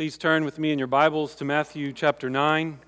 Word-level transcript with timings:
Please 0.00 0.16
turn 0.16 0.46
with 0.46 0.58
me 0.58 0.72
in 0.72 0.78
your 0.78 0.88
Bibles 0.88 1.34
to 1.34 1.44
Matthew 1.44 1.92
chapter 1.92 2.30
9. 2.30 2.78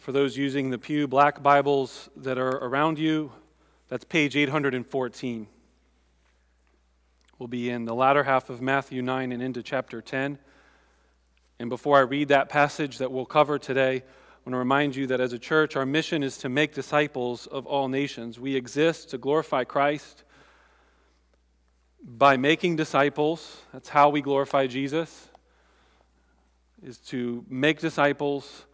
For 0.00 0.10
those 0.10 0.36
using 0.36 0.70
the 0.70 0.78
Pew 0.78 1.06
Black 1.06 1.44
Bibles 1.44 2.10
that 2.16 2.38
are 2.38 2.56
around 2.56 2.98
you, 2.98 3.30
that's 3.86 4.02
page 4.02 4.36
814. 4.36 5.46
We'll 7.38 7.46
be 7.46 7.70
in 7.70 7.84
the 7.84 7.94
latter 7.94 8.24
half 8.24 8.50
of 8.50 8.60
Matthew 8.60 9.00
9 9.00 9.30
and 9.30 9.40
into 9.40 9.62
chapter 9.62 10.02
10. 10.02 10.40
And 11.60 11.70
before 11.70 11.98
I 11.98 12.00
read 12.00 12.26
that 12.26 12.48
passage 12.48 12.98
that 12.98 13.12
we'll 13.12 13.24
cover 13.24 13.56
today, 13.56 13.98
I 13.98 14.40
want 14.44 14.54
to 14.54 14.56
remind 14.56 14.96
you 14.96 15.06
that 15.06 15.20
as 15.20 15.32
a 15.32 15.38
church, 15.38 15.76
our 15.76 15.86
mission 15.86 16.24
is 16.24 16.36
to 16.38 16.48
make 16.48 16.74
disciples 16.74 17.46
of 17.46 17.64
all 17.68 17.86
nations. 17.86 18.40
We 18.40 18.56
exist 18.56 19.10
to 19.10 19.18
glorify 19.18 19.62
Christ 19.62 20.24
by 22.02 22.36
making 22.36 22.74
disciples. 22.74 23.62
That's 23.72 23.90
how 23.90 24.08
we 24.08 24.20
glorify 24.20 24.66
Jesus 24.66 25.29
is 26.82 26.98
to 26.98 27.44
make 27.48 27.78
disciples 27.78 28.64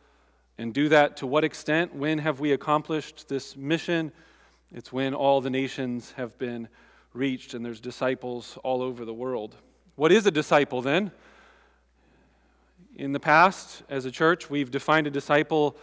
and 0.59 0.73
do 0.73 0.89
that 0.89 1.17
to 1.19 1.27
what 1.27 1.45
extent? 1.45 1.95
When 1.95 2.19
have 2.19 2.39
we 2.39 2.53
accomplished 2.53 3.29
this 3.29 3.57
mission? 3.57 4.13
It's 4.73 4.93
when 4.93 5.13
all 5.13 5.41
the 5.41 5.51
nations 5.51 6.13
have 6.13 6.39
been 6.39 6.69
reached 7.13 7.55
and 7.55 7.65
there's 7.65 7.81
disciples 7.81 8.59
all 8.63 8.81
over 8.81 9.05
the 9.05 9.15
world. 9.15 9.57
What 9.97 10.13
is 10.13 10.27
a 10.27 10.31
disciple 10.31 10.83
then? 10.83 11.11
In 12.95 13.13
the 13.13 13.21
past, 13.21 13.83
as 13.89 14.05
a 14.05 14.11
church, 14.11 14.49
we've 14.49 14.71
defined 14.71 15.07
a 15.07 15.11
disciple 15.11 15.77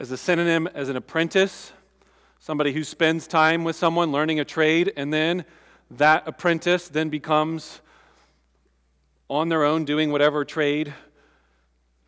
as 0.00 0.10
a 0.10 0.16
synonym 0.16 0.66
as 0.68 0.88
an 0.88 0.96
apprentice, 0.96 1.72
somebody 2.38 2.72
who 2.72 2.84
spends 2.84 3.26
time 3.26 3.64
with 3.64 3.76
someone 3.76 4.12
learning 4.12 4.40
a 4.40 4.44
trade, 4.44 4.92
and 4.96 5.12
then 5.12 5.44
that 5.90 6.26
apprentice 6.26 6.88
then 6.88 7.08
becomes 7.08 7.80
on 9.28 9.48
their 9.48 9.64
own 9.64 9.84
doing 9.84 10.10
whatever 10.10 10.44
trade 10.44 10.94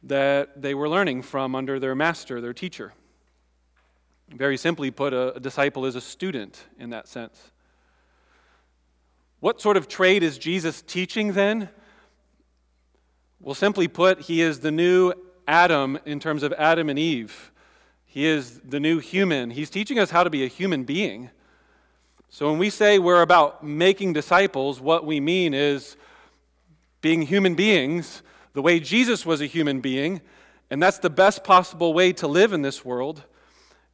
that 0.03 0.61
they 0.61 0.75
were 0.75 0.89
learning 0.89 1.23
from 1.23 1.55
under 1.55 1.79
their 1.79 1.95
master, 1.95 2.41
their 2.41 2.53
teacher. 2.53 2.93
Very 4.31 4.57
simply 4.57 4.91
put, 4.91 5.13
a, 5.13 5.35
a, 5.35 5.41
disciple 5.41 5.87
is 5.87 5.97
a 5.97 6.01
student 6.01 6.65
in 6.79 6.91
that 6.91 7.09
sense. 7.09 7.51
What 9.41 9.61
sort 9.61 9.77
of 9.77 9.89
trade 9.89 10.23
is 10.23 10.39
Jesus 10.39 10.83
teaching 10.83 11.33
then? 11.33 11.69
Well, 13.41 13.55
simply 13.55 13.89
put, 13.89 14.23
he 14.23 14.43
is 14.43 14.61
the 14.61 14.71
new 14.71 15.13
Adam 15.47 15.99
in 16.05 16.21
terms 16.21 16.43
of 16.43 16.53
Adam 16.55 16.89
and 16.89 16.99
Eve. 16.99 17.53
He 18.05 18.27
is 18.27 18.61
the 18.61 18.81
new 18.81 18.99
human. 18.99 19.51
He's 19.51 19.71
teaching 19.71 19.99
us 19.99 20.11
how 20.11 20.25
to 20.25 20.31
be 20.31 20.45
a 20.45 20.49
human 20.49 20.85
being. 20.85 21.31
So 22.31 22.51
when 22.51 22.59
we 22.59 22.69
say 22.69 22.99
we're 22.99 23.23
about 23.23 23.65
making 23.65 24.13
disciples, 24.13 24.81
what 24.81 25.07
we 25.07 25.21
mean 25.21 25.55
is 25.55 25.97
being 27.01 27.23
human 27.23 27.55
beings 27.55 28.23
the 28.59 28.63
way 28.63 28.81
Jesus 28.81 29.25
was 29.25 29.41
a 29.41 29.47
human 29.47 29.81
being, 29.81 30.21
and 30.69 30.83
that's 30.83 30.99
the 30.99 31.09
best 31.09 31.45
possible 31.45 31.95
way 31.95 32.13
to 32.15 32.27
live 32.27 32.53
in 32.53 32.61
this 32.61 32.85
world. 32.85 33.23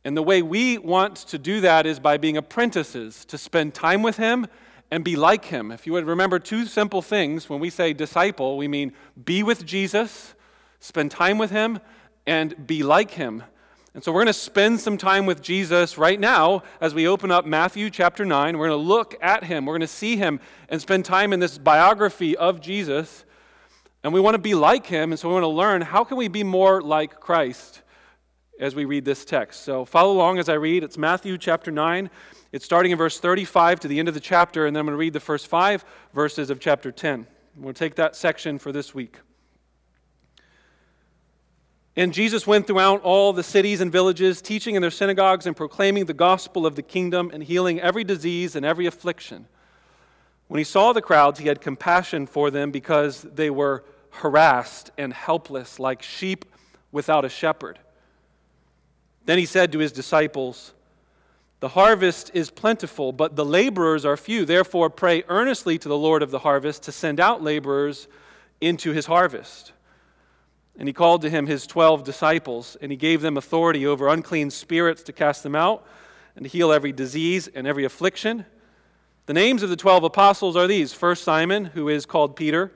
And 0.06 0.16
the 0.16 0.22
way 0.22 0.40
we 0.40 0.78
want 0.78 1.16
to 1.16 1.36
do 1.36 1.60
that 1.60 1.84
is 1.84 2.00
by 2.00 2.16
being 2.16 2.38
apprentices, 2.38 3.26
to 3.26 3.36
spend 3.36 3.74
time 3.74 4.02
with 4.02 4.16
Him 4.16 4.46
and 4.90 5.04
be 5.04 5.16
like 5.16 5.44
Him. 5.44 5.70
If 5.70 5.86
you 5.86 5.92
would 5.92 6.06
remember 6.06 6.38
two 6.38 6.64
simple 6.64 7.02
things, 7.02 7.46
when 7.50 7.60
we 7.60 7.68
say 7.68 7.92
disciple, 7.92 8.56
we 8.56 8.66
mean 8.66 8.94
be 9.22 9.42
with 9.42 9.66
Jesus, 9.66 10.34
spend 10.80 11.10
time 11.10 11.36
with 11.36 11.50
Him, 11.50 11.78
and 12.26 12.66
be 12.66 12.82
like 12.82 13.10
Him. 13.10 13.42
And 13.92 14.02
so 14.02 14.12
we're 14.12 14.20
going 14.20 14.28
to 14.28 14.32
spend 14.32 14.80
some 14.80 14.96
time 14.96 15.26
with 15.26 15.42
Jesus 15.42 15.98
right 15.98 16.18
now 16.18 16.62
as 16.80 16.94
we 16.94 17.06
open 17.06 17.30
up 17.30 17.44
Matthew 17.44 17.90
chapter 17.90 18.24
9. 18.24 18.56
We're 18.56 18.68
going 18.68 18.80
to 18.80 18.88
look 18.88 19.14
at 19.20 19.44
Him, 19.44 19.66
we're 19.66 19.74
going 19.74 19.82
to 19.82 19.86
see 19.86 20.16
Him, 20.16 20.40
and 20.70 20.80
spend 20.80 21.04
time 21.04 21.34
in 21.34 21.40
this 21.40 21.58
biography 21.58 22.34
of 22.34 22.62
Jesus. 22.62 23.26
And 24.04 24.12
we 24.12 24.20
want 24.20 24.34
to 24.34 24.38
be 24.38 24.54
like 24.54 24.86
him, 24.86 25.12
and 25.12 25.18
so 25.18 25.28
we 25.28 25.32
want 25.32 25.44
to 25.44 25.48
learn 25.48 25.80
how 25.80 26.04
can 26.04 26.18
we 26.18 26.28
be 26.28 26.44
more 26.44 26.82
like 26.82 27.20
Christ 27.20 27.80
as 28.60 28.74
we 28.74 28.84
read 28.84 29.06
this 29.06 29.24
text. 29.24 29.62
So 29.62 29.86
follow 29.86 30.12
along 30.12 30.38
as 30.38 30.50
I 30.50 30.54
read. 30.54 30.84
It's 30.84 30.98
Matthew 30.98 31.38
chapter 31.38 31.70
9. 31.70 32.10
It's 32.52 32.66
starting 32.66 32.92
in 32.92 32.98
verse 32.98 33.18
35 33.18 33.80
to 33.80 33.88
the 33.88 33.98
end 33.98 34.08
of 34.08 34.12
the 34.12 34.20
chapter, 34.20 34.66
and 34.66 34.76
then 34.76 34.80
I'm 34.80 34.86
going 34.86 34.92
to 34.92 34.98
read 34.98 35.14
the 35.14 35.20
first 35.20 35.46
five 35.46 35.86
verses 36.12 36.50
of 36.50 36.60
chapter 36.60 36.92
10. 36.92 37.26
We'll 37.56 37.72
take 37.72 37.94
that 37.94 38.14
section 38.14 38.58
for 38.58 38.72
this 38.72 38.94
week. 38.94 39.20
And 41.96 42.12
Jesus 42.12 42.46
went 42.46 42.66
throughout 42.66 43.00
all 43.00 43.32
the 43.32 43.42
cities 43.42 43.80
and 43.80 43.90
villages, 43.90 44.42
teaching 44.42 44.74
in 44.74 44.82
their 44.82 44.90
synagogues 44.90 45.46
and 45.46 45.56
proclaiming 45.56 46.04
the 46.04 46.12
gospel 46.12 46.66
of 46.66 46.76
the 46.76 46.82
kingdom 46.82 47.30
and 47.32 47.42
healing 47.42 47.80
every 47.80 48.04
disease 48.04 48.54
and 48.54 48.66
every 48.66 48.84
affliction. 48.84 49.46
When 50.48 50.58
he 50.58 50.64
saw 50.64 50.92
the 50.92 51.02
crowds, 51.02 51.40
he 51.40 51.48
had 51.48 51.60
compassion 51.60 52.26
for 52.26 52.50
them 52.50 52.70
because 52.70 53.22
they 53.22 53.50
were 53.50 53.84
harassed 54.10 54.90
and 54.96 55.12
helpless 55.12 55.78
like 55.78 56.02
sheep 56.02 56.44
without 56.92 57.24
a 57.24 57.28
shepherd. 57.28 57.78
Then 59.24 59.38
he 59.38 59.46
said 59.46 59.72
to 59.72 59.78
his 59.78 59.92
disciples, 59.92 60.72
The 61.60 61.68
harvest 61.68 62.30
is 62.34 62.50
plentiful, 62.50 63.12
but 63.12 63.36
the 63.36 63.44
laborers 63.44 64.04
are 64.04 64.16
few. 64.16 64.44
Therefore, 64.44 64.90
pray 64.90 65.24
earnestly 65.28 65.78
to 65.78 65.88
the 65.88 65.96
Lord 65.96 66.22
of 66.22 66.30
the 66.30 66.40
harvest 66.40 66.84
to 66.84 66.92
send 66.92 67.20
out 67.20 67.42
laborers 67.42 68.06
into 68.60 68.92
his 68.92 69.06
harvest. 69.06 69.72
And 70.76 70.88
he 70.88 70.92
called 70.92 71.22
to 71.22 71.30
him 71.30 71.46
his 71.46 71.66
twelve 71.66 72.04
disciples, 72.04 72.76
and 72.80 72.90
he 72.90 72.96
gave 72.96 73.22
them 73.22 73.36
authority 73.36 73.86
over 73.86 74.08
unclean 74.08 74.50
spirits 74.50 75.02
to 75.04 75.12
cast 75.12 75.42
them 75.42 75.54
out 75.54 75.86
and 76.36 76.44
to 76.44 76.48
heal 76.48 76.72
every 76.72 76.92
disease 76.92 77.48
and 77.48 77.66
every 77.66 77.84
affliction. 77.84 78.44
The 79.26 79.32
names 79.32 79.62
of 79.62 79.70
the 79.70 79.76
twelve 79.76 80.04
apostles 80.04 80.54
are 80.54 80.66
these 80.66 80.92
First 80.92 81.24
Simon, 81.24 81.64
who 81.66 81.88
is 81.88 82.04
called 82.04 82.36
Peter 82.36 82.70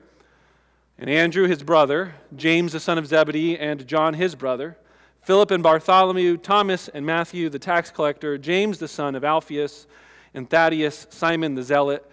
and 0.97 1.07
Andrew 1.07 1.47
his 1.47 1.61
brother, 1.61 2.15
James 2.35 2.71
the 2.71 2.79
son 2.79 2.97
of 2.97 3.05
Zebedee, 3.05 3.55
and 3.55 3.85
John 3.85 4.15
his 4.15 4.33
brother, 4.33 4.75
Philip 5.21 5.51
and 5.51 5.61
Bartholomew, 5.61 6.37
Thomas 6.37 6.87
and 6.87 7.05
Matthew 7.05 7.49
the 7.49 7.59
tax 7.59 7.91
collector, 7.91 8.35
James 8.39 8.79
the 8.79 8.87
son 8.87 9.13
of 9.13 9.23
Alphaeus, 9.23 9.85
and 10.33 10.49
Thaddeus, 10.49 11.05
Simon 11.11 11.53
the 11.53 11.61
zealot, 11.61 12.09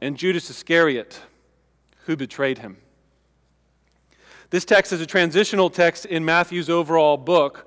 and 0.00 0.16
Judas 0.16 0.48
Iscariot, 0.48 1.20
who 2.06 2.16
betrayed 2.16 2.58
him. 2.58 2.76
This 4.50 4.64
text 4.64 4.92
is 4.92 5.00
a 5.00 5.06
transitional 5.06 5.70
text 5.70 6.06
in 6.06 6.24
Matthew's 6.24 6.70
overall 6.70 7.16
book 7.16 7.66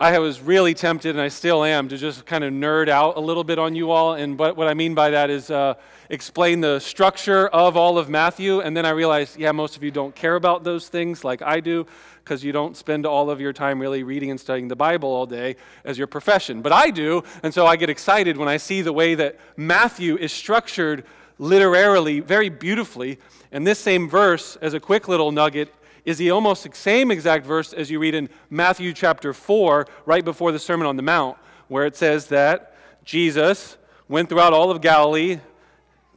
I 0.00 0.16
was 0.20 0.40
really 0.40 0.74
tempted, 0.74 1.16
and 1.16 1.20
I 1.20 1.26
still 1.26 1.64
am, 1.64 1.88
to 1.88 1.96
just 1.96 2.24
kind 2.24 2.44
of 2.44 2.52
nerd 2.52 2.88
out 2.88 3.16
a 3.16 3.20
little 3.20 3.42
bit 3.42 3.58
on 3.58 3.74
you 3.74 3.90
all. 3.90 4.14
And 4.14 4.38
what, 4.38 4.56
what 4.56 4.68
I 4.68 4.74
mean 4.74 4.94
by 4.94 5.10
that 5.10 5.28
is 5.28 5.50
uh, 5.50 5.74
explain 6.08 6.60
the 6.60 6.78
structure 6.78 7.48
of 7.48 7.76
all 7.76 7.98
of 7.98 8.08
Matthew. 8.08 8.60
And 8.60 8.76
then 8.76 8.86
I 8.86 8.90
realized, 8.90 9.36
yeah, 9.36 9.50
most 9.50 9.76
of 9.76 9.82
you 9.82 9.90
don't 9.90 10.14
care 10.14 10.36
about 10.36 10.62
those 10.62 10.88
things 10.88 11.24
like 11.24 11.42
I 11.42 11.58
do, 11.58 11.84
because 12.22 12.44
you 12.44 12.52
don't 12.52 12.76
spend 12.76 13.06
all 13.06 13.28
of 13.28 13.40
your 13.40 13.52
time 13.52 13.80
really 13.80 14.04
reading 14.04 14.30
and 14.30 14.38
studying 14.38 14.68
the 14.68 14.76
Bible 14.76 15.08
all 15.08 15.26
day 15.26 15.56
as 15.84 15.98
your 15.98 16.06
profession. 16.06 16.62
But 16.62 16.70
I 16.70 16.90
do, 16.90 17.24
and 17.42 17.52
so 17.52 17.66
I 17.66 17.74
get 17.74 17.90
excited 17.90 18.36
when 18.36 18.48
I 18.48 18.58
see 18.58 18.82
the 18.82 18.92
way 18.92 19.16
that 19.16 19.36
Matthew 19.56 20.16
is 20.16 20.30
structured 20.30 21.04
literarily 21.40 22.20
very 22.20 22.50
beautifully. 22.50 23.18
And 23.50 23.66
this 23.66 23.80
same 23.80 24.08
verse, 24.08 24.54
as 24.62 24.74
a 24.74 24.80
quick 24.80 25.08
little 25.08 25.32
nugget, 25.32 25.74
is 26.08 26.16
the 26.16 26.30
almost 26.30 26.74
same 26.74 27.10
exact 27.10 27.44
verse 27.44 27.74
as 27.74 27.90
you 27.90 27.98
read 27.98 28.14
in 28.14 28.30
Matthew 28.48 28.94
chapter 28.94 29.34
4, 29.34 29.86
right 30.06 30.24
before 30.24 30.52
the 30.52 30.58
Sermon 30.58 30.86
on 30.86 30.96
the 30.96 31.02
Mount, 31.02 31.36
where 31.68 31.84
it 31.84 31.96
says 31.96 32.28
that 32.28 32.74
Jesus 33.04 33.76
went 34.08 34.30
throughout 34.30 34.54
all 34.54 34.70
of 34.70 34.80
Galilee, 34.80 35.38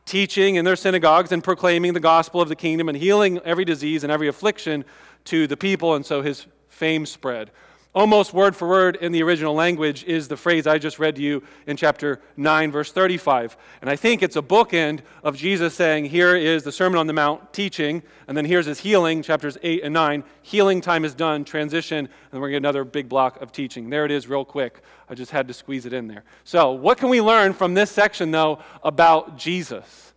teaching 0.06 0.56
in 0.56 0.64
their 0.64 0.78
synagogues 0.78 1.34
and 1.34 1.44
proclaiming 1.44 1.92
the 1.92 2.00
gospel 2.00 2.40
of 2.40 2.48
the 2.48 2.56
kingdom 2.56 2.88
and 2.88 2.98
healing 2.98 3.40
every 3.40 3.66
disease 3.66 4.06
and 4.06 4.14
every 4.14 4.30
affliction 4.30 4.86
to 5.26 5.46
the 5.46 5.58
people, 5.58 5.94
and 5.96 6.06
so 6.06 6.22
his 6.22 6.48
fame 6.70 7.06
spread 7.06 7.52
almost 7.94 8.34
word 8.34 8.56
for 8.56 8.68
word 8.68 8.96
in 8.98 9.12
the 9.12 9.22
original 9.22 9.54
language 9.54 10.04
is 10.06 10.28
the 10.28 10.38
phrase 10.38 10.66
I 10.66 10.78
just 10.78 10.98
read 10.98 11.16
to 11.18 11.22
you 11.22 11.44
in 11.68 11.76
chapter 11.76 12.22
9, 12.38 12.72
verse 12.72 12.92
35. 12.92 13.58
And 13.82 13.90
I 13.90 13.96
think 13.96 14.24
it's 14.24 14.38
a 14.38 14.42
bookend 14.42 15.02
of 15.24 15.36
Jesus 15.36 15.74
saying, 15.74 16.06
Here 16.06 16.36
is 16.36 16.64
the 16.64 16.72
Sermon 16.72 16.98
on 16.98 17.08
the 17.08 17.14
Mount 17.14 17.52
teaching, 17.54 18.02
and 18.28 18.38
then 18.38 18.46
here's 18.46 18.66
his 18.66 18.80
healing, 18.80 19.22
chapters 19.22 19.58
8 19.62 19.84
and 19.84 19.94
9. 19.94 20.24
Healing 20.42 20.80
time 20.80 21.04
is 21.04 21.14
done, 21.14 21.44
transition, 21.44 22.08
and 22.32 22.42
we're 22.42 22.50
going 22.50 22.52
to 22.52 22.68
get 22.68 22.70
another 22.70 22.86
big 22.86 23.10
block 23.10 23.42
of 23.42 23.52
teaching. 23.52 23.90
There 23.90 24.06
it 24.06 24.12
is, 24.12 24.28
real 24.28 24.46
quick. 24.46 24.82
I 25.10 25.16
just 25.16 25.32
had 25.32 25.48
to 25.50 25.54
squeeze 25.54 25.86
it 25.86 25.94
in 25.94 26.08
there. 26.08 26.24
So, 26.46 26.72
what 26.72 26.98
can 26.98 27.10
we 27.10 27.20
learn 27.20 27.54
from 27.54 27.74
this 27.74 27.92
section, 27.92 28.32
though, 28.32 28.60
about 28.84 29.38
Jesus? 29.38 30.14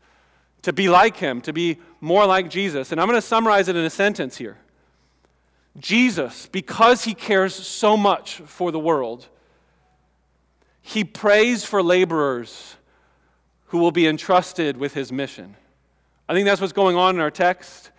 To 0.62 0.72
be 0.72 0.88
like 0.88 1.16
him, 1.16 1.40
to 1.42 1.52
be 1.52 1.78
more 2.00 2.24
like 2.24 2.48
Jesus. 2.48 2.92
And 2.92 3.00
I'm 3.00 3.06
going 3.08 3.20
to 3.20 3.26
summarize 3.26 3.68
it 3.68 3.76
in 3.76 3.84
a 3.84 3.90
sentence 3.90 4.36
here. 4.36 4.56
Jesus, 5.78 6.46
because 6.46 7.04
he 7.04 7.14
cares 7.14 7.54
so 7.54 7.96
much 7.96 8.36
for 8.46 8.70
the 8.70 8.78
world, 8.78 9.28
he 10.80 11.02
prays 11.02 11.64
for 11.64 11.82
laborers 11.82 12.76
who 13.66 13.78
will 13.78 13.90
be 13.90 14.06
entrusted 14.06 14.76
with 14.76 14.94
his 14.94 15.10
mission. 15.10 15.56
I 16.28 16.34
think 16.34 16.46
that's 16.46 16.60
what's 16.60 16.72
going 16.72 16.96
on 16.96 17.16
in 17.16 17.20
our 17.20 17.30
text. 17.30 17.90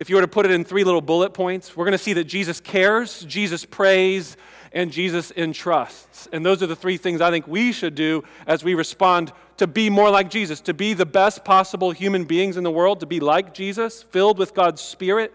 If 0.00 0.10
you 0.10 0.16
were 0.16 0.22
to 0.22 0.28
put 0.28 0.44
it 0.44 0.52
in 0.52 0.64
three 0.64 0.84
little 0.84 1.00
bullet 1.00 1.32
points, 1.32 1.76
we're 1.76 1.84
going 1.84 1.92
to 1.92 1.98
see 1.98 2.12
that 2.14 2.24
Jesus 2.24 2.60
cares, 2.60 3.24
Jesus 3.24 3.64
prays, 3.64 4.36
and 4.72 4.90
Jesus 4.90 5.32
entrusts. 5.36 6.28
And 6.32 6.44
those 6.44 6.62
are 6.62 6.66
the 6.66 6.76
three 6.76 6.96
things 6.96 7.20
I 7.20 7.30
think 7.30 7.46
we 7.46 7.72
should 7.72 7.94
do 7.94 8.24
as 8.46 8.64
we 8.64 8.74
respond 8.74 9.32
to 9.58 9.66
be 9.66 9.90
more 9.90 10.10
like 10.10 10.28
Jesus, 10.28 10.60
to 10.62 10.74
be 10.74 10.92
the 10.92 11.06
best 11.06 11.44
possible 11.44 11.92
human 11.92 12.24
beings 12.24 12.56
in 12.56 12.64
the 12.64 12.70
world, 12.70 13.00
to 13.00 13.06
be 13.06 13.20
like 13.20 13.54
Jesus, 13.54 14.02
filled 14.02 14.38
with 14.38 14.54
God's 14.54 14.80
Spirit. 14.80 15.32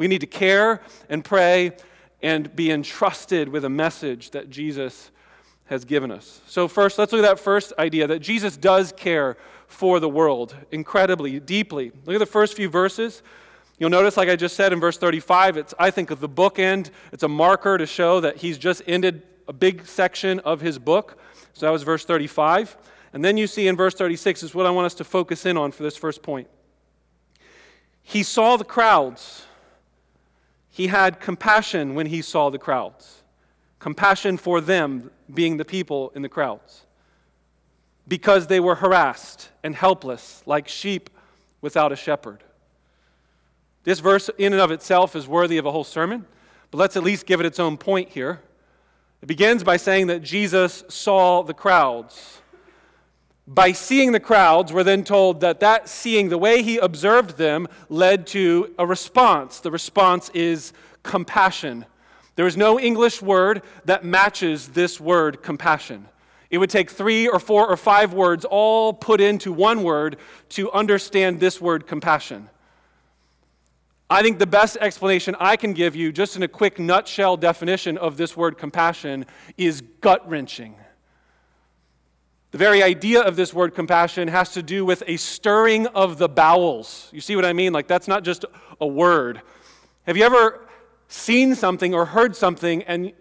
We 0.00 0.08
need 0.08 0.22
to 0.22 0.26
care 0.26 0.80
and 1.10 1.22
pray 1.22 1.72
and 2.22 2.56
be 2.56 2.70
entrusted 2.70 3.50
with 3.50 3.66
a 3.66 3.68
message 3.68 4.30
that 4.30 4.48
Jesus 4.48 5.10
has 5.66 5.84
given 5.84 6.10
us. 6.10 6.40
So, 6.46 6.68
first, 6.68 6.98
let's 6.98 7.12
look 7.12 7.22
at 7.22 7.28
that 7.28 7.38
first 7.38 7.74
idea 7.78 8.06
that 8.06 8.20
Jesus 8.20 8.56
does 8.56 8.92
care 8.96 9.36
for 9.66 10.00
the 10.00 10.08
world 10.08 10.56
incredibly, 10.70 11.38
deeply. 11.38 11.92
Look 12.06 12.14
at 12.14 12.18
the 12.18 12.24
first 12.24 12.56
few 12.56 12.70
verses. 12.70 13.22
You'll 13.78 13.90
notice, 13.90 14.16
like 14.16 14.30
I 14.30 14.36
just 14.36 14.56
said 14.56 14.72
in 14.72 14.80
verse 14.80 14.96
35, 14.96 15.58
it's, 15.58 15.74
I 15.78 15.90
think, 15.90 16.10
of 16.10 16.20
the 16.20 16.30
bookend. 16.30 16.88
It's 17.12 17.22
a 17.22 17.28
marker 17.28 17.76
to 17.76 17.84
show 17.84 18.20
that 18.20 18.38
he's 18.38 18.56
just 18.56 18.80
ended 18.86 19.22
a 19.48 19.52
big 19.52 19.84
section 19.84 20.38
of 20.40 20.62
his 20.62 20.78
book. 20.78 21.18
So 21.52 21.66
that 21.66 21.72
was 21.72 21.82
verse 21.82 22.06
35. 22.06 22.74
And 23.12 23.22
then 23.22 23.36
you 23.36 23.46
see 23.46 23.68
in 23.68 23.76
verse 23.76 23.94
36 23.94 24.44
is 24.44 24.54
what 24.54 24.64
I 24.64 24.70
want 24.70 24.86
us 24.86 24.94
to 24.94 25.04
focus 25.04 25.44
in 25.44 25.58
on 25.58 25.72
for 25.72 25.82
this 25.82 25.98
first 25.98 26.22
point. 26.22 26.48
He 28.02 28.22
saw 28.22 28.56
the 28.56 28.64
crowds. 28.64 29.44
He 30.70 30.86
had 30.86 31.20
compassion 31.20 31.94
when 31.94 32.06
he 32.06 32.22
saw 32.22 32.50
the 32.50 32.58
crowds. 32.58 33.22
Compassion 33.78 34.36
for 34.36 34.60
them, 34.60 35.10
being 35.32 35.56
the 35.56 35.64
people 35.64 36.12
in 36.14 36.22
the 36.22 36.28
crowds. 36.28 36.86
Because 38.06 38.46
they 38.46 38.60
were 38.60 38.76
harassed 38.76 39.50
and 39.62 39.74
helpless, 39.74 40.42
like 40.46 40.68
sheep 40.68 41.10
without 41.60 41.92
a 41.92 41.96
shepherd. 41.96 42.44
This 43.84 44.00
verse, 44.00 44.30
in 44.38 44.52
and 44.52 44.60
of 44.60 44.70
itself, 44.70 45.16
is 45.16 45.26
worthy 45.26 45.58
of 45.58 45.66
a 45.66 45.72
whole 45.72 45.84
sermon, 45.84 46.26
but 46.70 46.78
let's 46.78 46.96
at 46.96 47.02
least 47.02 47.26
give 47.26 47.40
it 47.40 47.46
its 47.46 47.58
own 47.58 47.76
point 47.76 48.10
here. 48.10 48.40
It 49.22 49.26
begins 49.26 49.64
by 49.64 49.76
saying 49.76 50.06
that 50.08 50.22
Jesus 50.22 50.84
saw 50.88 51.42
the 51.42 51.54
crowds. 51.54 52.40
By 53.52 53.72
seeing 53.72 54.12
the 54.12 54.20
crowds, 54.20 54.72
we're 54.72 54.84
then 54.84 55.02
told 55.02 55.40
that 55.40 55.58
that 55.58 55.88
seeing, 55.88 56.28
the 56.28 56.38
way 56.38 56.62
he 56.62 56.78
observed 56.78 57.36
them, 57.36 57.66
led 57.88 58.28
to 58.28 58.72
a 58.78 58.86
response. 58.86 59.58
The 59.58 59.72
response 59.72 60.28
is 60.28 60.72
compassion. 61.02 61.84
There 62.36 62.46
is 62.46 62.56
no 62.56 62.78
English 62.78 63.20
word 63.20 63.62
that 63.86 64.04
matches 64.04 64.68
this 64.68 65.00
word 65.00 65.42
compassion. 65.42 66.06
It 66.48 66.58
would 66.58 66.70
take 66.70 66.90
three 66.90 67.26
or 67.26 67.40
four 67.40 67.68
or 67.68 67.76
five 67.76 68.14
words 68.14 68.44
all 68.44 68.92
put 68.92 69.20
into 69.20 69.52
one 69.52 69.82
word 69.82 70.18
to 70.50 70.70
understand 70.70 71.40
this 71.40 71.60
word 71.60 71.88
compassion. 71.88 72.48
I 74.08 74.22
think 74.22 74.38
the 74.38 74.46
best 74.46 74.76
explanation 74.80 75.34
I 75.40 75.56
can 75.56 75.72
give 75.72 75.96
you, 75.96 76.12
just 76.12 76.36
in 76.36 76.44
a 76.44 76.48
quick 76.48 76.78
nutshell 76.78 77.36
definition 77.36 77.98
of 77.98 78.16
this 78.16 78.36
word 78.36 78.58
compassion, 78.58 79.26
is 79.58 79.82
gut 80.00 80.28
wrenching. 80.30 80.76
The 82.50 82.58
very 82.58 82.82
idea 82.82 83.20
of 83.20 83.36
this 83.36 83.54
word 83.54 83.74
compassion 83.74 84.28
has 84.28 84.52
to 84.52 84.62
do 84.62 84.84
with 84.84 85.02
a 85.06 85.16
stirring 85.16 85.86
of 85.88 86.18
the 86.18 86.28
bowels. 86.28 87.08
You 87.12 87.20
see 87.20 87.36
what 87.36 87.44
I 87.44 87.52
mean? 87.52 87.72
Like, 87.72 87.86
that's 87.86 88.08
not 88.08 88.24
just 88.24 88.44
a 88.80 88.86
word. 88.86 89.40
Have 90.06 90.16
you 90.16 90.24
ever 90.24 90.66
seen 91.06 91.54
something 91.54 91.94
or 91.94 92.06
heard 92.06 92.34
something 92.34 92.82
and 92.84 93.12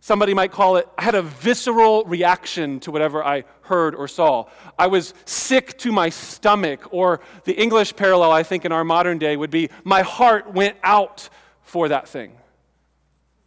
Somebody 0.00 0.32
might 0.32 0.52
call 0.52 0.76
it, 0.76 0.88
I 0.96 1.02
had 1.02 1.16
a 1.16 1.22
visceral 1.22 2.04
reaction 2.04 2.78
to 2.80 2.92
whatever 2.92 3.24
I 3.24 3.44
heard 3.62 3.94
or 3.96 4.06
saw. 4.06 4.44
I 4.78 4.86
was 4.86 5.12
sick 5.24 5.76
to 5.78 5.90
my 5.90 6.08
stomach, 6.08 6.92
or 6.92 7.20
the 7.44 7.52
English 7.52 7.96
parallel, 7.96 8.30
I 8.30 8.44
think, 8.44 8.64
in 8.64 8.70
our 8.70 8.84
modern 8.84 9.18
day 9.18 9.36
would 9.36 9.50
be, 9.50 9.70
my 9.82 10.02
heart 10.02 10.54
went 10.54 10.76
out 10.84 11.28
for 11.62 11.88
that 11.88 12.08
thing. 12.08 12.32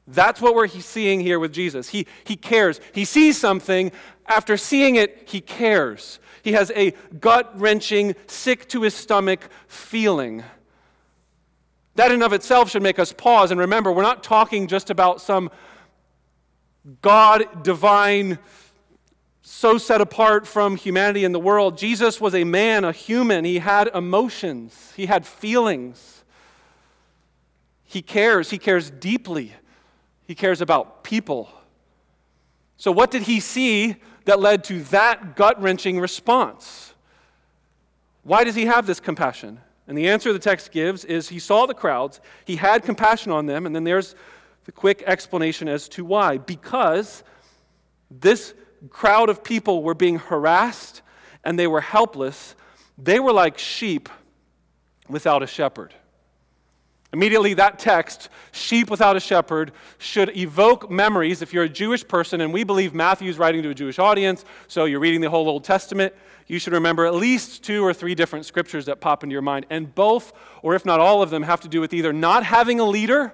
That's 0.08 0.42
what 0.42 0.56
we're 0.56 0.68
seeing 0.68 1.22
here 1.22 1.40
with 1.40 1.54
Jesus. 1.54 1.88
He, 1.88 2.06
he 2.26 2.36
cares. 2.36 2.82
He 2.94 3.06
sees 3.06 3.40
something. 3.40 3.92
After 4.26 4.58
seeing 4.58 4.96
it, 4.96 5.24
he 5.28 5.42
cares. 5.42 6.20
He 6.44 6.54
has 6.54 6.72
a 6.76 6.92
gut 7.20 7.52
wrenching, 7.60 8.16
sick 8.28 8.68
to 8.70 8.82
his 8.82 8.94
stomach 8.94 9.48
feeling. 9.68 10.44
That 11.96 12.12
in 12.12 12.24
of 12.24 12.34
itself 12.34 12.72
should 12.72 12.84
make 12.84 13.00
us 13.00 13.14
pause 13.14 13.52
and 13.52 13.60
remember, 13.60 13.92
we're 13.92 14.02
not 14.02 14.24
talking 14.24 14.68
just 14.68 14.90
about 14.90 15.22
some 15.22 15.52
God 17.02 17.64
divine, 17.64 18.40
so 19.42 19.78
set 19.78 20.02
apart 20.02 20.48
from 20.48 20.78
humanity 20.78 21.26
and 21.26 21.36
the 21.36 21.40
world. 21.40 21.78
Jesus 21.78 22.20
was 22.20 22.34
a 22.34 22.44
man, 22.44 22.84
a 22.84 22.92
human. 22.92 23.46
He 23.46 23.60
had 23.60 23.90
emotions, 23.94 24.94
he 24.96 25.06
had 25.06 25.26
feelings. 25.26 26.24
He 27.84 28.02
cares, 28.02 28.52
he 28.52 28.58
cares 28.58 28.90
deeply. 28.90 29.54
He 30.26 30.34
cares 30.34 30.62
about 30.62 31.04
people. 31.04 31.50
So, 32.78 32.90
what 32.90 33.12
did 33.12 33.24
he 33.24 33.42
see 33.42 33.98
that 34.26 34.40
led 34.40 34.64
to 34.66 34.82
that 34.84 35.36
gut 35.36 35.62
wrenching 35.62 36.00
response? 36.00 36.94
Why 38.24 38.44
does 38.44 38.56
he 38.56 38.66
have 38.66 38.86
this 38.86 39.00
compassion? 39.00 39.60
And 39.88 39.98
the 39.98 40.10
answer 40.10 40.32
the 40.32 40.40
text 40.40 40.72
gives 40.72 41.04
is 41.06 41.30
he 41.30 41.40
saw 41.40 41.66
the 41.66 41.74
crowds, 41.74 42.22
he 42.46 42.56
had 42.56 42.84
compassion 42.84 43.32
on 43.32 43.46
them, 43.46 43.66
and 43.66 43.76
then 43.76 43.84
there's 43.84 44.16
the 44.66 44.72
quick 44.72 45.04
explanation 45.06 45.68
as 45.68 45.90
to 45.90 46.06
why. 46.06 46.38
Because 46.38 47.24
this 48.10 48.54
crowd 48.90 49.30
of 49.30 49.44
people 49.44 49.84
were 49.84 49.94
being 49.94 50.18
harassed 50.18 51.02
and 51.44 51.58
they 51.58 51.68
were 51.68 51.82
helpless. 51.82 52.56
They 52.98 53.20
were 53.20 53.34
like 53.34 53.58
sheep 53.58 54.10
without 55.08 55.44
a 55.44 55.48
shepherd. 55.48 55.94
Immediately, 57.14 57.56
that 57.56 57.78
text, 57.78 58.30
sheep 58.52 58.90
without 58.90 59.18
a 59.18 59.20
shepherd, 59.20 59.74
should 59.98 60.36
evoke 60.38 60.90
memories. 60.90 61.42
If 61.42 61.54
you're 61.54 61.66
a 61.66 61.70
Jewish 61.70 62.08
person, 62.08 62.40
and 62.40 62.54
we 62.54 62.64
believe 62.64 62.94
Matthew's 62.94 63.38
writing 63.38 63.64
to 63.64 63.70
a 63.70 63.74
Jewish 63.74 64.00
audience, 64.00 64.46
so 64.68 64.86
you're 64.86 65.02
reading 65.02 65.20
the 65.20 65.30
whole 65.30 65.50
Old 65.50 65.66
Testament, 65.66 66.14
you 66.48 66.58
should 66.58 66.74
remember 66.74 67.06
at 67.06 67.16
least 67.16 67.64
two 67.64 67.84
or 67.84 67.94
three 67.94 68.16
different 68.16 68.46
scriptures 68.46 68.86
that 68.86 69.02
pop 69.02 69.24
into 69.24 69.34
your 69.34 69.42
mind. 69.42 69.66
And 69.70 69.94
both, 69.94 70.32
or 70.62 70.74
if 70.74 70.86
not 70.86 71.00
all 71.00 71.22
of 71.22 71.30
them, 71.30 71.44
have 71.44 71.62
to 71.62 71.68
do 71.68 71.82
with 71.82 71.94
either 71.94 72.14
not 72.14 72.44
having 72.44 72.80
a 72.80 72.86
leader 72.86 73.34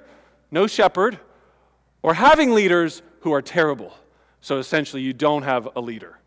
no 0.51 0.67
shepherd, 0.67 1.19
or 2.01 2.13
having 2.13 2.53
leaders 2.53 3.01
who 3.21 3.33
are 3.33 3.41
terrible. 3.41 3.93
So 4.41 4.57
essentially, 4.57 5.01
you 5.01 5.13
don't 5.13 5.43
have 5.43 5.67
a 5.75 5.81
leader. 5.81 6.19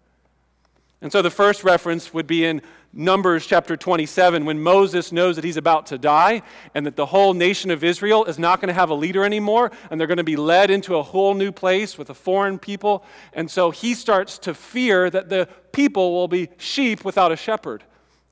And 1.01 1.11
so 1.11 1.23
the 1.23 1.31
first 1.31 1.65
reference 1.65 2.13
would 2.13 2.27
be 2.27 2.45
in 2.45 2.61
Numbers 2.93 3.47
chapter 3.47 3.77
27 3.77 4.45
when 4.45 4.61
Moses 4.61 5.13
knows 5.13 5.37
that 5.37 5.45
he's 5.45 5.57
about 5.57 5.87
to 5.87 5.99
die 5.99 6.43
and 6.75 6.85
that 6.87 6.97
the 6.97 7.07
whole 7.07 7.35
nation 7.35 7.71
of 7.71 7.85
Israel 7.85 8.25
is 8.25 8.37
not 8.37 8.61
going 8.61 8.67
to 8.67 8.75
have 8.75 8.91
a 8.91 8.95
leader 8.95 9.25
anymore 9.25 9.71
and 9.91 10.01
they're 10.01 10.09
going 10.09 10.17
to 10.19 10.25
be 10.25 10.35
led 10.35 10.71
into 10.71 10.97
a 10.97 11.03
whole 11.03 11.35
new 11.35 11.53
place 11.53 11.97
with 11.97 12.11
a 12.11 12.15
foreign 12.15 12.59
people. 12.59 13.05
And 13.33 13.49
so 13.49 13.71
he 13.71 13.95
starts 13.95 14.39
to 14.39 14.55
fear 14.55 15.09
that 15.09 15.29
the 15.29 15.49
people 15.71 16.13
will 16.13 16.27
be 16.27 16.49
sheep 16.57 17.05
without 17.05 17.31
a 17.31 17.37
shepherd. 17.37 17.85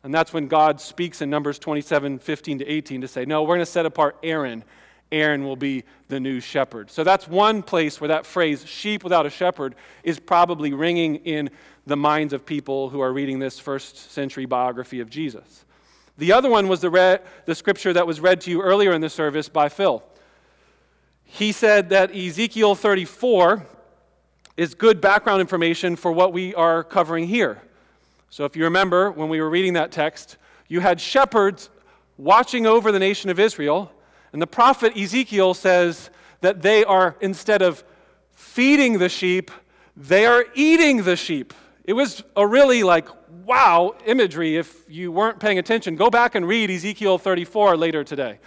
And 0.03 0.13
that's 0.13 0.33
when 0.33 0.49
God 0.49 0.81
speaks 0.81 1.23
in 1.23 1.31
Numbers 1.31 1.61
27 1.61 2.19
15 2.19 2.59
to 2.59 2.67
18 2.67 3.01
to 3.03 3.09
say, 3.09 3.25
No, 3.25 3.43
we're 3.43 3.57
going 3.57 3.61
to 3.61 3.67
set 3.67 3.87
apart 3.87 4.17
Aaron 4.25 4.65
Aaron 5.11 5.45
will 5.45 5.57
be 5.57 5.85
the 6.09 6.21
new 6.21 6.41
shepherd. 6.41 6.91
So 6.91 7.05
that's 7.05 7.27
one 7.27 7.63
place 7.63 8.01
where 8.01 8.09
that 8.09 8.27
phrase, 8.27 8.67
sheep 8.67 9.03
without 9.03 9.27
a 9.27 9.31
shepherd, 9.31 9.75
is 10.03 10.19
probably 10.19 10.73
ringing 10.73 11.17
in 11.17 11.51
the 11.87 11.97
minds 11.97 12.33
of 12.33 12.45
people 12.45 12.91
who 12.91 13.01
are 13.01 13.13
reading 13.13 13.39
this 13.39 13.59
first 13.59 14.13
century 14.13 14.45
biography 14.45 15.01
of 15.01 15.09
Jesus. 15.09 15.65
The 16.19 16.33
other 16.33 16.51
one 16.51 16.69
was 16.69 16.81
the, 16.81 16.91
re- 16.91 17.19
the 17.47 17.55
scripture 17.55 17.93
that 17.93 18.07
was 18.07 18.21
read 18.21 18.41
to 18.43 18.51
you 18.51 18.61
earlier 18.61 18.93
in 18.93 19.01
the 19.01 19.09
service 19.09 19.49
by 19.49 19.69
Phil. 19.69 20.03
He 21.25 21.53
said 21.53 21.91
that 21.91 22.15
Ezekiel 22.15 22.75
34 22.75 23.65
is 24.57 24.75
good 24.75 25.01
background 25.01 25.41
information 25.41 25.95
for 25.95 26.11
what 26.11 26.33
we 26.33 26.55
are 26.55 26.83
covering 26.83 27.29
here. 27.29 27.63
So 28.31 28.45
if 28.45 28.57
you 28.57 28.65
remember, 28.65 29.11
when 29.11 29.29
we 29.29 29.41
were 29.41 29.49
reading 29.49 29.75
that 29.75 29.93
text, 29.93 30.37
you 30.67 30.81
had 30.81 31.01
shepherds 31.01 31.71
watching 32.17 32.67
over 32.67 32.91
the 32.91 32.99
nation 32.99 33.31
of 33.31 33.39
Israel 33.39 33.93
and 34.33 34.43
the 34.43 34.47
prophet 34.47 34.97
Ezekiel 34.97 35.55
says 35.55 36.11
that 36.41 36.63
they 36.63 36.85
are, 36.85 37.17
instead 37.21 37.63
of 37.63 37.85
feeding 38.33 38.99
the 38.99 39.09
sheep, 39.09 39.51
they 39.97 40.27
are 40.27 40.45
eating 40.55 41.03
the 41.03 41.17
sheep. 41.17 41.55
It 41.85 41.95
was 41.95 42.23
a 42.37 42.47
really 42.47 42.83
like, 42.83 43.09
wow 43.45 43.95
imagery 44.07 44.57
if 44.57 44.89
you 44.89 45.11
weren't 45.11 45.41
paying 45.41 45.59
attention. 45.59 45.97
Go 45.97 46.11
back 46.11 46.35
and 46.35 46.47
read 46.47 46.71
Ezekiel 46.71 47.19
34 47.19 47.77
later 47.77 48.05
today. 48.05 48.39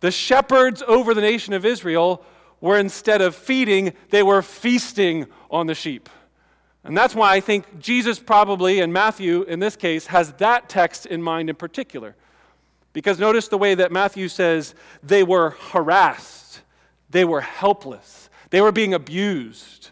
The 0.00 0.10
shepherds 0.10 0.82
over 0.86 1.12
the 1.12 1.20
nation 1.20 1.52
of 1.54 1.64
Israel 1.64 2.24
were 2.60 2.78
instead 2.78 3.20
of 3.20 3.34
feeding, 3.34 3.92
they 4.10 4.22
were 4.22 4.42
feasting 4.42 5.26
on 5.50 5.66
the 5.66 5.74
sheep. 5.74 6.08
And 6.84 6.96
that's 6.96 7.14
why 7.14 7.34
I 7.34 7.40
think 7.40 7.78
Jesus 7.78 8.18
probably, 8.18 8.80
and 8.80 8.92
Matthew 8.92 9.42
in 9.42 9.60
this 9.60 9.76
case, 9.76 10.06
has 10.06 10.32
that 10.34 10.68
text 10.68 11.06
in 11.06 11.22
mind 11.22 11.50
in 11.50 11.56
particular. 11.56 12.16
Because 12.98 13.20
notice 13.20 13.46
the 13.46 13.56
way 13.56 13.76
that 13.76 13.92
Matthew 13.92 14.26
says 14.26 14.74
they 15.04 15.22
were 15.22 15.50
harassed, 15.70 16.62
they 17.08 17.24
were 17.24 17.42
helpless, 17.42 18.28
they 18.50 18.60
were 18.60 18.72
being 18.72 18.92
abused. 18.92 19.90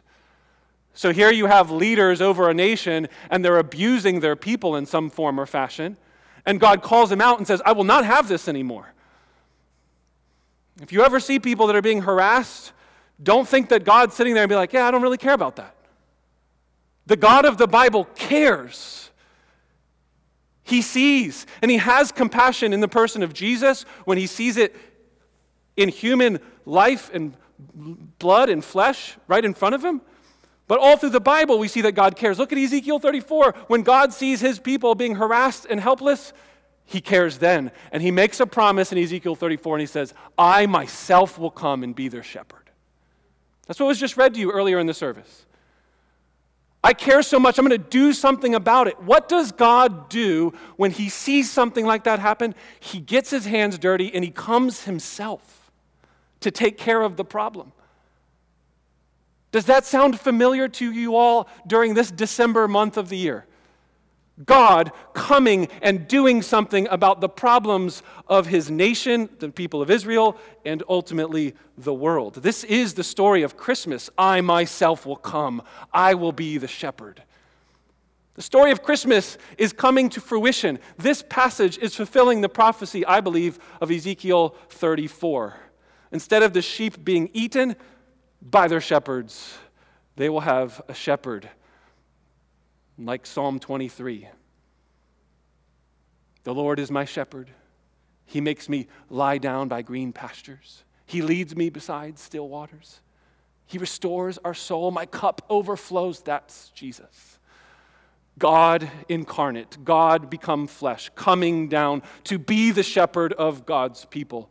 So 0.93 1.13
here 1.13 1.31
you 1.31 1.47
have 1.47 1.71
leaders 1.71 2.21
over 2.21 2.51
a 2.51 2.55
nation, 2.55 3.07
and 3.31 3.45
they're 3.45 3.59
abusing 3.59 4.19
their 4.19 4.35
people 4.35 4.75
in 4.75 4.87
some 4.87 5.09
form 5.09 5.39
or 5.39 5.47
fashion. 5.47 5.97
And 6.45 6.59
God 6.59 6.83
calls 6.83 7.09
them 7.09 7.21
out 7.21 7.39
and 7.39 7.47
says, 7.47 7.63
I 7.65 7.71
will 7.71 7.85
not 7.85 8.05
have 8.05 8.27
this 8.27 8.49
anymore. 8.49 8.93
If 10.83 10.91
you 10.93 11.05
ever 11.05 11.21
see 11.21 11.39
people 11.39 11.69
that 11.69 11.77
are 11.77 11.83
being 11.83 12.03
harassed, 12.03 12.73
Don't 13.23 13.49
think 13.49 13.71
that 13.71 13.85
God's 13.85 14.15
sitting 14.15 14.35
there 14.35 14.43
and 14.43 14.51
be 14.51 14.57
like, 14.57 14.73
yeah, 14.73 14.87
I 14.87 14.91
don't 14.91 15.03
really 15.03 15.17
care 15.17 15.33
about 15.33 15.57
that. 15.57 15.75
The 17.07 17.17
God 17.17 17.45
of 17.45 17.57
the 17.57 17.67
Bible 17.67 18.05
cares. 18.15 19.06
He 20.67 20.83
sees 20.83 21.47
and 21.63 21.71
he 21.71 21.77
has 21.77 22.11
compassion 22.11 22.73
in 22.73 22.81
the 22.81 22.89
person 22.89 23.23
of 23.23 23.33
Jesus 23.33 23.85
when 24.05 24.19
he 24.19 24.27
sees 24.27 24.57
it 24.57 24.75
in 25.77 25.89
human 25.89 26.41
life 26.65 27.09
and 27.15 27.37
blood 28.19 28.49
and 28.49 28.65
flesh 28.65 29.17
right 29.29 29.45
in 29.45 29.55
front 29.55 29.77
of 29.77 29.85
him. 29.85 30.01
But 30.67 30.81
all 30.81 30.97
through 30.97 31.11
the 31.11 31.21
Bible, 31.21 31.61
we 31.61 31.69
see 31.69 31.83
that 31.83 31.93
God 31.93 32.17
cares. 32.17 32.41
Look 32.41 32.53
at 32.53 32.59
Ezekiel 32.59 32.99
34. 32.99 33.55
When 33.69 33.83
God 33.83 34.13
sees 34.13 34.41
his 34.41 34.59
people 34.59 34.97
being 34.97 35.15
harassed 35.15 35.69
and 35.71 35.79
helpless, 35.79 36.33
he 36.85 37.01
cares 37.01 37.39
then. 37.39 37.71
And 37.93 38.03
he 38.03 38.11
makes 38.11 38.41
a 38.41 38.47
promise 38.47 38.91
in 38.91 38.99
Ezekiel 38.99 39.37
34 39.37 39.77
and 39.77 39.81
he 39.81 39.87
says, 39.87 40.15
I 40.37 40.67
myself 40.67 41.39
will 41.39 41.53
come 41.53 41.85
and 41.85 41.95
be 41.95 42.09
their 42.09 42.25
shepherd. 42.25 42.71
That's 43.69 43.79
what 43.79 43.87
was 43.87 44.01
just 44.01 44.17
read 44.17 44.35
to 44.35 44.41
you 44.41 44.51
earlier 44.51 44.81
in 44.81 44.89
the 44.89 44.95
service. 44.95 45.46
I 46.87 46.93
care 46.93 47.21
so 47.25 47.41
much, 47.41 47.59
I'm 47.59 47.67
going 47.67 47.83
to 47.83 47.89
do 47.91 48.13
something 48.13 48.55
about 48.55 48.87
it. 48.87 49.03
What 49.03 49.29
does 49.29 49.51
God 49.51 50.09
do 50.09 50.53
when 50.77 50.93
he 50.93 51.09
sees 51.09 51.51
something 51.51 51.85
like 51.85 52.05
that 52.05 52.21
happen? 52.21 52.55
He 52.79 53.01
gets 53.01 53.29
his 53.29 53.45
hands 53.45 53.77
dirty 53.77 54.15
and 54.15 54.23
he 54.23 54.31
comes 54.31 54.85
himself 54.85 55.73
to 56.39 56.53
take 56.53 56.79
care 56.79 57.03
of 57.03 57.17
the 57.17 57.25
problem. 57.25 57.73
Does 59.51 59.65
that 59.65 59.85
sound 59.85 60.21
familiar 60.21 60.69
to 60.69 60.93
you 60.93 61.17
all 61.17 61.49
during 61.67 61.95
this 61.95 62.13
December 62.13 62.69
month 62.69 62.97
of 62.97 63.09
the 63.09 63.17
year? 63.17 63.47
God 64.45 64.93
coming 65.15 65.69
and 65.81 66.07
doing 66.07 66.43
something 66.43 66.87
about 66.89 67.21
the 67.21 67.29
problems 67.29 68.03
of 68.27 68.47
his 68.47 68.71
nation, 68.71 69.31
the 69.39 69.49
people 69.49 69.81
of 69.81 69.91
Israel, 69.91 70.37
and 70.65 70.83
ultimately 70.89 71.55
the 71.79 71.95
world. 71.95 72.35
This 72.35 72.63
is 72.65 72.95
the 72.95 73.05
story 73.05 73.43
of 73.43 73.57
Christmas. 73.57 74.11
I 74.19 74.43
myself 74.43 75.07
will 75.07 75.17
come, 75.17 75.63
I 75.93 76.15
will 76.15 76.33
be 76.33 76.59
the 76.59 76.69
shepherd. 76.69 77.23
The 78.35 78.43
story 78.43 78.71
of 78.71 78.83
Christmas 78.83 79.39
is 79.57 79.73
coming 79.73 80.11
to 80.11 80.21
fruition. 80.21 80.79
This 80.99 81.25
passage 81.27 81.79
is 81.79 81.97
fulfilling 81.97 82.43
the 82.43 82.51
prophecy, 82.51 83.07
I 83.07 83.23
believe, 83.23 83.59
of 83.81 83.91
Ezekiel 83.91 84.55
34. 84.69 85.57
Instead 86.13 86.43
of 86.43 86.53
the 86.53 86.61
sheep 86.61 87.03
being 87.03 87.31
eaten 87.33 87.77
by 88.43 88.69
their 88.69 88.83
shepherds, 88.83 89.57
they 90.17 90.29
will 90.29 90.41
have 90.41 90.83
a 90.87 90.93
shepherd 90.93 91.49
like 92.99 93.27
Psalm 93.27 93.59
23. 93.59 94.29
The 96.45 96.55
Lord 96.55 96.79
is 96.79 96.91
my 96.91 97.05
shepherd. 97.05 97.51
He 98.25 98.41
makes 98.41 98.69
me 98.69 98.89
lie 99.11 99.39
down 99.39 99.69
by 99.69 99.83
green 99.83 100.13
pastures. 100.13 100.85
He 101.07 101.23
leads 101.23 101.55
me 101.55 101.71
beside 101.71 102.19
still 102.19 102.49
waters. 102.49 103.01
He 103.67 103.79
restores 103.79 104.39
our 104.39 104.55
soul. 104.55 104.91
My 104.91 105.07
cup 105.07 105.43
overflows. 105.49 106.21
That's 106.21 106.71
Jesus. 106.71 107.39
God 108.39 108.91
incarnate, 109.09 109.79
God 109.83 110.29
become 110.29 110.67
flesh, 110.67 111.11
coming 111.15 111.69
down 111.69 112.03
to 112.25 112.39
be 112.39 112.71
the 112.71 112.83
shepherd 112.83 113.33
of 113.33 113.65
God's 113.65 114.05
people. 114.05 114.51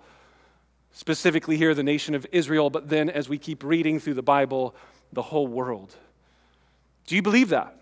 Specifically, 0.91 1.55
here, 1.55 1.75
the 1.75 1.83
nation 1.83 2.15
of 2.15 2.25
Israel, 2.31 2.69
but 2.69 2.89
then 2.89 3.09
as 3.09 3.29
we 3.29 3.37
keep 3.37 3.63
reading 3.63 3.99
through 3.99 4.15
the 4.15 4.23
Bible, 4.23 4.75
the 5.13 5.21
whole 5.21 5.45
world. 5.45 5.95
Do 7.05 7.15
you 7.15 7.21
believe 7.21 7.49
that? 7.49 7.77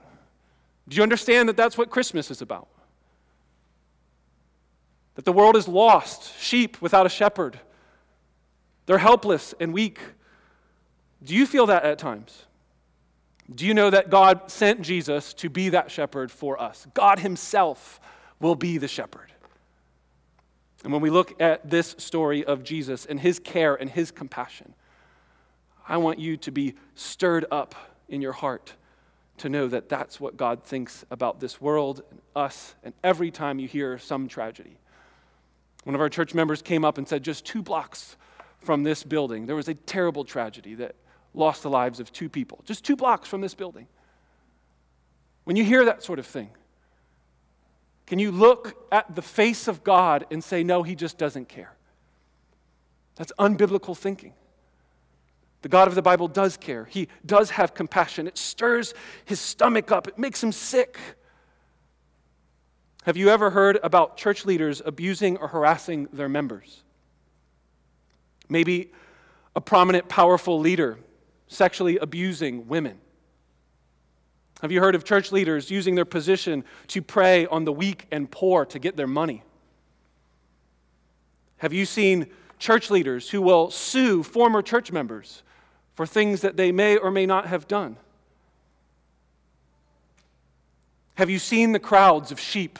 Do 0.87 0.97
you 0.97 1.03
understand 1.03 1.49
that 1.49 1.57
that's 1.57 1.77
what 1.77 1.89
Christmas 1.89 2.29
is 2.29 2.41
about? 2.41 2.67
That 5.15 5.25
the 5.25 5.31
world 5.31 5.55
is 5.55 5.67
lost, 5.67 6.37
sheep 6.39 6.81
without 6.81 7.05
a 7.05 7.09
shepherd. 7.09 7.59
They're 8.85 8.97
helpless 8.97 9.53
and 9.59 9.73
weak. 9.73 9.99
Do 11.23 11.35
you 11.35 11.45
feel 11.45 11.67
that 11.67 11.83
at 11.83 11.99
times? 11.99 12.45
Do 13.53 13.65
you 13.65 13.73
know 13.73 13.89
that 13.89 14.09
God 14.09 14.49
sent 14.49 14.81
Jesus 14.81 15.33
to 15.35 15.49
be 15.49 15.69
that 15.69 15.91
shepherd 15.91 16.31
for 16.31 16.61
us? 16.61 16.87
God 16.93 17.19
Himself 17.19 18.01
will 18.39 18.55
be 18.55 18.77
the 18.77 18.87
shepherd. 18.87 19.31
And 20.83 20.91
when 20.91 21.01
we 21.01 21.09
look 21.09 21.41
at 21.41 21.69
this 21.69 21.95
story 21.97 22.43
of 22.43 22.63
Jesus 22.63 23.05
and 23.05 23.19
His 23.19 23.39
care 23.39 23.75
and 23.75 23.89
His 23.89 24.11
compassion, 24.11 24.73
I 25.87 25.97
want 25.97 26.19
you 26.19 26.35
to 26.37 26.51
be 26.51 26.75
stirred 26.95 27.45
up 27.51 27.75
in 28.09 28.21
your 28.21 28.33
heart 28.33 28.73
to 29.43 29.49
know 29.49 29.67
that 29.67 29.89
that's 29.89 30.21
what 30.21 30.37
God 30.37 30.63
thinks 30.63 31.03
about 31.11 31.41
this 31.41 31.59
world 31.59 32.01
and 32.09 32.21
us, 32.33 32.75
and 32.81 32.93
every 33.03 33.29
time 33.29 33.59
you 33.59 33.67
hear 33.67 33.97
some 33.97 34.29
tragedy. 34.29 34.77
One 35.83 35.95
of 35.95 35.99
our 35.99 36.07
church 36.07 36.33
members 36.33 36.61
came 36.61 36.85
up 36.85 36.97
and 36.97 37.05
said, 37.05 37.23
just 37.23 37.45
two 37.45 37.61
blocks 37.61 38.15
from 38.59 38.83
this 38.83 39.03
building, 39.03 39.45
there 39.45 39.57
was 39.57 39.67
a 39.67 39.73
terrible 39.73 40.23
tragedy 40.23 40.75
that 40.75 40.95
lost 41.33 41.61
the 41.61 41.69
lives 41.69 41.99
of 41.99 42.09
two 42.13 42.29
people. 42.29 42.61
Just 42.63 42.85
two 42.85 42.95
blocks 42.95 43.27
from 43.27 43.41
this 43.41 43.53
building. 43.53 43.87
When 45.43 45.57
you 45.57 45.65
hear 45.65 45.83
that 45.83 46.03
sort 46.03 46.19
of 46.19 46.25
thing, 46.25 46.49
can 48.07 48.19
you 48.19 48.31
look 48.31 48.87
at 48.93 49.13
the 49.13 49.21
face 49.21 49.67
of 49.67 49.83
God 49.83 50.25
and 50.31 50.41
say, 50.41 50.63
no, 50.63 50.83
he 50.83 50.95
just 50.95 51.17
doesn't 51.17 51.49
care? 51.49 51.73
That's 53.17 53.33
unbiblical 53.37 53.97
thinking. 53.97 54.35
The 55.63 55.69
God 55.69 55.87
of 55.87 55.95
the 55.95 56.01
Bible 56.01 56.27
does 56.27 56.57
care. 56.57 56.85
He 56.85 57.07
does 57.25 57.51
have 57.51 57.73
compassion. 57.73 58.27
It 58.27 58.37
stirs 58.37 58.93
his 59.25 59.39
stomach 59.39 59.91
up, 59.91 60.07
it 60.07 60.19
makes 60.19 60.43
him 60.43 60.51
sick. 60.51 60.99
Have 63.05 63.17
you 63.17 63.29
ever 63.29 63.49
heard 63.49 63.79
about 63.81 64.15
church 64.15 64.45
leaders 64.45 64.81
abusing 64.85 65.37
or 65.37 65.47
harassing 65.47 66.07
their 66.13 66.29
members? 66.29 66.83
Maybe 68.47 68.91
a 69.55 69.61
prominent, 69.61 70.07
powerful 70.07 70.59
leader 70.59 70.99
sexually 71.47 71.97
abusing 71.97 72.67
women. 72.67 72.99
Have 74.61 74.71
you 74.71 74.81
heard 74.81 74.95
of 74.95 75.03
church 75.03 75.31
leaders 75.31 75.69
using 75.71 75.95
their 75.95 76.05
position 76.05 76.63
to 76.87 77.01
prey 77.01 77.45
on 77.45 77.63
the 77.63 77.73
weak 77.73 78.07
and 78.11 78.29
poor 78.29 78.65
to 78.65 78.79
get 78.79 78.97
their 78.97 79.07
money? 79.07 79.43
Have 81.57 81.71
you 81.71 81.85
seen 81.85 82.27
church 82.59 82.89
leaders 82.89 83.29
who 83.29 83.41
will 83.41 83.69
sue 83.69 84.23
former 84.23 84.61
church 84.61 84.91
members 84.91 85.43
for 85.95 86.05
things 86.05 86.41
that 86.41 86.57
they 86.57 86.71
may 86.71 86.97
or 86.97 87.11
may 87.11 87.25
not 87.25 87.47
have 87.47 87.67
done? 87.67 87.97
Have 91.15 91.29
you 91.29 91.39
seen 91.39 91.71
the 91.71 91.79
crowds 91.79 92.31
of 92.31 92.39
sheep 92.39 92.79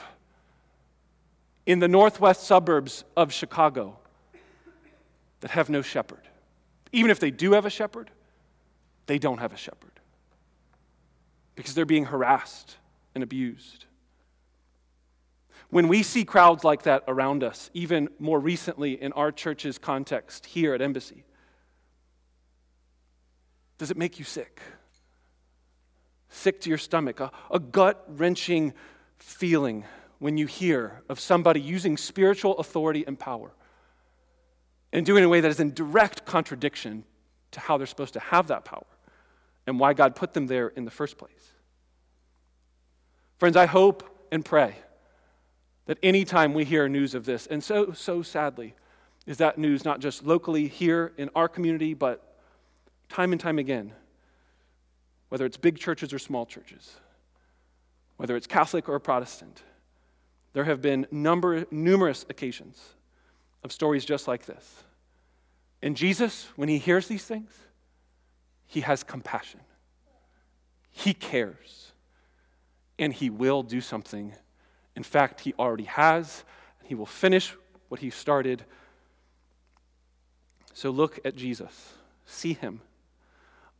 in 1.66 1.78
the 1.78 1.88
northwest 1.88 2.42
suburbs 2.44 3.04
of 3.16 3.32
Chicago 3.32 3.96
that 5.40 5.52
have 5.52 5.70
no 5.70 5.82
shepherd? 5.82 6.22
Even 6.92 7.10
if 7.10 7.20
they 7.20 7.30
do 7.30 7.52
have 7.52 7.64
a 7.64 7.70
shepherd, 7.70 8.10
they 9.06 9.18
don't 9.18 9.38
have 9.38 9.52
a 9.52 9.56
shepherd 9.56 10.00
because 11.54 11.74
they're 11.74 11.84
being 11.84 12.06
harassed 12.06 12.76
and 13.14 13.22
abused. 13.22 13.84
When 15.70 15.88
we 15.88 16.02
see 16.02 16.24
crowds 16.24 16.64
like 16.64 16.82
that 16.82 17.04
around 17.08 17.42
us, 17.42 17.70
even 17.74 18.08
more 18.18 18.38
recently 18.38 19.00
in 19.00 19.12
our 19.12 19.32
church's 19.32 19.78
context 19.78 20.46
here 20.46 20.74
at 20.74 20.80
Embassy, 20.80 21.24
does 23.84 23.90
it 23.90 23.98
make 23.98 24.18
you 24.18 24.24
sick? 24.24 24.62
Sick 26.30 26.58
to 26.62 26.70
your 26.70 26.78
stomach, 26.78 27.20
a, 27.20 27.30
a 27.50 27.58
gut 27.58 28.02
wrenching 28.08 28.72
feeling 29.18 29.84
when 30.20 30.38
you 30.38 30.46
hear 30.46 31.02
of 31.10 31.20
somebody 31.20 31.60
using 31.60 31.98
spiritual 31.98 32.56
authority 32.56 33.04
and 33.06 33.18
power 33.18 33.52
and 34.90 35.04
doing 35.04 35.18
it 35.18 35.20
in 35.20 35.26
a 35.26 35.28
way 35.28 35.42
that 35.42 35.50
is 35.50 35.60
in 35.60 35.74
direct 35.74 36.24
contradiction 36.24 37.04
to 37.50 37.60
how 37.60 37.76
they're 37.76 37.86
supposed 37.86 38.14
to 38.14 38.20
have 38.20 38.46
that 38.46 38.64
power 38.64 38.86
and 39.66 39.78
why 39.78 39.92
God 39.92 40.16
put 40.16 40.32
them 40.32 40.46
there 40.46 40.68
in 40.68 40.86
the 40.86 40.90
first 40.90 41.18
place. 41.18 41.52
Friends, 43.36 43.54
I 43.54 43.66
hope 43.66 44.26
and 44.32 44.42
pray 44.42 44.76
that 45.84 45.98
anytime 46.02 46.54
we 46.54 46.64
hear 46.64 46.88
news 46.88 47.14
of 47.14 47.26
this, 47.26 47.46
and 47.48 47.62
so, 47.62 47.92
so 47.92 48.22
sadly, 48.22 48.76
is 49.26 49.36
that 49.36 49.58
news 49.58 49.84
not 49.84 50.00
just 50.00 50.24
locally 50.24 50.68
here 50.68 51.12
in 51.18 51.28
our 51.34 51.50
community, 51.50 51.92
but 51.92 52.33
time 53.08 53.32
and 53.32 53.40
time 53.40 53.58
again, 53.58 53.92
whether 55.28 55.46
it's 55.46 55.56
big 55.56 55.78
churches 55.78 56.12
or 56.12 56.18
small 56.18 56.46
churches, 56.46 56.96
whether 58.16 58.36
it's 58.36 58.46
Catholic 58.46 58.88
or 58.88 58.98
Protestant, 58.98 59.62
there 60.52 60.64
have 60.64 60.80
been 60.80 61.06
number, 61.10 61.66
numerous 61.70 62.24
occasions 62.28 62.80
of 63.62 63.72
stories 63.72 64.04
just 64.04 64.28
like 64.28 64.46
this. 64.46 64.84
And 65.82 65.96
Jesus, 65.96 66.46
when 66.56 66.68
he 66.68 66.78
hears 66.78 67.08
these 67.08 67.24
things, 67.24 67.50
he 68.66 68.80
has 68.80 69.02
compassion. 69.02 69.60
He 70.90 71.12
cares. 71.12 71.92
And 72.98 73.12
he 73.12 73.28
will 73.28 73.62
do 73.62 73.80
something. 73.80 74.34
In 74.94 75.02
fact, 75.02 75.40
he 75.40 75.52
already 75.58 75.84
has. 75.84 76.44
And 76.78 76.88
he 76.88 76.94
will 76.94 77.04
finish 77.04 77.54
what 77.88 78.00
he 78.00 78.10
started. 78.10 78.64
So 80.72 80.90
look 80.90 81.18
at 81.24 81.36
Jesus, 81.36 81.94
see 82.24 82.52
him. 82.52 82.80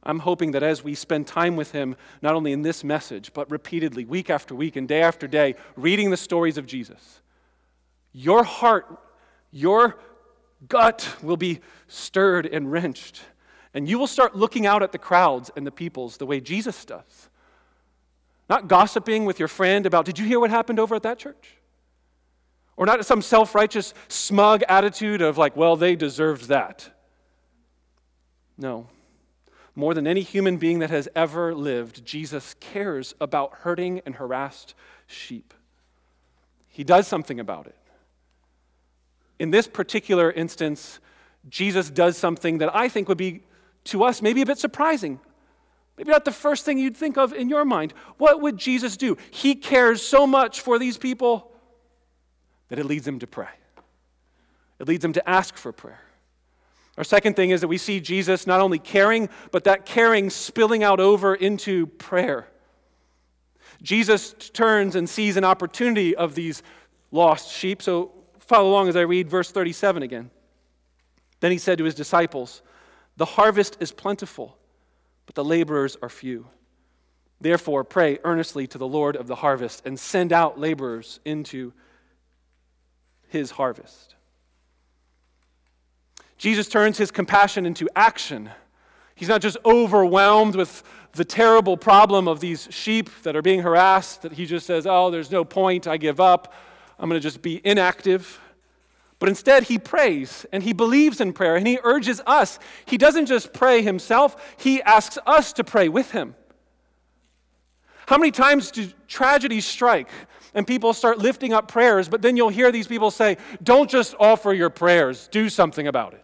I'm 0.04 0.18
hoping 0.18 0.50
that 0.52 0.62
as 0.62 0.84
we 0.84 0.94
spend 0.94 1.26
time 1.26 1.56
with 1.56 1.73
him, 1.73 1.96
not 2.20 2.34
only 2.34 2.52
in 2.52 2.62
this 2.62 2.84
message, 2.84 3.32
but 3.32 3.50
repeatedly, 3.50 4.04
week 4.04 4.28
after 4.28 4.54
week 4.54 4.76
and 4.76 4.87
day 4.87 5.02
after 5.02 5.26
day, 5.26 5.54
reading 5.76 6.11
the 6.11 6.16
stories 6.16 6.58
of 6.58 6.66
Jesus, 6.66 7.23
your 8.12 8.44
heart, 8.44 8.87
your 9.50 9.99
gut 10.68 11.16
will 11.23 11.37
be 11.37 11.61
stirred 11.88 12.46
and 12.46 12.70
wrenched. 12.70 13.23
And 13.73 13.88
you 13.88 13.99
will 13.99 14.06
start 14.06 14.37
looking 14.37 14.66
out 14.66 14.82
at 14.82 14.92
the 14.92 14.99
crowds 14.99 15.50
and 15.56 15.66
the 15.66 15.73
peoples 15.73 16.16
the 16.16 16.26
way 16.26 16.40
Jesus 16.40 16.84
does. 16.84 17.28
Not 18.49 18.68
gossiping 18.68 19.25
with 19.25 19.38
your 19.38 19.49
friend 19.49 19.87
about, 19.87 20.04
did 20.04 20.18
you 20.18 20.26
hear 20.26 20.38
what 20.38 20.50
happened 20.50 20.78
over 20.78 20.94
at 20.94 21.02
that 21.02 21.18
church? 21.18 21.56
Or 22.76 22.87
not 22.87 23.04
some 23.06 23.23
self 23.23 23.54
righteous, 23.54 23.94
smug 24.08 24.62
attitude 24.68 25.23
of, 25.23 25.38
like, 25.38 25.56
well, 25.56 25.76
they 25.76 25.96
deserved 25.96 26.49
that. 26.49 26.90
No. 28.58 28.88
More 29.76 29.94
than 29.94 30.06
any 30.06 30.22
human 30.22 30.56
being 30.56 30.78
that 30.78 30.90
has 30.90 31.08
ever 31.16 31.54
lived, 31.54 32.04
Jesus 32.04 32.54
cares 32.60 33.14
about 33.20 33.54
hurting 33.58 34.00
and 34.06 34.14
harassed 34.16 34.74
sheep. 35.06 35.52
He 36.68 36.84
does 36.84 37.08
something 37.08 37.40
about 37.40 37.66
it. 37.66 37.76
In 39.38 39.50
this 39.50 39.66
particular 39.66 40.30
instance, 40.30 41.00
Jesus 41.48 41.90
does 41.90 42.16
something 42.16 42.58
that 42.58 42.74
I 42.74 42.88
think 42.88 43.08
would 43.08 43.18
be 43.18 43.42
to 43.84 44.04
us 44.04 44.22
maybe 44.22 44.42
a 44.42 44.46
bit 44.46 44.58
surprising. 44.58 45.20
Maybe 45.96 46.10
not 46.10 46.24
the 46.24 46.32
first 46.32 46.64
thing 46.64 46.78
you'd 46.78 46.96
think 46.96 47.16
of 47.18 47.32
in 47.32 47.48
your 47.48 47.64
mind. 47.64 47.94
What 48.18 48.40
would 48.40 48.56
Jesus 48.56 48.96
do? 48.96 49.16
He 49.30 49.54
cares 49.54 50.02
so 50.02 50.26
much 50.26 50.60
for 50.60 50.78
these 50.78 50.98
people 50.98 51.52
that 52.68 52.78
it 52.78 52.86
leads 52.86 53.06
him 53.06 53.18
to 53.20 53.26
pray. 53.26 53.48
It 54.78 54.88
leads 54.88 55.04
him 55.04 55.12
to 55.12 55.28
ask 55.28 55.56
for 55.56 55.72
prayer. 55.72 56.03
Our 56.96 57.04
second 57.04 57.34
thing 57.34 57.50
is 57.50 57.60
that 57.60 57.68
we 57.68 57.78
see 57.78 58.00
Jesus 58.00 58.46
not 58.46 58.60
only 58.60 58.78
caring, 58.78 59.28
but 59.50 59.64
that 59.64 59.84
caring 59.84 60.30
spilling 60.30 60.84
out 60.84 61.00
over 61.00 61.34
into 61.34 61.86
prayer. 61.86 62.48
Jesus 63.82 64.32
turns 64.52 64.94
and 64.94 65.08
sees 65.08 65.36
an 65.36 65.44
opportunity 65.44 66.14
of 66.14 66.34
these 66.34 66.62
lost 67.10 67.52
sheep. 67.52 67.82
So 67.82 68.12
follow 68.38 68.70
along 68.70 68.88
as 68.88 68.96
I 68.96 69.02
read 69.02 69.28
verse 69.28 69.50
37 69.50 70.02
again. 70.02 70.30
Then 71.40 71.50
he 71.50 71.58
said 71.58 71.78
to 71.78 71.84
his 71.84 71.94
disciples, 71.94 72.62
The 73.16 73.24
harvest 73.24 73.76
is 73.80 73.92
plentiful, 73.92 74.56
but 75.26 75.34
the 75.34 75.44
laborers 75.44 75.96
are 76.00 76.08
few. 76.08 76.46
Therefore, 77.40 77.84
pray 77.84 78.18
earnestly 78.24 78.66
to 78.68 78.78
the 78.78 78.86
Lord 78.86 79.16
of 79.16 79.26
the 79.26 79.34
harvest 79.34 79.84
and 79.84 79.98
send 79.98 80.32
out 80.32 80.58
laborers 80.58 81.20
into 81.24 81.72
his 83.28 83.50
harvest. 83.50 84.13
Jesus 86.44 86.68
turns 86.68 86.98
his 86.98 87.10
compassion 87.10 87.64
into 87.64 87.88
action. 87.96 88.50
He's 89.14 89.30
not 89.30 89.40
just 89.40 89.56
overwhelmed 89.64 90.56
with 90.56 90.82
the 91.12 91.24
terrible 91.24 91.78
problem 91.78 92.28
of 92.28 92.40
these 92.40 92.68
sheep 92.70 93.08
that 93.22 93.34
are 93.34 93.40
being 93.40 93.62
harassed, 93.62 94.20
that 94.20 94.32
he 94.32 94.44
just 94.44 94.66
says, 94.66 94.86
Oh, 94.86 95.10
there's 95.10 95.30
no 95.30 95.42
point, 95.42 95.88
I 95.88 95.96
give 95.96 96.20
up, 96.20 96.52
I'm 96.98 97.08
going 97.08 97.18
to 97.18 97.26
just 97.26 97.40
be 97.40 97.62
inactive. 97.64 98.38
But 99.18 99.30
instead, 99.30 99.62
he 99.62 99.78
prays 99.78 100.44
and 100.52 100.62
he 100.62 100.74
believes 100.74 101.18
in 101.18 101.32
prayer 101.32 101.56
and 101.56 101.66
he 101.66 101.78
urges 101.82 102.20
us. 102.26 102.58
He 102.84 102.98
doesn't 102.98 103.24
just 103.24 103.54
pray 103.54 103.80
himself, 103.80 104.54
he 104.58 104.82
asks 104.82 105.16
us 105.24 105.54
to 105.54 105.64
pray 105.64 105.88
with 105.88 106.10
him. 106.10 106.34
How 108.04 108.18
many 108.18 108.32
times 108.32 108.70
do 108.70 108.86
tragedies 109.08 109.64
strike 109.64 110.10
and 110.52 110.66
people 110.66 110.92
start 110.92 111.16
lifting 111.16 111.54
up 111.54 111.68
prayers, 111.68 112.06
but 112.06 112.20
then 112.20 112.36
you'll 112.36 112.50
hear 112.50 112.70
these 112.70 112.86
people 112.86 113.10
say, 113.10 113.38
Don't 113.62 113.88
just 113.88 114.14
offer 114.20 114.52
your 114.52 114.68
prayers, 114.68 115.26
do 115.28 115.48
something 115.48 115.86
about 115.86 116.12
it 116.12 116.23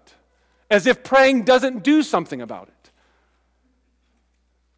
as 0.71 0.87
if 0.87 1.03
praying 1.03 1.43
doesn't 1.43 1.83
do 1.83 2.03
something 2.03 2.41
about 2.41 2.69
it. 2.69 2.91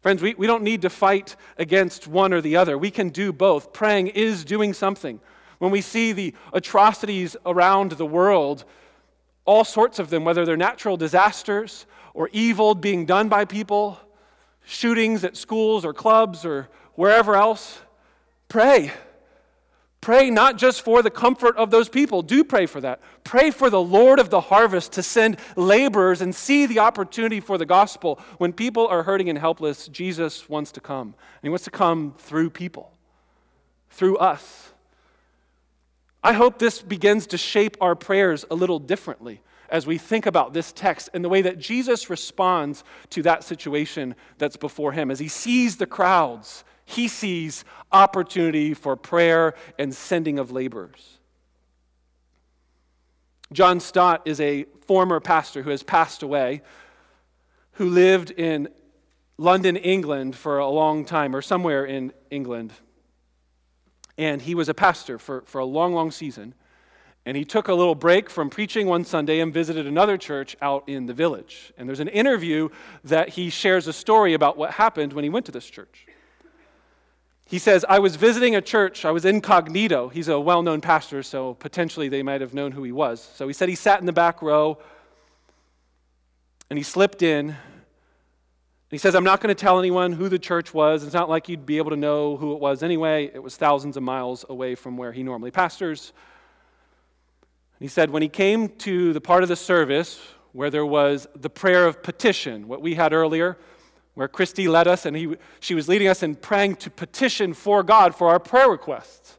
Friends, 0.01 0.21
we, 0.21 0.33
we 0.33 0.47
don't 0.47 0.63
need 0.63 0.81
to 0.81 0.89
fight 0.89 1.37
against 1.57 2.07
one 2.07 2.33
or 2.33 2.41
the 2.41 2.57
other. 2.57 2.77
We 2.77 2.91
can 2.91 3.09
do 3.09 3.31
both. 3.31 3.71
Praying 3.71 4.07
is 4.07 4.43
doing 4.43 4.73
something. 4.73 5.21
When 5.59 5.71
we 5.71 5.79
see 5.79 6.11
the 6.11 6.33
atrocities 6.51 7.37
around 7.45 7.93
the 7.93 8.05
world, 8.05 8.65
all 9.45 9.63
sorts 9.63 9.99
of 9.99 10.09
them, 10.09 10.25
whether 10.25 10.45
they're 10.45 10.57
natural 10.57 10.97
disasters 10.97 11.85
or 12.13 12.29
evil 12.33 12.75
being 12.75 13.05
done 13.05 13.29
by 13.29 13.45
people, 13.45 13.97
shootings 14.65 15.23
at 15.23 15.37
schools 15.37 15.85
or 15.85 15.93
clubs 15.93 16.43
or 16.43 16.67
wherever 16.95 17.35
else, 17.35 17.79
pray. 18.49 18.91
Pray 20.03 20.29
not 20.29 20.57
just 20.57 20.81
for 20.81 21.01
the 21.01 21.09
comfort 21.09 21.55
of 21.55 21.71
those 21.71 21.87
people, 21.87 22.21
do 22.21 22.43
pray 22.43 22.65
for 22.65 22.81
that. 22.81 22.99
Pray 23.23 23.51
for 23.51 23.69
the 23.69 23.79
Lord 23.79 24.19
of 24.19 24.29
the 24.29 24.41
harvest 24.41 24.91
to 24.91 25.01
send 25.01 25.37
laborers 25.55 26.19
and 26.19 26.35
see 26.35 26.65
the 26.65 26.79
opportunity 26.79 27.39
for 27.39 27.57
the 27.57 27.65
gospel. 27.65 28.19
When 28.37 28.51
people 28.51 28.85
are 28.85 29.03
hurting 29.03 29.29
and 29.29 29.39
helpless, 29.39 29.87
Jesus 29.87 30.49
wants 30.49 30.73
to 30.73 30.81
come. 30.81 31.07
And 31.07 31.43
he 31.43 31.47
wants 31.47 31.63
to 31.63 31.71
come 31.71 32.15
through 32.17 32.49
people, 32.49 32.91
through 33.91 34.17
us. 34.17 34.73
I 36.21 36.33
hope 36.33 36.59
this 36.59 36.81
begins 36.81 37.25
to 37.27 37.37
shape 37.37 37.77
our 37.79 37.95
prayers 37.95 38.43
a 38.51 38.55
little 38.55 38.79
differently 38.79 39.39
as 39.69 39.87
we 39.87 39.97
think 39.97 40.25
about 40.25 40.53
this 40.53 40.73
text 40.73 41.11
and 41.13 41.23
the 41.23 41.29
way 41.29 41.41
that 41.43 41.59
Jesus 41.59 42.09
responds 42.09 42.83
to 43.11 43.21
that 43.21 43.45
situation 43.45 44.15
that's 44.37 44.57
before 44.57 44.91
him. 44.91 45.09
As 45.09 45.19
he 45.19 45.29
sees 45.29 45.77
the 45.77 45.87
crowds, 45.87 46.65
he 46.85 47.07
sees 47.07 47.63
opportunity 47.91 48.73
for 48.73 48.95
prayer 48.95 49.53
and 49.77 49.93
sending 49.93 50.39
of 50.39 50.51
laborers. 50.51 51.19
John 53.51 53.79
Stott 53.79 54.23
is 54.25 54.41
a 54.41 54.65
former 54.87 55.19
pastor 55.19 55.61
who 55.61 55.69
has 55.69 55.83
passed 55.83 56.23
away, 56.23 56.61
who 57.73 57.89
lived 57.89 58.31
in 58.31 58.67
London, 59.37 59.75
England 59.75 60.35
for 60.35 60.57
a 60.57 60.67
long 60.67 61.05
time, 61.05 61.35
or 61.35 61.41
somewhere 61.41 61.85
in 61.85 62.13
England. 62.29 62.73
And 64.17 64.41
he 64.41 64.55
was 64.55 64.69
a 64.69 64.73
pastor 64.73 65.17
for, 65.17 65.41
for 65.45 65.59
a 65.59 65.65
long, 65.65 65.93
long 65.93 66.11
season. 66.11 66.53
And 67.25 67.37
he 67.37 67.45
took 67.45 67.67
a 67.67 67.73
little 67.73 67.95
break 67.95 68.29
from 68.29 68.49
preaching 68.49 68.85
one 68.85 69.05
Sunday 69.05 69.39
and 69.39 69.53
visited 69.53 69.87
another 69.87 70.17
church 70.17 70.55
out 70.61 70.87
in 70.87 71.05
the 71.05 71.13
village. 71.13 71.71
And 71.77 71.87
there's 71.87 72.01
an 72.01 72.09
interview 72.09 72.69
that 73.05 73.29
he 73.29 73.49
shares 73.49 73.87
a 73.87 73.93
story 73.93 74.33
about 74.33 74.57
what 74.57 74.71
happened 74.71 75.13
when 75.13 75.23
he 75.23 75.29
went 75.29 75.45
to 75.45 75.51
this 75.51 75.69
church. 75.69 76.05
He 77.45 77.59
says, 77.59 77.85
I 77.87 77.99
was 77.99 78.15
visiting 78.15 78.55
a 78.55 78.61
church. 78.61 79.05
I 79.05 79.11
was 79.11 79.25
incognito. 79.25 80.09
He's 80.09 80.27
a 80.27 80.39
well 80.39 80.63
known 80.63 80.81
pastor, 80.81 81.23
so 81.23 81.55
potentially 81.55 82.09
they 82.09 82.23
might 82.23 82.41
have 82.41 82.53
known 82.53 82.71
who 82.71 82.83
he 82.83 82.91
was. 82.91 83.21
So 83.35 83.47
he 83.47 83.53
said 83.53 83.69
he 83.69 83.75
sat 83.75 83.99
in 83.99 84.05
the 84.05 84.13
back 84.13 84.41
row 84.41 84.77
and 86.69 86.77
he 86.77 86.83
slipped 86.83 87.21
in. 87.21 87.55
he 88.89 88.97
says, 88.97 89.13
I'm 89.13 89.23
not 89.23 89.41
going 89.41 89.53
to 89.53 89.61
tell 89.61 89.77
anyone 89.77 90.13
who 90.13 90.29
the 90.29 90.39
church 90.39 90.73
was. 90.73 91.03
It's 91.03 91.13
not 91.13 91.29
like 91.29 91.49
you'd 91.49 91.65
be 91.65 91.77
able 91.77 91.91
to 91.91 91.97
know 91.97 92.37
who 92.37 92.53
it 92.53 92.59
was 92.59 92.81
anyway. 92.81 93.29
It 93.33 93.43
was 93.43 93.57
thousands 93.57 93.97
of 93.97 94.03
miles 94.03 94.45
away 94.49 94.75
from 94.75 94.97
where 94.97 95.11
he 95.11 95.21
normally 95.21 95.51
pastors. 95.51 96.13
he 97.79 97.87
said, 97.87 98.09
when 98.09 98.21
he 98.21 98.29
came 98.29 98.69
to 98.69 99.13
the 99.13 99.21
part 99.21 99.43
of 99.43 99.49
the 99.49 99.55
service 99.55 100.19
where 100.53 100.69
there 100.69 100.85
was 100.85 101.27
the 101.35 101.49
prayer 101.49 101.85
of 101.85 102.01
petition, 102.01 102.67
what 102.67 102.81
we 102.81 102.95
had 102.95 103.11
earlier, 103.11 103.57
where 104.15 104.27
Christy 104.27 104.67
led 104.67 104.87
us, 104.87 105.05
and 105.05 105.15
he, 105.15 105.35
she 105.59 105.73
was 105.73 105.87
leading 105.87 106.07
us 106.07 106.21
in 106.21 106.35
praying 106.35 106.75
to 106.77 106.89
petition 106.89 107.53
for 107.53 107.83
God 107.83 108.15
for 108.15 108.29
our 108.29 108.39
prayer 108.39 108.69
requests. 108.69 109.37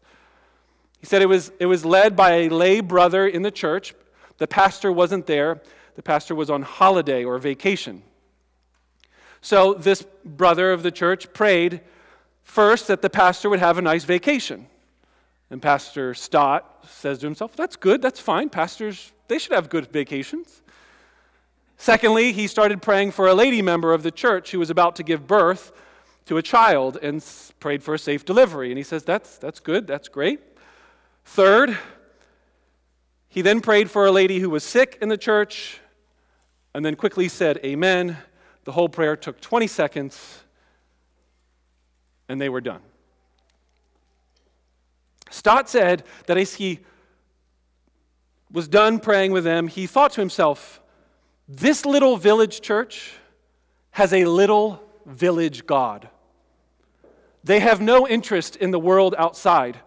He 0.98 1.06
said 1.06 1.22
it 1.22 1.28
was, 1.28 1.52
it 1.60 1.66
was 1.66 1.84
led 1.84 2.16
by 2.16 2.32
a 2.32 2.48
lay 2.48 2.80
brother 2.80 3.26
in 3.26 3.42
the 3.42 3.50
church. 3.50 3.94
The 4.38 4.46
pastor 4.46 4.90
wasn't 4.90 5.26
there, 5.26 5.60
the 5.94 6.02
pastor 6.02 6.34
was 6.34 6.50
on 6.50 6.62
holiday 6.62 7.24
or 7.24 7.38
vacation. 7.38 8.02
So 9.40 9.74
this 9.74 10.04
brother 10.24 10.72
of 10.72 10.82
the 10.82 10.90
church 10.90 11.32
prayed 11.32 11.82
first 12.42 12.88
that 12.88 13.02
the 13.02 13.10
pastor 13.10 13.50
would 13.50 13.60
have 13.60 13.78
a 13.78 13.82
nice 13.82 14.04
vacation. 14.04 14.66
And 15.50 15.60
Pastor 15.60 16.14
Stott 16.14 16.84
says 16.88 17.18
to 17.18 17.26
himself, 17.26 17.54
That's 17.54 17.76
good, 17.76 18.00
that's 18.00 18.18
fine. 18.18 18.48
Pastors, 18.48 19.12
they 19.28 19.38
should 19.38 19.52
have 19.52 19.68
good 19.68 19.86
vacations. 19.92 20.62
Secondly, 21.76 22.32
he 22.32 22.46
started 22.46 22.80
praying 22.80 23.10
for 23.10 23.26
a 23.26 23.34
lady 23.34 23.62
member 23.62 23.92
of 23.92 24.02
the 24.02 24.10
church 24.10 24.52
who 24.52 24.58
was 24.58 24.70
about 24.70 24.96
to 24.96 25.02
give 25.02 25.26
birth 25.26 25.72
to 26.26 26.36
a 26.36 26.42
child 26.42 26.98
and 27.02 27.24
prayed 27.60 27.82
for 27.82 27.94
a 27.94 27.98
safe 27.98 28.24
delivery. 28.24 28.70
And 28.70 28.78
he 28.78 28.84
says, 28.84 29.04
That's, 29.04 29.38
that's 29.38 29.60
good, 29.60 29.86
that's 29.86 30.08
great. 30.08 30.40
Third, 31.24 31.76
he 33.28 33.42
then 33.42 33.60
prayed 33.60 33.90
for 33.90 34.06
a 34.06 34.12
lady 34.12 34.38
who 34.38 34.50
was 34.50 34.62
sick 34.62 34.98
in 35.02 35.08
the 35.08 35.18
church 35.18 35.80
and 36.74 36.84
then 36.84 36.96
quickly 36.96 37.28
said, 37.28 37.58
Amen. 37.64 38.16
The 38.64 38.72
whole 38.72 38.88
prayer 38.88 39.16
took 39.16 39.40
20 39.40 39.66
seconds 39.66 40.40
and 42.28 42.40
they 42.40 42.48
were 42.48 42.60
done. 42.60 42.80
Stott 45.30 45.68
said 45.68 46.04
that 46.26 46.38
as 46.38 46.54
he 46.54 46.80
was 48.50 48.68
done 48.68 49.00
praying 49.00 49.32
with 49.32 49.44
them, 49.44 49.68
he 49.68 49.86
thought 49.86 50.12
to 50.12 50.20
himself, 50.20 50.80
this 51.48 51.84
little 51.84 52.16
village 52.16 52.60
church 52.60 53.12
has 53.90 54.12
a 54.12 54.24
little 54.24 54.82
village 55.06 55.66
God. 55.66 56.08
They 57.42 57.60
have 57.60 57.80
no 57.80 58.08
interest 58.08 58.56
in 58.56 58.70
the 58.70 58.78
world 58.78 59.14
outside. 59.18 59.78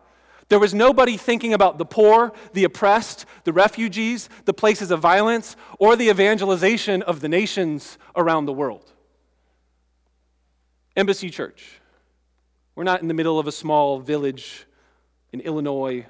There 0.49 0.59
was 0.59 0.73
nobody 0.73 1.17
thinking 1.17 1.53
about 1.53 1.77
the 1.77 1.85
poor, 1.85 2.31
the 2.53 2.63
oppressed, 2.63 3.25
the 3.43 3.51
refugees, 3.51 4.29
the 4.45 4.53
places 4.53 4.91
of 4.91 5.01
violence, 5.01 5.55
or 5.79 5.95
the 5.95 6.09
evangelization 6.09 7.01
of 7.01 7.19
the 7.19 7.27
nations 7.27 7.97
around 8.15 8.45
the 8.45 8.53
world. 8.53 8.93
Embassy 10.95 11.29
Church. 11.29 11.81
We're 12.75 12.83
not 12.83 13.01
in 13.01 13.07
the 13.07 13.13
middle 13.13 13.39
of 13.39 13.47
a 13.47 13.51
small 13.51 13.99
village 13.99 14.67
in 15.33 15.41
Illinois, 15.41 16.05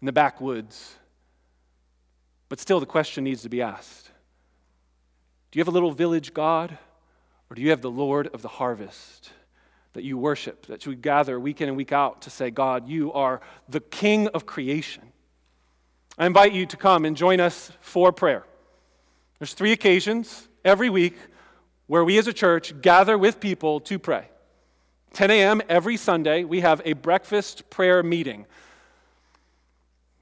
in 0.00 0.06
the 0.06 0.12
backwoods. 0.12 0.94
But 2.48 2.60
still, 2.60 2.80
the 2.80 2.86
question 2.86 3.24
needs 3.24 3.42
to 3.42 3.48
be 3.48 3.60
asked 3.60 4.07
Do 5.50 5.58
you 5.58 5.60
have 5.60 5.68
a 5.68 5.72
little 5.72 5.92
village 5.92 6.34
God? 6.34 6.76
Or 7.50 7.54
do 7.54 7.62
you 7.62 7.70
have 7.70 7.80
the 7.80 7.90
Lord 7.90 8.26
of 8.28 8.42
the 8.42 8.48
harvest 8.48 9.30
that 9.94 10.04
you 10.04 10.18
worship, 10.18 10.66
that 10.66 10.84
you 10.84 10.94
gather 10.94 11.40
week 11.40 11.60
in 11.60 11.68
and 11.68 11.76
week 11.76 11.92
out 11.92 12.22
to 12.22 12.30
say, 12.30 12.50
God, 12.50 12.88
you 12.88 13.12
are 13.12 13.40
the 13.68 13.80
King 13.80 14.28
of 14.28 14.44
creation? 14.44 15.02
I 16.18 16.26
invite 16.26 16.52
you 16.52 16.66
to 16.66 16.76
come 16.76 17.04
and 17.04 17.16
join 17.16 17.40
us 17.40 17.72
for 17.80 18.12
prayer. 18.12 18.44
There's 19.38 19.54
three 19.54 19.72
occasions 19.72 20.48
every 20.64 20.90
week 20.90 21.16
where 21.86 22.04
we 22.04 22.18
as 22.18 22.26
a 22.26 22.32
church 22.32 22.78
gather 22.82 23.16
with 23.16 23.40
people 23.40 23.80
to 23.80 23.98
pray. 23.98 24.28
10 25.14 25.30
a.m. 25.30 25.62
every 25.68 25.96
Sunday, 25.96 26.44
we 26.44 26.60
have 26.60 26.82
a 26.84 26.92
breakfast 26.92 27.70
prayer 27.70 28.02
meeting. 28.02 28.44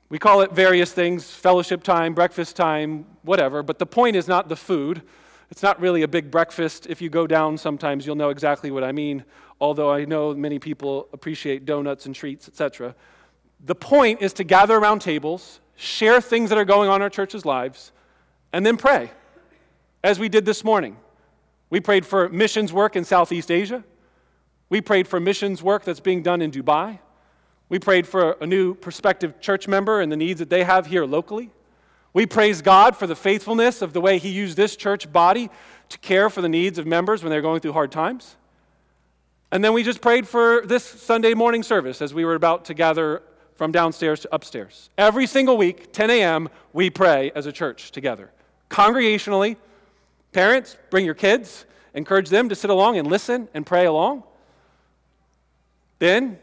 We 0.09 0.19
call 0.19 0.40
it 0.42 0.53
various 0.53 0.92
things 0.92 1.29
fellowship 1.29 1.83
time, 1.83 2.14
breakfast 2.14 2.55
time, 2.55 3.07
whatever, 3.23 3.62
but 3.62 3.79
the 3.79 3.87
point 3.87 4.14
is 4.14 4.29
not 4.29 4.49
the 4.49 4.57
food. 4.57 5.03
It's 5.51 5.62
not 5.62 5.81
really 5.81 6.03
a 6.03 6.09
big 6.09 6.31
breakfast. 6.31 6.87
If 6.88 7.03
you 7.03 7.11
go 7.11 7.27
down 7.27 7.59
sometimes, 7.59 8.07
you'll 8.07 8.16
know 8.16 8.31
exactly 8.31 8.71
what 8.71 8.85
I 8.85 8.92
mean, 8.92 9.25
although 9.61 9.90
I 9.90 10.05
know 10.05 10.33
many 10.35 10.59
people 10.59 11.09
appreciate 11.12 11.64
donuts 11.64 12.07
and 12.07 12.14
treats, 12.14 12.47
etc. 12.49 12.95
The 13.64 13.75
point 13.75 14.23
is 14.23 14.33
to 14.35 14.45
gather 14.45 14.77
around 14.77 15.01
tables, 15.01 15.61
share 15.75 16.21
things 16.21 16.51
that 16.51 16.59
are 16.59 16.64
going 16.64 16.88
on 16.88 16.97
in 16.97 17.03
our 17.03 17.11
church's 17.11 17.45
lives, 17.45 17.90
and 18.53 18.64
then 18.64 18.77
pray, 18.77 19.11
as 20.05 20.19
we 20.19 20.29
did 20.29 20.45
this 20.45 20.62
morning. 20.62 20.97
We 21.69 21.81
prayed 21.81 22.07
for 22.07 22.29
missions 22.29 22.73
work 22.73 22.95
in 22.95 23.05
Southeast 23.05 23.51
Asia. 23.51 23.83
We 24.69 24.81
prayed 24.81 25.09
for 25.09 25.19
missions 25.19 25.62
work 25.62 25.85
that's 25.85 26.01
being 26.01 26.23
done 26.23 26.42
in 26.42 26.53
Dubai. 26.53 27.01
We 27.68 27.79
prayed 27.79 28.07
for 28.07 28.37
a 28.40 28.46
new 28.46 28.74
prospective 28.74 29.40
church 29.40 29.66
member 29.66 30.00
and 30.00 30.11
the 30.11 30.16
needs 30.16 30.38
that 30.38 30.50
they 30.50 30.64
have 30.64 30.87
here 30.87 31.05
locally. 31.05 31.50
We 32.12 32.24
praise 32.24 32.62
God 32.62 32.96
for 32.96 33.07
the 33.07 33.16
faithfulness 33.16 33.83
of 33.83 33.92
the 33.92 34.00
way 34.00 34.18
He 34.18 34.31
used 34.31 34.57
this 34.57 34.76
church 34.76 35.12
body 35.12 35.50
to 35.88 35.98
care 35.98 36.31
for 36.31 36.40
the 36.40 36.48
needs 36.48 36.79
of 36.79 36.87
members 36.87 37.22
when 37.22 37.31
they're 37.31 37.42
going 37.42 37.61
through 37.61 37.72
hard 37.72 37.92
times. 37.92 38.37
And 39.50 39.64
then 39.64 39.72
we 39.72 39.83
just 39.83 40.00
prayed 40.00 40.26
for 40.26 40.62
this 40.64 40.85
Sunday 40.85 41.35
morning 41.35 41.62
service 41.62 42.00
as 42.00 42.14
we 42.14 42.24
were 42.24 42.35
about 42.35 42.64
to 42.66 42.74
gather 42.74 43.22
from 43.55 43.72
downstairs 43.72 44.20
to 44.20 44.35
upstairs. 44.35 44.90
Every 44.98 45.26
single 45.26 45.57
week, 45.57 45.92
10 45.92 46.11
a.m., 46.11 46.48
we 46.72 46.90
pray 46.90 47.33
as 47.35 47.46
a 47.46 47.52
church 47.52 47.90
together. 47.90 48.31
Congregationally, 48.70 49.57
parents, 50.33 50.76
bring 50.90 51.05
your 51.05 51.14
kids, 51.14 51.64
encourage 51.94 52.29
them 52.29 52.48
to 52.48 52.55
sit 52.55 52.70
along 52.70 52.98
and 52.98 53.09
listen 53.09 53.48
and 53.55 53.64
pray 53.64 53.87
along. 53.87 54.24
Then, 55.98 56.38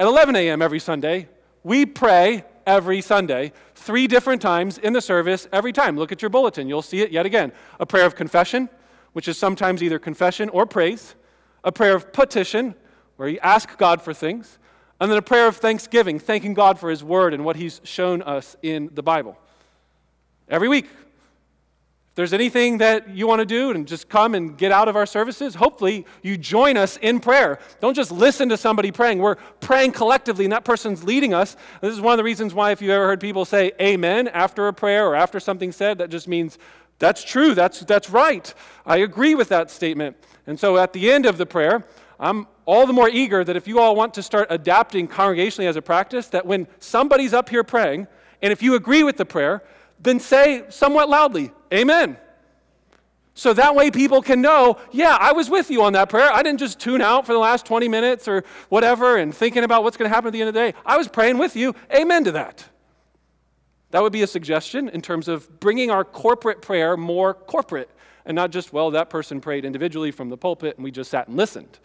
at 0.00 0.06
11 0.06 0.34
a.m. 0.34 0.62
every 0.62 0.78
Sunday, 0.78 1.28
we 1.62 1.84
pray 1.84 2.42
every 2.66 3.02
Sunday, 3.02 3.52
three 3.74 4.06
different 4.06 4.40
times 4.40 4.78
in 4.78 4.94
the 4.94 5.00
service 5.02 5.46
every 5.52 5.74
time. 5.74 5.98
Look 5.98 6.10
at 6.10 6.22
your 6.22 6.30
bulletin, 6.30 6.70
you'll 6.70 6.80
see 6.80 7.02
it 7.02 7.12
yet 7.12 7.26
again. 7.26 7.52
A 7.78 7.84
prayer 7.84 8.06
of 8.06 8.14
confession, 8.14 8.70
which 9.12 9.28
is 9.28 9.36
sometimes 9.36 9.82
either 9.82 9.98
confession 9.98 10.48
or 10.48 10.64
praise, 10.64 11.16
a 11.64 11.70
prayer 11.70 11.94
of 11.94 12.14
petition, 12.14 12.74
where 13.16 13.28
you 13.28 13.38
ask 13.42 13.76
God 13.76 14.00
for 14.00 14.14
things, 14.14 14.58
and 15.02 15.10
then 15.10 15.18
a 15.18 15.22
prayer 15.22 15.46
of 15.46 15.58
thanksgiving, 15.58 16.18
thanking 16.18 16.54
God 16.54 16.78
for 16.78 16.88
His 16.88 17.04
Word 17.04 17.34
and 17.34 17.44
what 17.44 17.56
He's 17.56 17.82
shown 17.84 18.22
us 18.22 18.56
in 18.62 18.88
the 18.94 19.02
Bible. 19.02 19.36
Every 20.48 20.68
week, 20.68 20.88
if 22.10 22.16
there's 22.16 22.32
anything 22.32 22.78
that 22.78 23.08
you 23.10 23.28
want 23.28 23.38
to 23.38 23.46
do 23.46 23.70
and 23.70 23.86
just 23.86 24.08
come 24.08 24.34
and 24.34 24.58
get 24.58 24.72
out 24.72 24.88
of 24.88 24.96
our 24.96 25.06
services, 25.06 25.54
hopefully 25.54 26.04
you 26.22 26.36
join 26.36 26.76
us 26.76 26.96
in 26.96 27.20
prayer. 27.20 27.60
Don't 27.80 27.94
just 27.94 28.10
listen 28.10 28.48
to 28.48 28.56
somebody 28.56 28.90
praying. 28.90 29.20
We're 29.20 29.36
praying 29.60 29.92
collectively, 29.92 30.44
and 30.44 30.50
that 30.52 30.64
person's 30.64 31.04
leading 31.04 31.34
us. 31.34 31.56
This 31.80 31.92
is 31.92 32.00
one 32.00 32.12
of 32.12 32.16
the 32.16 32.24
reasons 32.24 32.52
why, 32.52 32.72
if 32.72 32.82
you've 32.82 32.90
ever 32.90 33.06
heard 33.06 33.20
people 33.20 33.44
say 33.44 33.70
amen 33.80 34.26
after 34.26 34.66
a 34.66 34.72
prayer 34.72 35.06
or 35.06 35.14
after 35.14 35.38
something 35.38 35.70
said, 35.70 35.98
that 35.98 36.10
just 36.10 36.26
means 36.26 36.58
that's 36.98 37.22
true, 37.22 37.54
that's, 37.54 37.78
that's 37.80 38.10
right. 38.10 38.52
I 38.84 38.98
agree 38.98 39.36
with 39.36 39.48
that 39.50 39.70
statement. 39.70 40.16
And 40.48 40.58
so 40.58 40.78
at 40.78 40.92
the 40.92 41.12
end 41.12 41.26
of 41.26 41.38
the 41.38 41.46
prayer, 41.46 41.86
I'm 42.18 42.48
all 42.66 42.86
the 42.88 42.92
more 42.92 43.08
eager 43.08 43.44
that 43.44 43.56
if 43.56 43.68
you 43.68 43.78
all 43.78 43.94
want 43.94 44.14
to 44.14 44.22
start 44.22 44.48
adapting 44.50 45.06
congregationally 45.06 45.66
as 45.66 45.76
a 45.76 45.82
practice, 45.82 46.26
that 46.28 46.44
when 46.44 46.66
somebody's 46.80 47.32
up 47.32 47.48
here 47.48 47.64
praying, 47.64 48.08
and 48.42 48.52
if 48.52 48.62
you 48.62 48.74
agree 48.74 49.04
with 49.04 49.16
the 49.16 49.24
prayer, 49.24 49.62
then 50.00 50.18
say 50.18 50.64
somewhat 50.70 51.08
loudly, 51.08 51.52
Amen. 51.72 52.16
So 53.34 53.54
that 53.54 53.74
way 53.74 53.90
people 53.90 54.20
can 54.20 54.42
know, 54.42 54.76
yeah, 54.90 55.16
I 55.18 55.32
was 55.32 55.48
with 55.48 55.70
you 55.70 55.82
on 55.82 55.94
that 55.94 56.10
prayer. 56.10 56.30
I 56.30 56.42
didn't 56.42 56.60
just 56.60 56.78
tune 56.78 57.00
out 57.00 57.26
for 57.26 57.32
the 57.32 57.38
last 57.38 57.64
20 57.64 57.88
minutes 57.88 58.28
or 58.28 58.44
whatever 58.68 59.16
and 59.16 59.34
thinking 59.34 59.64
about 59.64 59.82
what's 59.82 59.96
going 59.96 60.10
to 60.10 60.14
happen 60.14 60.28
at 60.28 60.32
the 60.32 60.40
end 60.40 60.48
of 60.48 60.54
the 60.54 60.60
day. 60.60 60.74
I 60.84 60.98
was 60.98 61.08
praying 61.08 61.38
with 61.38 61.56
you. 61.56 61.74
Amen 61.94 62.24
to 62.24 62.32
that. 62.32 62.68
That 63.92 64.02
would 64.02 64.12
be 64.12 64.22
a 64.22 64.26
suggestion 64.26 64.88
in 64.88 65.00
terms 65.00 65.26
of 65.26 65.60
bringing 65.60 65.90
our 65.90 66.04
corporate 66.04 66.60
prayer 66.60 66.96
more 66.96 67.34
corporate 67.34 67.88
and 68.26 68.34
not 68.34 68.50
just, 68.50 68.72
well, 68.72 68.90
that 68.90 69.10
person 69.10 69.40
prayed 69.40 69.64
individually 69.64 70.10
from 70.10 70.28
the 70.28 70.36
pulpit 70.36 70.76
and 70.76 70.84
we 70.84 70.90
just 70.90 71.10
sat 71.10 71.28
and 71.28 71.36
listened. 71.36 71.78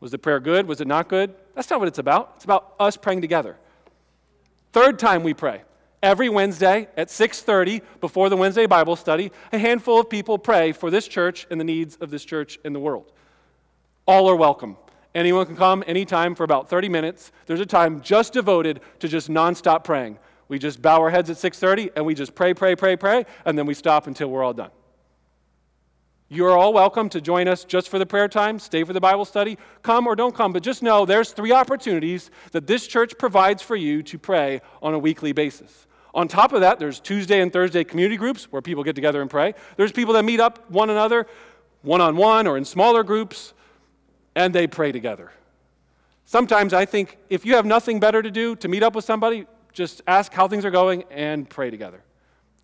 Was 0.00 0.10
the 0.10 0.18
prayer 0.18 0.40
good? 0.40 0.66
Was 0.66 0.80
it 0.80 0.88
not 0.88 1.08
good? 1.08 1.34
That's 1.54 1.70
not 1.70 1.78
what 1.78 1.88
it's 1.88 1.98
about. 1.98 2.32
It's 2.36 2.44
about 2.44 2.74
us 2.80 2.96
praying 2.96 3.20
together. 3.20 3.56
Third 4.72 4.98
time 4.98 5.22
we 5.22 5.34
pray 5.34 5.62
every 6.02 6.28
Wednesday 6.28 6.88
at 6.96 7.10
6:30 7.10 7.82
before 8.00 8.28
the 8.28 8.36
Wednesday 8.36 8.66
Bible 8.66 8.96
study, 8.96 9.32
a 9.52 9.58
handful 9.58 10.00
of 10.00 10.08
people 10.08 10.38
pray 10.38 10.72
for 10.72 10.90
this 10.90 11.06
church 11.06 11.46
and 11.50 11.60
the 11.60 11.64
needs 11.64 11.96
of 11.96 12.10
this 12.10 12.24
church 12.24 12.58
in 12.64 12.72
the 12.72 12.80
world. 12.80 13.12
All 14.06 14.28
are 14.28 14.36
welcome. 14.36 14.76
Anyone 15.14 15.46
can 15.46 15.56
come 15.56 15.82
anytime 15.86 16.34
for 16.34 16.44
about 16.44 16.68
30 16.68 16.88
minutes. 16.88 17.32
There's 17.46 17.60
a 17.60 17.66
time 17.66 18.00
just 18.00 18.32
devoted 18.32 18.80
to 19.00 19.08
just 19.08 19.28
nonstop 19.28 19.84
praying. 19.84 20.18
We 20.48 20.58
just 20.58 20.80
bow 20.80 21.00
our 21.00 21.10
heads 21.10 21.30
at 21.30 21.36
6:30 21.36 21.90
and 21.94 22.04
we 22.06 22.14
just 22.14 22.34
pray, 22.34 22.54
pray, 22.54 22.76
pray, 22.76 22.96
pray, 22.96 23.26
and 23.44 23.58
then 23.58 23.66
we 23.66 23.74
stop 23.74 24.06
until 24.06 24.28
we're 24.28 24.42
all 24.42 24.52
done. 24.52 24.70
You 26.32 26.46
are 26.46 26.56
all 26.56 26.72
welcome 26.72 27.08
to 27.08 27.20
join 27.20 27.48
us 27.48 27.64
just 27.64 27.88
for 27.88 27.98
the 27.98 28.06
prayer 28.06 28.28
time, 28.28 28.60
stay 28.60 28.84
for 28.84 28.92
the 28.92 29.00
Bible 29.00 29.24
study, 29.24 29.58
come 29.82 30.06
or 30.06 30.14
don't 30.14 30.32
come, 30.32 30.52
but 30.52 30.62
just 30.62 30.80
know 30.80 31.04
there's 31.04 31.32
three 31.32 31.50
opportunities 31.50 32.30
that 32.52 32.68
this 32.68 32.86
church 32.86 33.18
provides 33.18 33.62
for 33.62 33.74
you 33.74 34.00
to 34.04 34.16
pray 34.16 34.60
on 34.80 34.94
a 34.94 34.98
weekly 34.98 35.32
basis. 35.32 35.88
On 36.14 36.26
top 36.26 36.52
of 36.52 36.60
that, 36.60 36.78
there's 36.78 36.98
Tuesday 37.00 37.40
and 37.40 37.52
Thursday 37.52 37.84
community 37.84 38.16
groups 38.16 38.50
where 38.50 38.62
people 38.62 38.82
get 38.82 38.94
together 38.94 39.20
and 39.22 39.30
pray. 39.30 39.54
There's 39.76 39.92
people 39.92 40.14
that 40.14 40.24
meet 40.24 40.40
up 40.40 40.70
one 40.70 40.90
another, 40.90 41.26
one 41.82 42.00
on 42.00 42.16
one 42.16 42.46
or 42.46 42.56
in 42.56 42.64
smaller 42.64 43.04
groups, 43.04 43.54
and 44.34 44.54
they 44.54 44.66
pray 44.66 44.92
together. 44.92 45.32
Sometimes 46.24 46.72
I 46.72 46.84
think 46.84 47.18
if 47.28 47.44
you 47.44 47.54
have 47.56 47.66
nothing 47.66 48.00
better 48.00 48.22
to 48.22 48.30
do 48.30 48.56
to 48.56 48.68
meet 48.68 48.82
up 48.82 48.94
with 48.94 49.04
somebody, 49.04 49.46
just 49.72 50.02
ask 50.06 50.32
how 50.32 50.48
things 50.48 50.64
are 50.64 50.70
going 50.70 51.04
and 51.10 51.48
pray 51.48 51.70
together. 51.70 52.02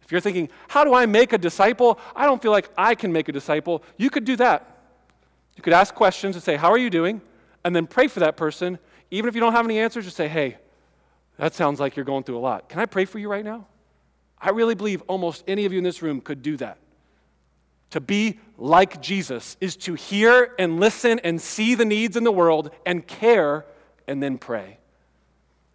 If 0.02 0.12
you're 0.12 0.20
thinking, 0.20 0.48
how 0.68 0.84
do 0.84 0.94
I 0.94 1.06
make 1.06 1.32
a 1.32 1.38
disciple? 1.38 1.98
I 2.14 2.26
don't 2.26 2.40
feel 2.40 2.52
like 2.52 2.70
I 2.78 2.94
can 2.94 3.12
make 3.12 3.28
a 3.28 3.32
disciple. 3.32 3.82
You 3.96 4.08
could 4.08 4.24
do 4.24 4.36
that. 4.36 4.76
You 5.56 5.62
could 5.62 5.72
ask 5.72 5.94
questions 5.94 6.36
and 6.36 6.42
say, 6.44 6.56
How 6.56 6.70
are 6.70 6.78
you 6.78 6.90
doing? 6.90 7.20
And 7.64 7.74
then 7.74 7.86
pray 7.86 8.06
for 8.06 8.20
that 8.20 8.36
person. 8.36 8.78
Even 9.10 9.28
if 9.28 9.34
you 9.34 9.40
don't 9.40 9.52
have 9.52 9.64
any 9.64 9.78
answers, 9.78 10.04
just 10.04 10.16
say, 10.16 10.28
Hey, 10.28 10.58
that 11.38 11.54
sounds 11.54 11.80
like 11.80 11.96
you're 11.96 12.04
going 12.04 12.24
through 12.24 12.38
a 12.38 12.40
lot. 12.40 12.68
Can 12.68 12.80
I 12.80 12.86
pray 12.86 13.04
for 13.04 13.18
you 13.18 13.28
right 13.28 13.44
now? 13.44 13.66
I 14.40 14.50
really 14.50 14.74
believe 14.74 15.02
almost 15.02 15.44
any 15.46 15.64
of 15.64 15.72
you 15.72 15.78
in 15.78 15.84
this 15.84 16.02
room 16.02 16.20
could 16.20 16.42
do 16.42 16.56
that. 16.58 16.78
To 17.90 18.00
be 18.00 18.38
like 18.58 19.00
Jesus 19.00 19.56
is 19.60 19.76
to 19.78 19.94
hear 19.94 20.54
and 20.58 20.80
listen 20.80 21.18
and 21.20 21.40
see 21.40 21.74
the 21.74 21.84
needs 21.84 22.16
in 22.16 22.24
the 22.24 22.32
world 22.32 22.70
and 22.84 23.06
care 23.06 23.64
and 24.06 24.22
then 24.22 24.38
pray. 24.38 24.78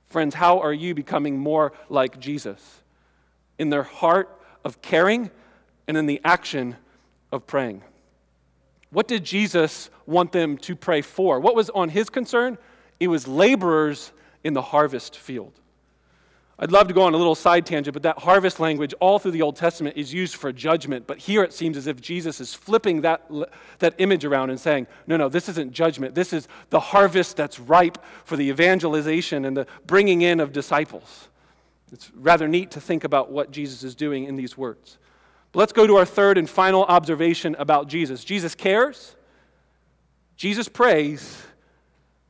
Friends, 0.08 0.36
how 0.36 0.60
are 0.60 0.74
you 0.74 0.93
becoming 0.93 1.38
more 1.38 1.74
like 1.89 2.19
Jesus? 2.19 2.82
In 3.58 3.69
their 3.69 3.84
heart 3.84 4.41
of 4.65 4.82
caring 4.82 5.32
and 5.88 5.95
in 5.95 6.06
the 6.06 6.19
action 6.24 6.76
of 7.32 7.47
praying. 7.47 7.82
What 8.89 9.08
did 9.08 9.24
Jesus 9.24 9.89
want 10.06 10.34
them 10.34 10.58
to 10.60 10.76
pray 10.76 11.02
for? 11.02 11.39
What 11.39 11.56
was 11.56 11.69
on 11.69 11.89
his 11.89 12.10
concern? 12.10 12.58
It 13.00 13.08
was 13.08 13.28
laborers 13.28 14.12
in 14.43 14.54
the 14.54 14.62
harvest 14.62 15.17
field. 15.17 15.60
I'd 16.63 16.71
love 16.71 16.88
to 16.89 16.93
go 16.93 17.01
on 17.01 17.15
a 17.15 17.17
little 17.17 17.34
side 17.34 17.65
tangent, 17.65 17.93
but 17.93 18.04
that 18.04 18.19
harvest 18.19 18.60
language 18.60 18.93
all 18.99 19.17
through 19.17 19.32
the 19.32 19.41
Old 19.41 19.56
Testament 19.56 19.97
is 19.97 20.13
used 20.13 20.36
for 20.36 20.51
judgment. 20.51 21.08
But 21.08 21.17
here 21.17 21.41
it 21.43 21.54
seems 21.54 21.75
as 21.75 21.88
if 21.88 21.99
Jesus 21.99 22.39
is 22.39 22.54
flipping 22.54 23.01
that, 23.01 23.27
that 23.80 23.95
image 23.97 24.25
around 24.25 24.51
and 24.51 24.60
saying, 24.60 24.86
no, 25.08 25.17
no, 25.17 25.27
this 25.27 25.49
isn't 25.49 25.71
judgment. 25.71 26.13
This 26.13 26.34
is 26.34 26.47
the 26.69 26.80
harvest 26.80 27.36
that's 27.36 27.60
ripe 27.60 27.97
for 28.25 28.38
the 28.38 28.47
evangelization 28.49 29.45
and 29.45 29.58
the 29.58 29.65
bringing 29.88 30.21
in 30.21 30.39
of 30.39 30.51
disciples. 30.51 31.30
It's 31.91 32.12
rather 32.13 32.47
neat 32.47 32.69
to 32.71 32.80
think 32.80 33.04
about 33.04 33.32
what 33.32 33.49
Jesus 33.49 33.84
is 33.84 33.95
doing 33.95 34.25
in 34.25 34.36
these 34.36 34.56
words. 34.56 34.99
But 35.51 35.60
let's 35.60 35.73
go 35.73 35.88
to 35.88 35.95
our 35.95 36.06
third 36.06 36.38
and 36.38 36.47
final 36.47 36.84
observation 36.84 37.56
about 37.58 37.88
Jesus. 37.88 38.23
Jesus 38.23 38.54
cares, 38.54 39.15
Jesus 40.38 40.67
prays, 40.67 41.41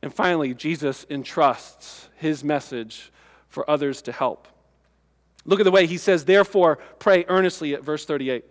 and 0.02 0.12
finally, 0.12 0.52
Jesus 0.52 1.06
entrusts 1.08 2.08
his 2.16 2.42
message 2.42 3.12
for 3.48 3.68
others 3.70 4.02
to 4.02 4.12
help. 4.12 4.48
Look 5.44 5.60
at 5.60 5.64
the 5.64 5.70
way 5.70 5.86
he 5.86 5.98
says, 5.98 6.24
therefore, 6.24 6.78
pray 6.98 7.24
earnestly 7.28 7.74
at 7.74 7.84
verse 7.84 8.04
38. 8.04 8.44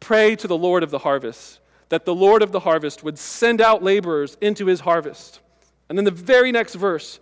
Pray 0.00 0.36
to 0.36 0.46
the 0.46 0.56
Lord 0.56 0.82
of 0.82 0.90
the 0.90 0.98
harvest, 0.98 1.60
that 1.88 2.04
the 2.04 2.14
Lord 2.14 2.42
of 2.42 2.52
the 2.52 2.60
harvest 2.60 3.02
would 3.04 3.18
send 3.18 3.60
out 3.60 3.82
laborers 3.82 4.36
into 4.40 4.66
his 4.66 4.80
harvest. 4.80 5.40
And 5.88 5.98
then 5.98 6.04
the 6.04 6.10
very 6.10 6.52
next 6.52 6.74
verse 6.74 7.20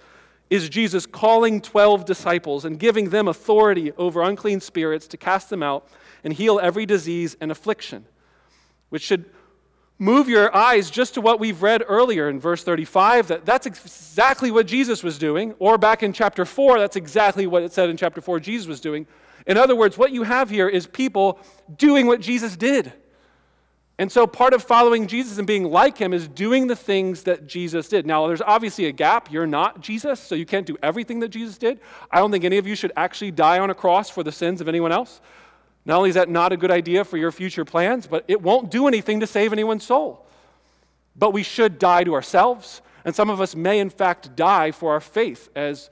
is 0.49 0.69
Jesus 0.69 1.07
calling 1.07 1.61
12 1.61 2.05
disciples 2.05 2.64
and 2.64 2.79
giving 2.79 3.11
them 3.11 3.29
authority 3.29 3.93
over 3.93 4.23
unclean 4.23 4.61
spirits 4.61 5.07
to 5.09 5.16
cast 5.16 5.49
them 5.49 5.62
out 5.62 5.88
and 6.25 6.33
heal 6.33 6.59
every 6.61 6.87
disease 6.87 7.37
and 7.40 7.51
affliction. 7.51 8.05
which 8.90 9.03
should 9.03 9.25
move 10.01 10.31
your 10.31 10.55
eyes 10.57 10.91
just 10.91 11.13
to 11.15 11.21
what 11.21 11.39
we've 11.39 11.63
read 11.63 11.85
earlier 11.87 12.31
in 12.31 12.41
verse 12.41 12.65
35 12.65 13.29
that 13.29 13.45
that's 13.45 13.67
exactly 13.67 14.51
what 14.51 14.67
Jesus 14.67 15.03
was 15.03 15.19
doing 15.19 15.55
or 15.59 15.77
back 15.77 16.03
in 16.03 16.13
chapter 16.13 16.47
4 16.47 16.79
that's 16.79 16.97
exactly 16.97 17.47
what 17.47 17.63
it 17.63 17.73
said 17.73 17.91
in 17.91 17.97
chapter 17.97 18.23
4 18.23 18.41
Jesus 18.41 18.67
was 18.67 18.81
doing 18.81 19.07
in 19.47 19.59
other 19.59 19.77
words 19.77 19.99
what 19.99 20.11
you 20.11 20.23
have 20.23 20.49
here 20.49 20.69
is 20.69 20.87
people 20.87 21.39
doing 21.77 22.07
what 22.07 22.21
Jesus 22.21 22.57
did 22.57 22.93
and 24.01 24.11
so 24.11 24.27
part 24.27 24.55
of 24.55 24.63
following 24.63 25.07
Jesus 25.07 25.37
and 25.37 25.47
being 25.47 25.65
like 25.65 25.99
him 25.99 26.15
is 26.15 26.27
doing 26.27 26.69
the 26.69 26.75
things 26.75 27.25
that 27.25 27.47
Jesus 27.47 27.87
did. 27.87 28.07
Now, 28.07 28.27
there's 28.29 28.41
obviously 28.41 28.87
a 28.87 28.93
gap. 28.93 29.31
You're 29.31 29.47
not 29.47 29.83
Jesus, 29.83 30.19
so 30.19 30.35
you 30.35 30.47
can't 30.47 30.65
do 30.65 30.79
everything 30.83 31.21
that 31.21 31.29
Jesus 31.29 31.59
did. 31.59 31.81
I 32.11 32.19
don't 32.19 32.31
think 32.31 32.45
any 32.45 32.57
of 32.57 32.67
you 32.67 32.75
should 32.75 32.93
actually 32.97 33.31
die 33.31 33.59
on 33.59 33.69
a 33.69 33.75
cross 33.75 34.09
for 34.09 34.23
the 34.23 34.33
sins 34.33 34.63
of 34.63 34.69
anyone 34.69 34.91
else. 34.91 35.21
Not 35.85 35.97
only 35.97 36.11
is 36.11 36.14
that 36.14 36.29
not 36.29 36.53
a 36.53 36.57
good 36.57 36.71
idea 36.71 37.05
for 37.05 37.16
your 37.16 37.33
future 37.33 37.64
plans, 37.64 38.07
but 38.07 38.25
it 38.29 38.43
won't 38.43 38.71
do 38.71 38.87
anything 38.87 39.21
to 39.21 39.27
save 39.27 39.53
anyone's 39.53 39.85
soul. 39.85 40.27
But 41.16 41.33
we 41.33 41.43
should 41.43 41.79
die 41.79 42.05
to 42.05 42.14
ourselves, 42.14 42.83
and 43.05 43.14
some 43.14 43.31
of 43.31 43.40
us 43.40 43.57
may, 43.57 43.79
in 43.79 43.90
fact, 43.90 44.37
die 44.37 44.71
for 44.71 44.93
our 44.93 45.01
faith 45.01 45.49
as 45.57 45.90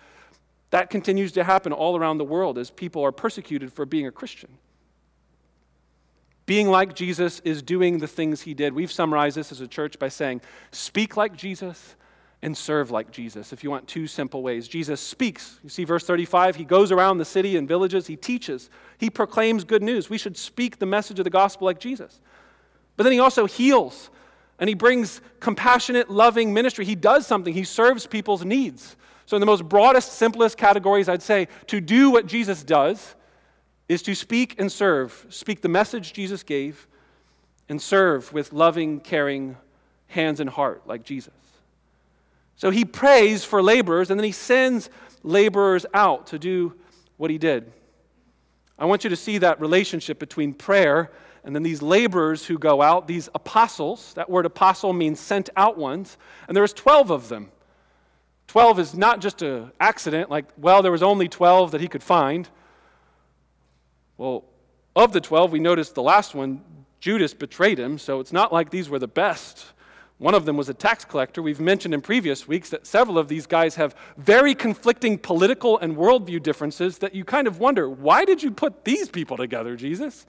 that 0.70 0.90
continues 0.90 1.32
to 1.32 1.44
happen 1.44 1.72
all 1.72 1.96
around 1.96 2.18
the 2.18 2.24
world 2.24 2.58
as 2.58 2.70
people 2.70 3.02
are 3.02 3.12
persecuted 3.12 3.72
for 3.72 3.86
being 3.86 4.06
a 4.06 4.12
Christian. 4.12 4.50
Being 6.44 6.68
like 6.68 6.94
Jesus 6.94 7.40
is 7.40 7.62
doing 7.62 7.98
the 7.98 8.06
things 8.06 8.42
he 8.42 8.54
did. 8.54 8.74
We've 8.74 8.92
summarized 8.92 9.36
this 9.36 9.52
as 9.52 9.60
a 9.60 9.68
church 9.68 9.98
by 9.98 10.08
saying, 10.08 10.42
speak 10.70 11.16
like 11.16 11.36
Jesus 11.36 11.94
and 12.42 12.56
serve 12.56 12.90
like 12.90 13.10
Jesus. 13.10 13.52
If 13.52 13.64
you 13.64 13.70
want 13.70 13.88
two 13.88 14.06
simple 14.06 14.42
ways, 14.42 14.68
Jesus 14.68 15.00
speaks. 15.00 15.58
You 15.62 15.70
see, 15.70 15.84
verse 15.84 16.04
35, 16.04 16.56
he 16.56 16.64
goes 16.64 16.92
around 16.92 17.18
the 17.18 17.24
city 17.24 17.56
and 17.56 17.66
villages, 17.66 18.06
he 18.06 18.16
teaches, 18.16 18.70
he 18.96 19.10
proclaims 19.10 19.64
good 19.64 19.82
news. 19.82 20.08
We 20.08 20.18
should 20.18 20.36
speak 20.36 20.78
the 20.78 20.86
message 20.86 21.18
of 21.18 21.24
the 21.24 21.30
gospel 21.30 21.66
like 21.66 21.80
Jesus. 21.80 22.20
But 22.96 23.04
then 23.04 23.12
he 23.12 23.18
also 23.18 23.46
heals 23.46 24.10
and 24.58 24.68
he 24.68 24.74
brings 24.74 25.20
compassionate, 25.40 26.10
loving 26.10 26.52
ministry. 26.52 26.84
He 26.84 26.94
does 26.94 27.26
something, 27.26 27.54
he 27.54 27.64
serves 27.64 28.06
people's 28.06 28.44
needs. 28.44 28.96
So, 29.26 29.36
in 29.36 29.40
the 29.40 29.46
most 29.46 29.68
broadest, 29.68 30.12
simplest 30.14 30.56
categories, 30.56 31.08
I'd 31.08 31.22
say 31.22 31.48
to 31.66 31.82
do 31.82 32.10
what 32.10 32.26
Jesus 32.26 32.64
does 32.64 33.14
is 33.88 34.02
to 34.02 34.14
speak 34.14 34.58
and 34.58 34.72
serve, 34.72 35.26
speak 35.28 35.60
the 35.60 35.68
message 35.68 36.12
Jesus 36.12 36.42
gave, 36.42 36.86
and 37.68 37.80
serve 37.80 38.32
with 38.32 38.52
loving, 38.52 39.00
caring 39.00 39.56
hands 40.06 40.40
and 40.40 40.48
heart 40.48 40.86
like 40.86 41.04
Jesus. 41.04 41.32
So 42.58 42.70
he 42.70 42.84
prays 42.84 43.44
for 43.44 43.62
laborers 43.62 44.10
and 44.10 44.20
then 44.20 44.24
he 44.24 44.32
sends 44.32 44.90
laborers 45.22 45.86
out 45.94 46.26
to 46.28 46.38
do 46.38 46.74
what 47.16 47.30
he 47.30 47.38
did. 47.38 47.72
I 48.78 48.84
want 48.84 49.04
you 49.04 49.10
to 49.10 49.16
see 49.16 49.38
that 49.38 49.60
relationship 49.60 50.18
between 50.18 50.52
prayer 50.52 51.10
and 51.44 51.54
then 51.54 51.62
these 51.62 51.80
laborers 51.80 52.44
who 52.44 52.58
go 52.58 52.82
out, 52.82 53.08
these 53.08 53.28
apostles. 53.34 54.12
That 54.14 54.28
word 54.28 54.44
apostle 54.44 54.92
means 54.92 55.18
sent 55.18 55.48
out 55.56 55.78
ones, 55.78 56.18
and 56.46 56.54
there 56.54 56.62
was 56.62 56.72
12 56.74 57.10
of 57.10 57.28
them. 57.28 57.50
12 58.48 58.78
is 58.78 58.94
not 58.94 59.20
just 59.20 59.40
an 59.42 59.72
accident, 59.80 60.30
like, 60.30 60.46
well, 60.58 60.82
there 60.82 60.92
was 60.92 61.02
only 61.02 61.28
12 61.28 61.70
that 61.70 61.80
he 61.80 61.88
could 61.88 62.02
find. 62.02 62.48
Well, 64.16 64.44
of 64.96 65.12
the 65.12 65.20
12, 65.20 65.52
we 65.52 65.60
noticed 65.60 65.94
the 65.94 66.02
last 66.02 66.34
one, 66.34 66.62
Judas 67.00 67.34
betrayed 67.34 67.78
him, 67.78 67.98
so 67.98 68.20
it's 68.20 68.32
not 68.32 68.52
like 68.52 68.70
these 68.70 68.88
were 68.88 68.98
the 68.98 69.08
best. 69.08 69.64
One 70.18 70.34
of 70.34 70.44
them 70.44 70.56
was 70.56 70.68
a 70.68 70.74
tax 70.74 71.04
collector. 71.04 71.40
We've 71.40 71.60
mentioned 71.60 71.94
in 71.94 72.00
previous 72.00 72.48
weeks 72.48 72.70
that 72.70 72.86
several 72.86 73.18
of 73.18 73.28
these 73.28 73.46
guys 73.46 73.76
have 73.76 73.94
very 74.16 74.54
conflicting 74.54 75.16
political 75.16 75.78
and 75.78 75.96
worldview 75.96 76.42
differences 76.42 76.98
that 76.98 77.14
you 77.14 77.24
kind 77.24 77.46
of 77.46 77.60
wonder 77.60 77.88
why 77.88 78.24
did 78.24 78.42
you 78.42 78.50
put 78.50 78.84
these 78.84 79.08
people 79.08 79.36
together, 79.36 79.76
Jesus? 79.76 80.26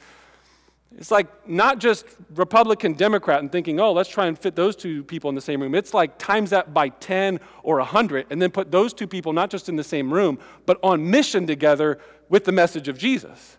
It's 0.97 1.11
like 1.11 1.47
not 1.47 1.79
just 1.79 2.05
Republican, 2.35 2.93
Democrat, 2.93 3.39
and 3.39 3.51
thinking, 3.51 3.79
oh, 3.79 3.91
let's 3.91 4.09
try 4.09 4.25
and 4.25 4.37
fit 4.37 4.55
those 4.55 4.75
two 4.75 5.03
people 5.03 5.29
in 5.29 5.35
the 5.35 5.41
same 5.41 5.61
room. 5.61 5.75
It's 5.75 5.93
like 5.93 6.17
times 6.17 6.49
that 6.51 6.73
by 6.73 6.89
10 6.89 7.39
or 7.63 7.77
100, 7.77 8.27
and 8.29 8.41
then 8.41 8.51
put 8.51 8.71
those 8.71 8.93
two 8.93 9.07
people 9.07 9.33
not 9.33 9.49
just 9.49 9.69
in 9.69 9.75
the 9.75 9.83
same 9.83 10.11
room, 10.11 10.39
but 10.65 10.79
on 10.81 11.09
mission 11.09 11.45
together 11.45 11.99
with 12.27 12.45
the 12.45 12.51
message 12.51 12.87
of 12.87 12.97
Jesus. 12.97 13.57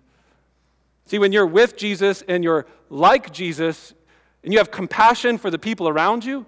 See, 1.07 1.19
when 1.19 1.33
you're 1.33 1.47
with 1.47 1.77
Jesus 1.77 2.23
and 2.29 2.45
you're 2.45 2.67
like 2.89 3.33
Jesus 3.33 3.95
and 4.43 4.53
you 4.53 4.59
have 4.59 4.71
compassion 4.71 5.39
for 5.39 5.51
the 5.51 5.59
people 5.59 5.89
around 5.89 6.25
you, 6.25 6.47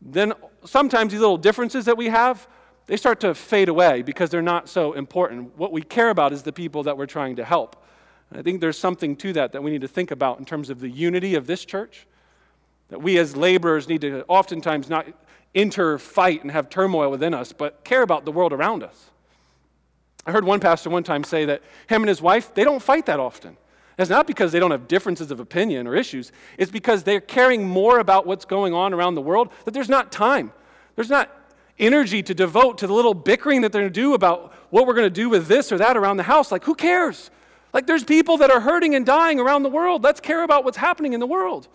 then 0.00 0.32
sometimes 0.64 1.12
these 1.12 1.20
little 1.20 1.36
differences 1.36 1.84
that 1.86 1.96
we 1.96 2.08
have, 2.08 2.46
they 2.86 2.96
start 2.96 3.20
to 3.20 3.34
fade 3.34 3.68
away 3.68 4.02
because 4.02 4.30
they're 4.30 4.42
not 4.42 4.68
so 4.68 4.92
important. 4.92 5.56
What 5.56 5.72
we 5.72 5.82
care 5.82 6.10
about 6.10 6.32
is 6.32 6.42
the 6.42 6.52
people 6.52 6.82
that 6.84 6.96
we're 6.96 7.06
trying 7.06 7.36
to 7.36 7.44
help. 7.44 7.82
And 8.30 8.38
I 8.38 8.42
think 8.42 8.60
there's 8.60 8.78
something 8.78 9.16
to 9.16 9.32
that 9.34 9.52
that 9.52 9.62
we 9.62 9.70
need 9.70 9.80
to 9.80 9.88
think 9.88 10.10
about 10.10 10.38
in 10.38 10.44
terms 10.44 10.70
of 10.70 10.80
the 10.80 10.88
unity 10.88 11.34
of 11.34 11.46
this 11.46 11.64
church. 11.64 12.06
That 12.88 13.00
we 13.00 13.18
as 13.18 13.36
laborers 13.36 13.88
need 13.88 14.02
to 14.02 14.24
oftentimes 14.28 14.90
not 14.90 15.06
inter 15.54 15.98
fight 15.98 16.42
and 16.42 16.50
have 16.50 16.68
turmoil 16.68 17.10
within 17.10 17.32
us, 17.32 17.52
but 17.52 17.84
care 17.84 18.02
about 18.02 18.24
the 18.24 18.32
world 18.32 18.52
around 18.52 18.82
us. 18.82 19.10
I 20.26 20.32
heard 20.32 20.44
one 20.44 20.60
pastor 20.60 20.90
one 20.90 21.04
time 21.04 21.24
say 21.24 21.44
that 21.46 21.62
him 21.88 22.02
and 22.02 22.08
his 22.08 22.20
wife, 22.20 22.54
they 22.54 22.64
don't 22.64 22.82
fight 22.82 23.06
that 23.06 23.20
often. 23.20 23.56
It's 23.96 24.10
not 24.10 24.26
because 24.26 24.50
they 24.52 24.58
don't 24.58 24.72
have 24.72 24.88
differences 24.88 25.30
of 25.30 25.38
opinion 25.38 25.86
or 25.86 25.94
issues. 25.94 26.32
It's 26.58 26.70
because 26.70 27.04
they're 27.04 27.20
caring 27.20 27.66
more 27.66 28.00
about 28.00 28.26
what's 28.26 28.44
going 28.44 28.74
on 28.74 28.92
around 28.92 29.14
the 29.14 29.22
world 29.22 29.50
that 29.64 29.70
there's 29.72 29.88
not 29.88 30.10
time. 30.10 30.52
There's 30.96 31.10
not 31.10 31.30
energy 31.78 32.22
to 32.22 32.34
devote 32.34 32.78
to 32.78 32.86
the 32.86 32.92
little 32.92 33.14
bickering 33.14 33.60
that 33.60 33.72
they're 33.72 33.82
going 33.82 33.92
to 33.92 34.00
do 34.00 34.14
about 34.14 34.52
what 34.70 34.86
we're 34.86 34.94
going 34.94 35.06
to 35.06 35.10
do 35.10 35.28
with 35.28 35.46
this 35.46 35.70
or 35.70 35.78
that 35.78 35.96
around 35.96 36.16
the 36.16 36.24
house. 36.24 36.50
Like, 36.50 36.64
who 36.64 36.74
cares? 36.74 37.30
Like, 37.72 37.86
there's 37.86 38.04
people 38.04 38.36
that 38.38 38.50
are 38.50 38.60
hurting 38.60 38.94
and 38.94 39.04
dying 39.04 39.38
around 39.40 39.62
the 39.62 39.68
world. 39.68 40.02
Let's 40.02 40.20
care 40.20 40.42
about 40.42 40.64
what's 40.64 40.76
happening 40.76 41.12
in 41.12 41.20
the 41.20 41.26
world. 41.26 41.68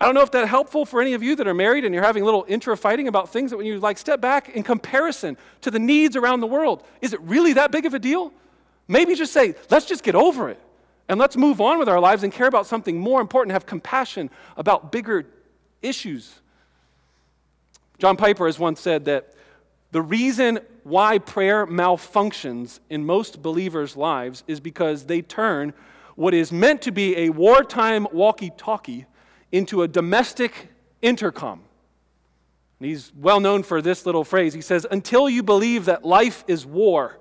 I 0.00 0.04
don't 0.04 0.14
know 0.14 0.22
if 0.22 0.30
that's 0.30 0.48
helpful 0.48 0.84
for 0.84 1.00
any 1.00 1.14
of 1.14 1.22
you 1.22 1.36
that 1.36 1.46
are 1.46 1.54
married 1.54 1.86
and 1.86 1.94
you're 1.94 2.04
having 2.04 2.24
little 2.24 2.44
intra 2.48 2.76
fighting 2.76 3.08
about 3.08 3.30
things 3.30 3.50
that 3.50 3.56
when 3.56 3.66
you 3.66 3.80
like 3.80 3.96
step 3.96 4.20
back 4.20 4.50
in 4.50 4.62
comparison 4.62 5.38
to 5.62 5.70
the 5.70 5.78
needs 5.78 6.16
around 6.16 6.40
the 6.40 6.46
world, 6.46 6.82
is 7.00 7.14
it 7.14 7.20
really 7.22 7.54
that 7.54 7.72
big 7.72 7.86
of 7.86 7.94
a 7.94 7.98
deal? 7.98 8.32
Maybe 8.88 9.14
just 9.14 9.32
say, 9.32 9.54
let's 9.70 9.86
just 9.86 10.02
get 10.02 10.14
over 10.14 10.50
it. 10.50 10.60
And 11.08 11.20
let's 11.20 11.36
move 11.36 11.60
on 11.60 11.78
with 11.78 11.88
our 11.88 12.00
lives 12.00 12.22
and 12.22 12.32
care 12.32 12.48
about 12.48 12.66
something 12.66 12.98
more 12.98 13.20
important, 13.20 13.52
have 13.52 13.66
compassion 13.66 14.30
about 14.56 14.90
bigger 14.90 15.26
issues. 15.82 16.40
John 17.98 18.16
Piper 18.16 18.46
has 18.46 18.58
once 18.58 18.80
said 18.80 19.04
that 19.04 19.34
the 19.92 20.02
reason 20.02 20.58
why 20.82 21.18
prayer 21.18 21.66
malfunctions 21.66 22.80
in 22.90 23.06
most 23.06 23.40
believers' 23.40 23.96
lives 23.96 24.42
is 24.46 24.60
because 24.60 25.06
they 25.06 25.22
turn 25.22 25.72
what 26.16 26.34
is 26.34 26.50
meant 26.50 26.82
to 26.82 26.90
be 26.90 27.16
a 27.16 27.30
wartime 27.30 28.06
walkie 28.12 28.50
talkie 28.56 29.06
into 29.52 29.82
a 29.82 29.88
domestic 29.88 30.68
intercom. 31.02 31.62
And 32.80 32.88
he's 32.88 33.12
well 33.16 33.40
known 33.40 33.62
for 33.62 33.80
this 33.80 34.04
little 34.04 34.24
phrase. 34.24 34.52
He 34.52 34.60
says, 34.60 34.86
Until 34.90 35.30
you 35.30 35.42
believe 35.42 35.86
that 35.86 36.04
life 36.04 36.44
is 36.46 36.66
war, 36.66 37.18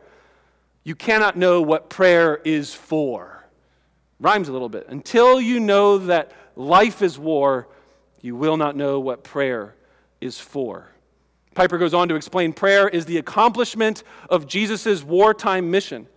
you 0.84 0.95
cannot 0.95 1.38
know 1.38 1.62
what 1.62 1.89
prayer 1.89 2.41
is 2.43 2.74
for. 2.74 3.35
Rhymes 4.19 4.47
a 4.47 4.51
little 4.51 4.69
bit. 4.69 4.88
Until 4.88 5.41
you 5.41 5.60
know 5.60 5.97
that 5.97 6.32
life 6.56 7.01
is 7.01 7.19
war, 7.19 7.67
you 8.21 8.36
will 8.36 8.58
not 8.58 8.75
know 8.75 8.99
what 8.99 9.23
prayer 9.23 9.75
is 10.21 10.39
for. 10.39 10.89
Piper 11.54 11.78
goes 11.78 11.93
on 11.93 12.10
to 12.10 12.15
explain 12.15 12.54
prayer 12.54 12.88
is 12.88 13.06
the 13.06 13.17
accomplishment 13.17 14.04
of 14.30 14.47
Jesus' 14.47 15.04
wartime 15.04 15.71
mission. 15.71 16.08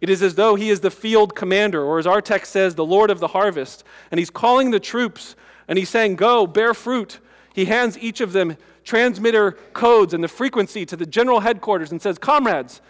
It 0.00 0.08
is 0.08 0.22
as 0.22 0.34
though 0.34 0.54
he 0.54 0.70
is 0.70 0.80
the 0.80 0.90
field 0.90 1.34
commander, 1.34 1.82
or 1.82 1.98
as 1.98 2.06
our 2.06 2.22
text 2.22 2.52
says, 2.52 2.74
the 2.74 2.84
Lord 2.84 3.10
of 3.10 3.20
the 3.20 3.28
harvest. 3.28 3.84
And 4.10 4.18
he's 4.18 4.30
calling 4.30 4.70
the 4.70 4.80
troops 4.80 5.36
and 5.68 5.78
he's 5.78 5.90
saying, 5.90 6.16
Go, 6.16 6.46
bear 6.46 6.72
fruit. 6.72 7.20
He 7.54 7.66
hands 7.66 7.98
each 7.98 8.20
of 8.20 8.32
them 8.32 8.56
transmitter 8.84 9.52
codes 9.72 10.14
and 10.14 10.24
the 10.24 10.28
frequency 10.28 10.86
to 10.86 10.96
the 10.96 11.06
general 11.06 11.40
headquarters 11.40 11.92
and 11.92 12.00
says, 12.00 12.18
Comrades, 12.18 12.80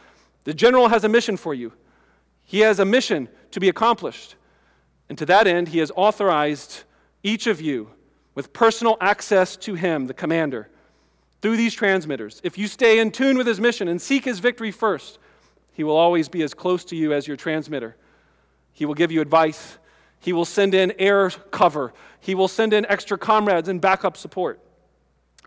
the 0.44 0.54
general 0.54 0.88
has 0.88 1.02
a 1.04 1.08
mission 1.08 1.36
for 1.36 1.54
you. 1.54 1.72
He 2.44 2.60
has 2.60 2.78
a 2.78 2.84
mission 2.84 3.28
to 3.50 3.60
be 3.60 3.68
accomplished. 3.68 4.36
And 5.10 5.18
to 5.18 5.26
that 5.26 5.48
end, 5.48 5.68
he 5.68 5.80
has 5.80 5.90
authorized 5.96 6.84
each 7.24 7.48
of 7.48 7.60
you 7.60 7.90
with 8.36 8.52
personal 8.52 8.96
access 9.00 9.56
to 9.56 9.74
him, 9.74 10.06
the 10.06 10.14
commander, 10.14 10.70
through 11.42 11.56
these 11.56 11.74
transmitters. 11.74 12.40
If 12.44 12.56
you 12.56 12.68
stay 12.68 13.00
in 13.00 13.10
tune 13.10 13.36
with 13.36 13.48
his 13.48 13.58
mission 13.58 13.88
and 13.88 14.00
seek 14.00 14.24
his 14.24 14.38
victory 14.38 14.70
first, 14.70 15.18
he 15.72 15.82
will 15.82 15.96
always 15.96 16.28
be 16.28 16.42
as 16.42 16.54
close 16.54 16.84
to 16.84 16.96
you 16.96 17.12
as 17.12 17.26
your 17.26 17.36
transmitter. 17.36 17.96
He 18.72 18.86
will 18.86 18.94
give 18.94 19.10
you 19.10 19.20
advice. 19.20 19.78
He 20.20 20.32
will 20.32 20.44
send 20.44 20.74
in 20.74 20.92
air 20.96 21.30
cover. 21.50 21.92
He 22.20 22.36
will 22.36 22.48
send 22.48 22.72
in 22.72 22.86
extra 22.86 23.18
comrades 23.18 23.68
and 23.68 23.80
backup 23.80 24.16
support. 24.16 24.60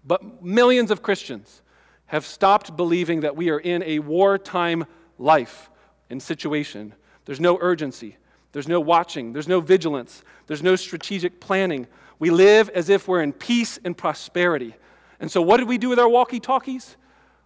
But 0.04 0.44
millions 0.44 0.92
of 0.92 1.02
Christians 1.02 1.62
have 2.08 2.26
stopped 2.26 2.76
believing 2.76 3.22
that 3.22 3.38
we 3.38 3.50
are 3.50 3.60
in 3.60 3.82
a 3.84 4.00
wartime 4.00 4.86
life 5.18 5.70
and 6.10 6.22
situation. 6.22 6.94
There's 7.24 7.40
no 7.40 7.58
urgency. 7.62 8.18
There's 8.54 8.68
no 8.68 8.80
watching, 8.80 9.34
there's 9.34 9.48
no 9.48 9.60
vigilance, 9.60 10.24
there's 10.48 10.64
no 10.64 10.76
strategic 10.76 11.42
planning. 11.42 11.88
We 12.20 12.30
live 12.30 12.70
as 12.70 12.88
if 12.88 13.08
we're 13.08 13.22
in 13.22 13.34
peace 13.34 13.80
and 13.84 13.98
prosperity. 13.98 14.76
And 15.20 15.30
so, 15.30 15.42
what 15.42 15.58
did 15.58 15.68
we 15.68 15.78
do 15.78 15.90
with 15.90 16.00
our 16.00 16.08
walkie 16.08 16.40
talkies? 16.40 16.96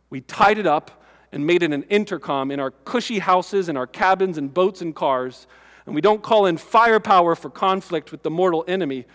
We 0.09 0.21
tied 0.21 0.57
it 0.57 0.67
up 0.67 1.03
and 1.31 1.47
made 1.47 1.63
it 1.63 1.71
an 1.71 1.83
intercom 1.83 2.51
in 2.51 2.59
our 2.59 2.71
cushy 2.71 3.19
houses 3.19 3.69
and 3.69 3.77
our 3.77 3.87
cabins 3.87 4.37
and 4.37 4.53
boats 4.53 4.81
and 4.81 4.95
cars. 4.95 5.47
And 5.85 5.95
we 5.95 6.01
don't 6.01 6.21
call 6.21 6.45
in 6.45 6.57
firepower 6.57 7.35
for 7.35 7.49
conflict 7.49 8.11
with 8.11 8.23
the 8.23 8.29
mortal 8.29 8.65
enemy. 8.67 9.05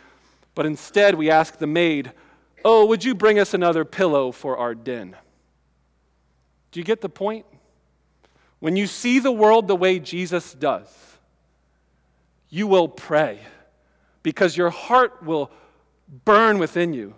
But 0.54 0.66
instead, 0.66 1.14
we 1.14 1.30
ask 1.30 1.58
the 1.58 1.66
maid, 1.66 2.12
Oh, 2.64 2.86
would 2.86 3.04
you 3.04 3.14
bring 3.14 3.38
us 3.38 3.54
another 3.54 3.84
pillow 3.84 4.32
for 4.32 4.56
our 4.56 4.74
den? 4.74 5.16
Do 6.70 6.80
you 6.80 6.84
get 6.84 7.00
the 7.02 7.08
point? 7.08 7.44
When 8.60 8.76
you 8.76 8.86
see 8.86 9.18
the 9.18 9.32
world 9.32 9.66
the 9.66 9.76
way 9.76 9.98
Jesus 9.98 10.54
does, 10.54 10.88
you 12.52 12.66
will 12.66 12.86
pray 12.86 13.40
because 14.22 14.58
your 14.58 14.68
heart 14.68 15.22
will 15.22 15.50
burn 16.26 16.58
within 16.58 16.92
you. 16.92 17.14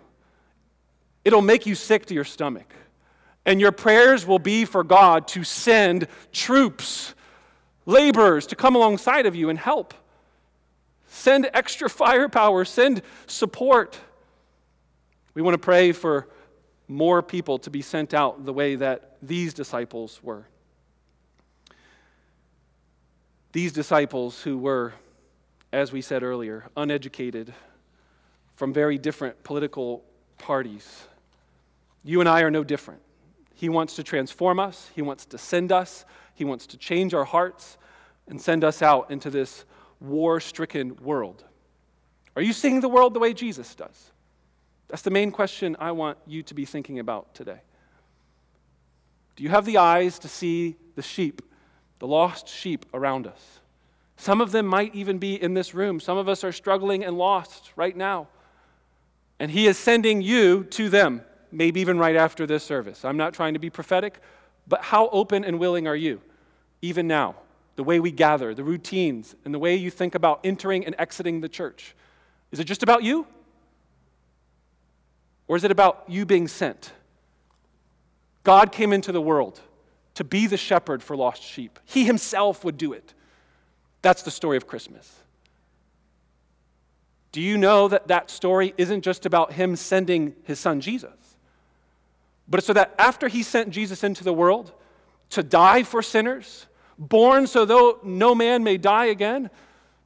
It'll 1.25 1.41
make 1.41 1.65
you 1.65 1.75
sick 1.75 2.05
to 2.05 2.13
your 2.13 2.23
stomach. 2.23 2.73
And 3.45 3.59
your 3.59 3.73
prayers 3.73 4.25
will 4.25 4.39
be 4.39 4.63
for 4.63 4.81
God 4.81 5.27
to 5.29 5.43
send 5.43 6.07
troops, 6.31 7.13
laborers 7.85 8.47
to 8.47 8.55
come 8.55 8.77
alongside 8.77 9.25
of 9.25 9.35
you 9.35 9.49
and 9.49 9.59
help. 9.59 9.93
Send 11.07 11.49
extra 11.53 11.89
firepower, 12.01 12.63
send 12.63 13.01
support. 13.27 13.99
We 15.33 15.41
want 15.41 15.55
to 15.55 15.59
pray 15.59 15.91
for 15.91 16.29
more 16.87 17.21
people 17.21 17.59
to 17.59 17.69
be 17.69 17.81
sent 17.81 18.13
out 18.13 18.45
the 18.45 18.53
way 18.53 18.75
that 18.75 19.17
these 19.21 19.53
disciples 19.53 20.23
were. 20.23 20.47
These 23.51 23.73
disciples 23.73 24.41
who 24.41 24.57
were, 24.57 24.93
as 25.75 25.91
we 25.91 26.01
said 26.01 26.23
earlier, 26.23 26.63
uneducated 26.77 27.53
from 28.55 28.71
very 28.71 28.97
different 28.97 29.43
political 29.43 30.05
parties. 30.37 31.03
You 32.01 32.21
and 32.21 32.29
I 32.29 32.43
are 32.43 32.49
no 32.49 32.63
different. 32.63 33.01
He 33.53 33.67
wants 33.67 33.97
to 33.97 34.03
transform 34.03 34.57
us, 34.57 34.89
He 34.95 35.01
wants 35.01 35.25
to 35.25 35.37
send 35.37 35.73
us, 35.73 36.05
He 36.33 36.45
wants 36.45 36.65
to 36.67 36.77
change 36.77 37.13
our 37.13 37.25
hearts 37.25 37.77
and 38.25 38.41
send 38.41 38.63
us 38.63 38.81
out 38.81 39.11
into 39.11 39.29
this 39.29 39.65
war 39.99 40.39
stricken 40.39 40.95
world. 41.03 41.43
Are 42.37 42.41
you 42.41 42.53
seeing 42.53 42.79
the 42.79 42.87
world 42.87 43.13
the 43.13 43.19
way 43.19 43.33
Jesus 43.33 43.75
does? 43.75 44.11
That's 44.87 45.01
the 45.01 45.11
main 45.11 45.29
question 45.29 45.75
I 45.77 45.91
want 45.91 46.17
you 46.25 46.41
to 46.43 46.53
be 46.53 46.63
thinking 46.63 46.99
about 46.99 47.35
today. 47.35 47.59
Do 49.35 49.43
you 49.43 49.49
have 49.49 49.65
the 49.65 49.77
eyes 49.77 50.19
to 50.19 50.29
see 50.29 50.77
the 50.95 51.01
sheep, 51.01 51.41
the 51.99 52.07
lost 52.07 52.47
sheep 52.47 52.85
around 52.93 53.27
us? 53.27 53.59
Some 54.17 54.41
of 54.41 54.51
them 54.51 54.65
might 54.65 54.95
even 54.95 55.17
be 55.17 55.41
in 55.41 55.53
this 55.53 55.73
room. 55.73 55.99
Some 55.99 56.17
of 56.17 56.29
us 56.29 56.43
are 56.43 56.51
struggling 56.51 57.03
and 57.03 57.17
lost 57.17 57.71
right 57.75 57.95
now. 57.95 58.27
And 59.39 59.51
He 59.51 59.67
is 59.67 59.77
sending 59.77 60.21
you 60.21 60.63
to 60.65 60.89
them, 60.89 61.21
maybe 61.51 61.81
even 61.81 61.99
right 61.99 62.15
after 62.15 62.47
this 62.47 62.63
service. 62.63 63.03
I'm 63.03 63.17
not 63.17 63.33
trying 63.33 63.53
to 63.53 63.59
be 63.59 63.69
prophetic, 63.69 64.19
but 64.67 64.81
how 64.81 65.09
open 65.09 65.43
and 65.43 65.59
willing 65.59 65.87
are 65.87 65.95
you, 65.95 66.21
even 66.81 67.07
now? 67.07 67.35
The 67.75 67.83
way 67.83 67.99
we 67.99 68.11
gather, 68.11 68.53
the 68.53 68.63
routines, 68.63 69.35
and 69.43 69.53
the 69.53 69.59
way 69.59 69.75
you 69.75 69.91
think 69.91 70.15
about 70.15 70.39
entering 70.45 70.85
and 70.85 70.95
exiting 70.97 71.41
the 71.41 71.49
church. 71.49 71.93
Is 72.51 72.59
it 72.59 72.63
just 72.63 72.83
about 72.83 73.03
you? 73.03 73.27
Or 75.47 75.57
is 75.57 75.63
it 75.63 75.71
about 75.71 76.05
you 76.07 76.25
being 76.25 76.47
sent? 76.47 76.93
God 78.43 78.71
came 78.71 78.93
into 78.93 79.11
the 79.11 79.21
world 79.21 79.59
to 80.13 80.23
be 80.23 80.47
the 80.47 80.57
shepherd 80.57 81.03
for 81.03 81.17
lost 81.17 81.43
sheep. 81.43 81.79
He 81.83 82.05
himself 82.05 82.63
would 82.63 82.77
do 82.77 82.93
it. 82.93 83.13
That's 84.05 84.21
the 84.21 84.29
story 84.29 84.55
of 84.55 84.67
Christmas. 84.67 85.11
Do 87.31 87.41
you 87.41 87.57
know 87.57 87.87
that 87.87 88.07
that 88.09 88.29
story 88.29 88.71
isn't 88.77 89.01
just 89.01 89.25
about 89.25 89.53
him 89.53 89.75
sending 89.75 90.35
his 90.43 90.59
son 90.59 90.79
Jesus? 90.79 91.15
But 92.47 92.63
so 92.63 92.71
that 92.73 92.93
after 92.99 93.27
he 93.27 93.41
sent 93.41 93.71
Jesus 93.71 94.03
into 94.03 94.23
the 94.23 94.31
world 94.31 94.71
to 95.31 95.41
die 95.41 95.81
for 95.81 96.03
sinners, 96.03 96.67
born 96.99 97.47
so 97.47 97.65
though 97.65 97.97
no 98.03 98.35
man 98.35 98.63
may 98.63 98.77
die 98.77 99.05
again, 99.05 99.49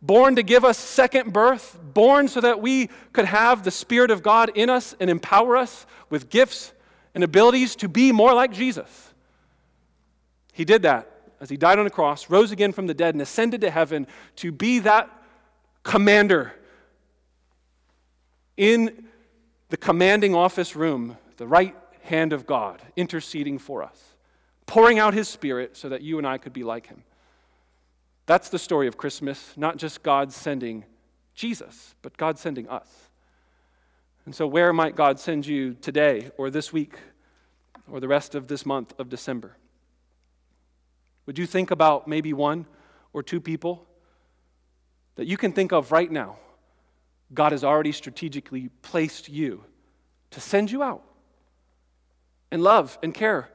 born 0.01 0.37
to 0.37 0.43
give 0.43 0.63
us 0.63 0.77
second 0.77 1.33
birth, 1.33 1.77
born 1.93 2.29
so 2.29 2.39
that 2.39 2.61
we 2.61 2.89
could 3.11 3.25
have 3.25 3.65
the 3.65 3.69
Spirit 3.69 4.11
of 4.11 4.23
God 4.23 4.49
in 4.55 4.69
us 4.69 4.95
and 5.01 5.09
empower 5.09 5.57
us 5.57 5.85
with 6.09 6.29
gifts 6.29 6.71
and 7.13 7.21
abilities 7.21 7.75
to 7.75 7.89
be 7.89 8.13
more 8.13 8.33
like 8.33 8.53
Jesus. 8.53 9.13
He 10.53 10.63
did 10.63 10.83
that 10.83 11.18
as 11.39 11.49
he 11.49 11.57
died 11.57 11.79
on 11.79 11.85
the 11.85 11.91
cross, 11.91 12.29
rose 12.29 12.51
again 12.51 12.71
from 12.71 12.87
the 12.87 12.93
dead, 12.93 13.15
and 13.15 13.21
ascended 13.21 13.61
to 13.61 13.71
heaven 13.71 14.07
to 14.37 14.51
be 14.51 14.79
that 14.79 15.09
commander 15.83 16.53
in 18.57 19.07
the 19.69 19.77
commanding 19.77 20.35
office 20.35 20.75
room, 20.75 21.17
the 21.37 21.47
right 21.47 21.75
hand 22.03 22.33
of 22.33 22.45
God, 22.45 22.81
interceding 22.95 23.57
for 23.57 23.83
us, 23.83 24.15
pouring 24.65 24.99
out 24.99 25.13
his 25.13 25.29
Spirit 25.29 25.77
so 25.77 25.89
that 25.89 26.01
you 26.01 26.17
and 26.17 26.27
I 26.27 26.37
could 26.37 26.53
be 26.53 26.63
like 26.63 26.87
him. 26.87 27.03
That's 28.25 28.49
the 28.49 28.59
story 28.59 28.87
of 28.87 28.97
Christmas, 28.97 29.53
not 29.55 29.77
just 29.77 30.03
God 30.03 30.33
sending 30.33 30.85
Jesus, 31.33 31.95
but 32.01 32.17
God 32.17 32.37
sending 32.37 32.67
us. 32.67 32.87
And 34.25 34.35
so, 34.35 34.45
where 34.45 34.73
might 34.73 34.95
God 34.95 35.19
send 35.19 35.47
you 35.47 35.73
today 35.75 36.29
or 36.37 36.49
this 36.49 36.73
week 36.73 36.99
or 37.89 37.99
the 37.99 38.07
rest 38.07 38.35
of 38.35 38.47
this 38.47 38.65
month 38.65 38.93
of 38.99 39.09
December? 39.09 39.55
Would 41.29 41.37
you 41.37 41.45
think 41.45 41.69
about 41.69 42.07
maybe 42.07 42.33
one 42.33 42.65
or 43.13 43.21
two 43.21 43.39
people 43.39 43.85
that 45.13 45.27
you 45.27 45.37
can 45.37 45.51
think 45.51 45.71
of 45.71 45.91
right 45.91 46.11
now? 46.11 46.37
God 47.31 47.51
has 47.51 47.63
already 47.63 47.91
strategically 47.91 48.69
placed 48.81 49.29
you 49.29 49.63
to 50.31 50.41
send 50.41 50.71
you 50.71 50.81
out 50.81 51.03
and 52.49 52.63
love 52.63 52.97
and 53.03 53.13
care 53.13 53.47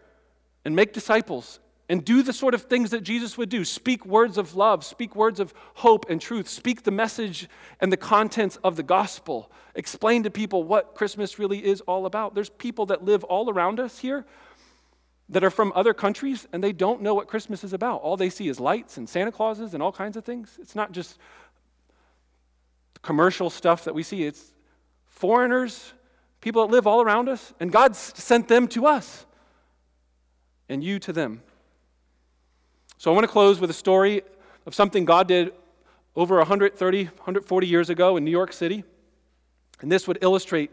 and 0.64 0.76
make 0.76 0.92
disciples 0.92 1.58
and 1.88 2.04
do 2.04 2.22
the 2.22 2.32
sort 2.32 2.54
of 2.54 2.62
things 2.62 2.92
that 2.92 3.02
Jesus 3.02 3.37
would 3.37 3.48
do. 3.48 3.64
Speak 3.64 4.06
words 4.06 4.38
of 4.38 4.54
love, 4.54 4.84
speak 4.84 5.16
words 5.16 5.40
of 5.40 5.52
hope 5.74 6.08
and 6.08 6.20
truth, 6.20 6.48
speak 6.48 6.84
the 6.84 6.92
message 6.92 7.48
and 7.80 7.90
the 7.90 7.96
contents 7.96 8.56
of 8.62 8.76
the 8.76 8.84
gospel. 8.84 9.50
Explain 9.74 10.22
to 10.22 10.30
people 10.30 10.62
what 10.62 10.94
Christmas 10.94 11.40
really 11.40 11.64
is 11.64 11.80
all 11.80 12.06
about. 12.06 12.37
There's 12.37 12.50
people 12.50 12.87
that 12.87 13.04
live 13.04 13.24
all 13.24 13.50
around 13.50 13.80
us 13.80 13.98
here 13.98 14.24
that 15.28 15.42
are 15.42 15.50
from 15.50 15.72
other 15.74 15.94
countries 15.94 16.46
and 16.52 16.62
they 16.62 16.72
don't 16.72 17.00
know 17.00 17.14
what 17.14 17.28
Christmas 17.28 17.64
is 17.64 17.72
about. 17.72 18.00
All 18.02 18.16
they 18.16 18.30
see 18.30 18.48
is 18.48 18.60
lights 18.60 18.96
and 18.96 19.08
Santa 19.08 19.32
Clauses 19.32 19.74
and 19.74 19.82
all 19.82 19.92
kinds 19.92 20.16
of 20.16 20.24
things. 20.24 20.58
It's 20.60 20.74
not 20.74 20.92
just 20.92 21.18
commercial 23.02 23.50
stuff 23.50 23.84
that 23.84 23.94
we 23.94 24.02
see, 24.02 24.24
it's 24.24 24.52
foreigners, 25.06 25.92
people 26.40 26.66
that 26.66 26.72
live 26.72 26.87
all 26.87 27.00
around 27.00 27.28
us, 27.28 27.52
and 27.60 27.70
God 27.70 27.94
sent 27.96 28.48
them 28.48 28.66
to 28.68 28.87
us 28.87 29.26
and 30.68 30.82
you 30.82 30.98
to 31.00 31.12
them. 31.12 31.42
So 32.98 33.10
I 33.10 33.14
want 33.14 33.24
to 33.24 33.32
close 33.32 33.60
with 33.60 33.70
a 33.70 33.74
story 33.74 34.22
of 34.66 34.74
something 34.74 35.04
God 35.04 35.28
did 35.28 35.52
over 36.16 36.37
130, 36.38 37.04
140 37.04 37.66
years 37.66 37.90
ago 37.90 38.16
in 38.16 38.24
New 38.24 38.30
York 38.30 38.52
City. 38.52 38.84
And 39.80 39.90
this 39.90 40.08
would 40.08 40.18
illustrate 40.22 40.70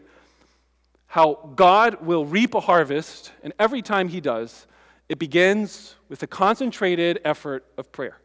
how 1.12 1.50
God 1.56 2.00
will 2.00 2.24
reap 2.24 2.54
a 2.54 2.60
harvest, 2.60 3.32
and 3.42 3.52
every 3.58 3.82
time 3.82 4.08
He 4.08 4.18
does, 4.18 4.66
it 5.10 5.18
begins 5.18 5.94
with 6.08 6.22
a 6.22 6.26
concentrated 6.26 7.20
effort 7.22 7.66
of 7.76 7.92
prayer. 7.92 8.16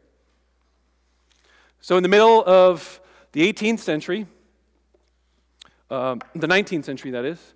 So, 1.82 1.98
in 1.98 2.02
the 2.02 2.08
middle 2.08 2.42
of 2.46 2.98
the 3.32 3.42
18th 3.52 3.80
century, 3.80 4.24
um, 5.90 6.22
the 6.34 6.46
19th 6.46 6.86
century, 6.86 7.10
that 7.10 7.26
is, 7.26 7.52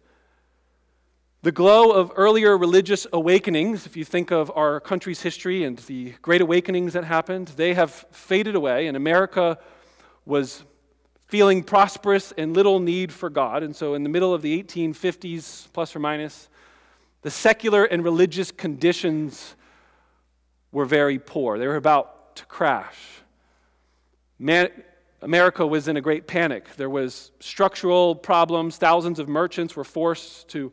the 1.40 1.50
glow 1.50 1.92
of 1.92 2.12
earlier 2.14 2.58
religious 2.58 3.06
awakenings, 3.10 3.86
if 3.86 3.96
you 3.96 4.04
think 4.04 4.32
of 4.32 4.52
our 4.54 4.80
country's 4.80 5.22
history 5.22 5.64
and 5.64 5.78
the 5.78 6.12
great 6.20 6.42
awakenings 6.42 6.92
that 6.92 7.04
happened, 7.04 7.48
they 7.56 7.72
have 7.72 8.04
faded 8.10 8.54
away, 8.54 8.86
and 8.86 8.98
America 8.98 9.56
was 10.26 10.62
feeling 11.32 11.62
prosperous 11.62 12.30
and 12.36 12.52
little 12.52 12.78
need 12.78 13.10
for 13.10 13.30
God. 13.30 13.62
And 13.62 13.74
so, 13.74 13.94
in 13.94 14.02
the 14.02 14.10
middle 14.10 14.34
of 14.34 14.42
the 14.42 14.62
1850s, 14.62 15.72
plus 15.72 15.96
or 15.96 15.98
minus, 15.98 16.50
the 17.22 17.30
secular 17.30 17.84
and 17.84 18.04
religious 18.04 18.52
conditions 18.52 19.56
were 20.72 20.84
very 20.84 21.18
poor. 21.18 21.56
They 21.56 21.66
were 21.66 21.76
about 21.76 22.36
to 22.36 22.44
crash. 22.44 22.98
Man, 24.38 24.68
America 25.22 25.66
was 25.66 25.88
in 25.88 25.96
a 25.96 26.02
great 26.02 26.26
panic. 26.26 26.66
There 26.76 26.90
was 26.90 27.30
structural 27.40 28.14
problems. 28.14 28.76
Thousands 28.76 29.18
of 29.18 29.26
merchants 29.26 29.74
were 29.74 29.84
forced 29.84 30.48
to 30.48 30.70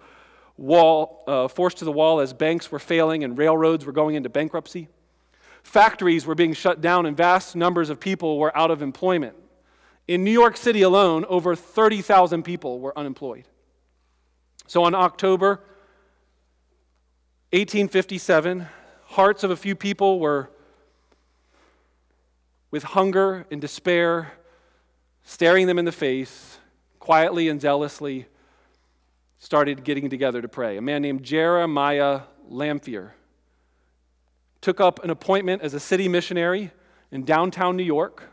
wall, 0.57 1.23
uh, 1.25 1.47
forced 1.47 1.77
to 1.77 1.85
the 1.85 1.93
wall 1.93 2.19
as 2.19 2.33
banks 2.33 2.69
were 2.69 2.79
failing 2.79 3.23
and 3.23 3.37
railroads 3.37 3.85
were 3.85 3.93
going 3.93 4.15
into 4.15 4.27
bankruptcy. 4.27 4.89
Factories 5.63 6.25
were 6.25 6.35
being 6.35 6.51
shut 6.51 6.81
down, 6.81 7.05
and 7.05 7.15
vast 7.15 7.55
numbers 7.55 7.89
of 7.89 8.01
people 8.01 8.37
were 8.37 8.57
out 8.57 8.71
of 8.71 8.81
employment. 8.81 9.37
In 10.09 10.23
New 10.23 10.31
York 10.31 10.57
City 10.57 10.81
alone, 10.81 11.23
over 11.29 11.55
30,000 11.55 12.41
people 12.41 12.79
were 12.79 12.97
unemployed. 12.97 13.47
So 14.65 14.83
on 14.83 14.95
October 14.95 15.61
1857, 17.51 18.65
hearts 19.05 19.43
of 19.43 19.51
a 19.51 19.55
few 19.55 19.75
people 19.75 20.19
were 20.19 20.49
with 22.71 22.81
hunger 22.81 23.45
and 23.51 23.61
despair, 23.61 24.31
staring 25.21 25.67
them 25.67 25.77
in 25.77 25.85
the 25.85 25.91
face, 25.91 26.57
quietly 26.97 27.47
and 27.47 27.61
zealously 27.61 28.25
started 29.37 29.83
getting 29.83 30.09
together 30.09 30.41
to 30.41 30.47
pray. 30.47 30.77
A 30.77 30.81
man 30.81 31.03
named 31.03 31.21
Jeremiah 31.21 32.21
Lanphier 32.47 33.13
took 34.59 34.81
up 34.81 35.03
an 35.03 35.11
appointment 35.11 35.61
as 35.61 35.75
a 35.75 35.79
city 35.79 36.07
missionary 36.07 36.71
in 37.11 37.25
downtown 37.25 37.77
New 37.77 37.83
York. 37.83 38.23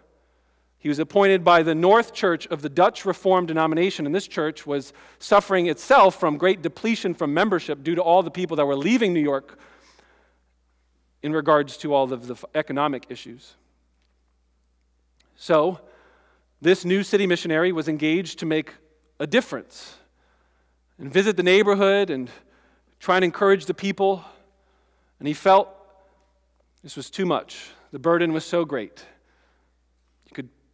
He 0.87 0.89
was 0.89 1.01
appointed 1.01 1.43
by 1.43 1.65
the 1.65 1.75
North 1.75 2.15
Church 2.15 2.47
of 2.47 2.63
the 2.63 2.69
Dutch 2.69 3.05
Reformed 3.05 3.49
denomination, 3.49 4.07
and 4.07 4.15
this 4.15 4.29
church 4.29 4.69
was 4.69 4.93
suffering 5.19 5.67
itself 5.67 6.21
from 6.21 6.37
great 6.37 6.63
depletion 6.63 7.13
from 7.13 7.35
membership 7.35 7.83
due 7.83 7.97
to 7.97 8.01
all 8.01 8.23
the 8.23 8.31
people 8.31 8.57
that 8.57 8.67
were 8.67 8.77
leaving 8.77 9.13
New 9.13 9.19
York 9.19 9.59
in 11.25 11.33
regards 11.33 11.77
to 11.79 11.93
all 11.93 12.13
of 12.13 12.29
the 12.29 12.37
economic 12.55 13.07
issues. 13.09 13.57
So, 15.35 15.81
this 16.63 16.85
new 16.85 17.03
city 17.03 17.27
missionary 17.27 17.73
was 17.73 17.89
engaged 17.89 18.39
to 18.39 18.47
make 18.47 18.73
a 19.19 19.27
difference 19.27 19.97
and 21.01 21.13
visit 21.13 21.37
the 21.37 21.43
neighborhood 21.43 22.11
and 22.11 22.31
try 23.01 23.17
and 23.17 23.25
encourage 23.25 23.67
the 23.67 23.75
people. 23.75 24.25
And 25.19 25.27
he 25.27 25.35
felt 25.35 25.69
this 26.85 26.95
was 26.95 27.11
too 27.11 27.27
much. 27.27 27.71
The 27.91 27.99
burden 27.99 28.33
was 28.33 28.45
so 28.45 28.65
great. 28.65 29.05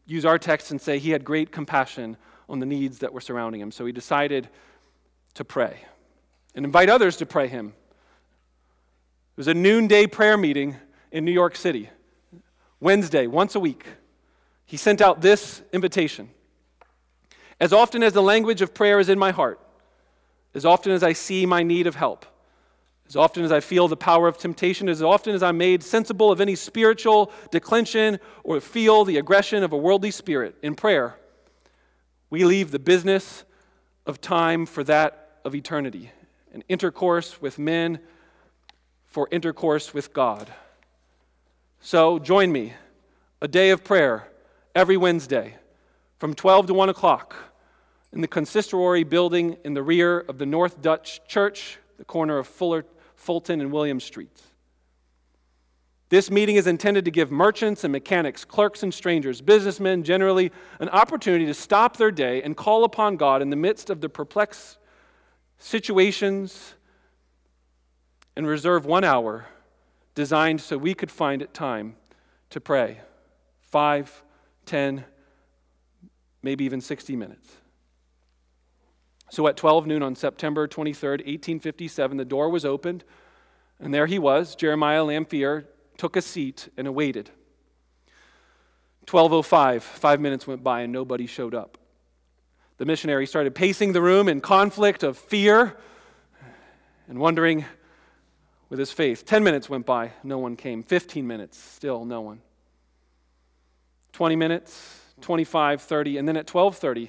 Use 0.07 0.25
our 0.25 0.39
text 0.39 0.71
and 0.71 0.81
say 0.81 0.99
he 0.99 1.11
had 1.11 1.25
great 1.25 1.53
compassion 1.53 2.17
on 2.49 2.59
the 2.59 2.67
needs 2.67 2.99
that 2.99 3.13
were 3.13 3.21
surrounding 3.21 3.61
him. 3.61 3.71
So 3.71 3.87
he 3.87 3.93
decided 3.93 4.49
to 5.35 5.45
pray 5.45 5.79
and 6.55 6.65
invite 6.65 6.91
others 6.91 7.17
to 7.19 7.27
pray 7.27 7.49
him. 7.49 7.69
It 7.69 9.37
was 9.37 9.49
a 9.49 9.55
noonday 9.55 10.07
prayer 10.07 10.37
meeting 10.37 10.77
in 11.11 11.25
New 11.25 11.33
York 11.33 11.57
City, 11.57 11.89
Wednesday, 12.81 13.27
once 13.27 13.55
a 13.55 13.61
week. 13.61 13.87
He 14.67 14.77
sent 14.77 15.01
out 15.01 15.21
this 15.21 15.63
invitation 15.73 16.31
As 17.61 17.73
often 17.73 18.03
as 18.03 18.13
the 18.13 18.23
language 18.23 18.61
of 18.61 18.75
prayer 18.75 18.99
is 18.99 19.09
in 19.09 19.19
my 19.19 19.31
heart, 19.31 19.61
as 20.55 20.67
often 20.67 20.93
as 20.93 21.03
I 21.03 21.13
see 21.13 21.47
my 21.47 21.63
need 21.63 21.87
of 21.87 21.95
help, 21.95 22.27
as 23.13 23.17
often 23.17 23.45
as 23.45 23.53
I 23.53 23.61
feel 23.61 23.89
the 23.89 23.97
power 23.97 24.27
of 24.27 24.39
temptation, 24.39 24.89
as 24.89 25.03
often 25.03 25.35
as 25.35 25.43
I'm 25.43 25.59
made 25.59 25.83
sensible 25.83 26.33
of 26.33 26.41
any 26.41 26.55
spiritual 26.55 27.31
declension 27.51 28.19
or 28.43 28.59
feel 28.59 29.05
the 29.05 29.19
aggression 29.19 29.63
of 29.63 29.71
a 29.75 29.77
worldly 29.77 30.11
spirit 30.11 30.55
in 30.63 30.75
prayer, 30.75 31.19
we 32.31 32.47
leave 32.47 32.71
the 32.71 32.79
business 32.79 33.45
of 34.07 34.23
time 34.23 34.65
for 34.65 34.83
that 34.85 35.41
of 35.45 35.55
eternity 35.55 36.11
and 36.55 36.65
intercourse 36.71 37.43
with 37.43 37.59
men 37.59 37.99
for 39.05 39.29
intercourse 39.31 39.93
with 39.93 40.15
God. 40.15 40.51
So 41.81 42.19
join 42.19 42.51
me, 42.51 42.73
a 43.43 43.49
day 43.49 43.69
of 43.69 43.85
prayer 43.85 44.27
every 44.75 44.97
Wednesday 44.97 45.57
from 46.19 46.33
12 46.33 46.69
to 46.69 46.73
1 46.73 46.89
o'clock 46.89 47.37
in 48.11 48.23
the 48.23 48.27
consistory 48.27 49.05
building 49.05 49.59
in 49.67 49.75
the 49.75 49.83
rear 49.83 50.21
of 50.21 50.39
the 50.39 50.47
North 50.47 50.81
Dutch 50.81 51.21
Church, 51.29 51.79
the 51.99 52.07
corner 52.07 52.39
of 52.39 52.47
Fuller, 52.47 52.87
Fulton 53.23 53.61
and 53.61 53.71
William 53.71 54.01
Streets. 54.01 54.43
This 56.09 56.29
meeting 56.29 56.57
is 56.57 56.67
intended 56.67 57.05
to 57.05 57.11
give 57.13 57.31
merchants 57.31 57.85
and 57.85 57.93
mechanics, 57.93 58.45
clerks 58.45 58.83
and 58.83 58.93
strangers, 58.93 59.41
businessmen 59.41 60.03
generally, 60.03 60.51
an 60.81 60.89
opportunity 60.89 61.47
to 61.47 61.55
stop 61.55 61.97
their 61.97 62.11
day 62.11 62.43
and 62.43 62.57
call 62.57 62.83
upon 62.83 63.17
God 63.17 63.41
in 63.41 63.49
the 63.49 63.57
midst 63.57 63.91
of 63.91 64.01
the 64.01 64.09
perplexed 64.09 64.77
situations 65.57 66.75
and 68.37 68.45
reserve 68.45 68.85
one 68.85 69.05
hour 69.05 69.47
designed 70.17 70.61
so 70.61 70.77
we 70.77 70.93
could 70.93 71.11
find 71.11 71.43
it 71.43 71.55
time 71.55 71.95
to 72.51 72.61
pray. 72.61 73.01
Five, 73.61 74.25
ten, 74.67 75.05
maybe 76.43 76.65
even 76.65 76.81
60 76.81 77.15
minutes. 77.15 77.57
So 79.33 79.47
at 79.47 79.57
12 79.57 79.87
noon 79.87 80.03
on 80.03 80.15
September 80.15 80.69
23rd, 80.69 81.25
1857, 81.25 82.19
the 82.19 82.25
door 82.27 82.51
was 82.51 82.67
opened, 82.67 83.03
and 83.81 83.95
there 83.95 84.05
he 84.05 84.19
was. 84.19 84.55
Jeremiah 84.55 85.05
Lanphier 85.05 85.65
took 85.97 86.17
a 86.17 86.21
seat 86.21 86.69
and 86.77 86.87
awaited. 86.87 87.31
12:05, 89.07 89.81
5 89.81 90.21
minutes 90.21 90.47
went 90.47 90.63
by 90.63 90.83
and 90.83 90.93
nobody 90.93 91.27
showed 91.27 91.55
up. 91.55 91.79
The 92.77 92.85
missionary 92.85 93.25
started 93.25 93.55
pacing 93.55 93.95
the 93.95 94.03
room 94.03 94.29
in 94.29 94.43
conflict 94.43 95.03
of 95.03 95.17
fear 95.17 95.79
and 97.09 97.19
wondering 97.19 97.65
with 98.69 98.79
his 98.79 98.93
faith. 98.93 99.25
10 99.25 99.43
minutes 99.43 99.67
went 99.71 99.87
by, 99.87 100.13
no 100.23 100.37
one 100.37 100.57
came. 100.57 100.83
15 100.83 101.27
minutes, 101.27 101.57
still 101.57 102.05
no 102.05 102.21
one. 102.21 102.43
20 104.13 104.37
minutes, 104.37 105.01
25, 105.23 105.81
30, 105.81 106.19
and 106.19 106.29
then 106.29 106.37
at 106.37 106.47
12:30, 106.47 107.09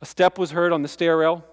a 0.00 0.06
step 0.06 0.38
was 0.38 0.50
heard 0.50 0.72
on 0.72 0.82
the 0.82 0.88
stair 0.88 1.16
rail. 1.16 1.44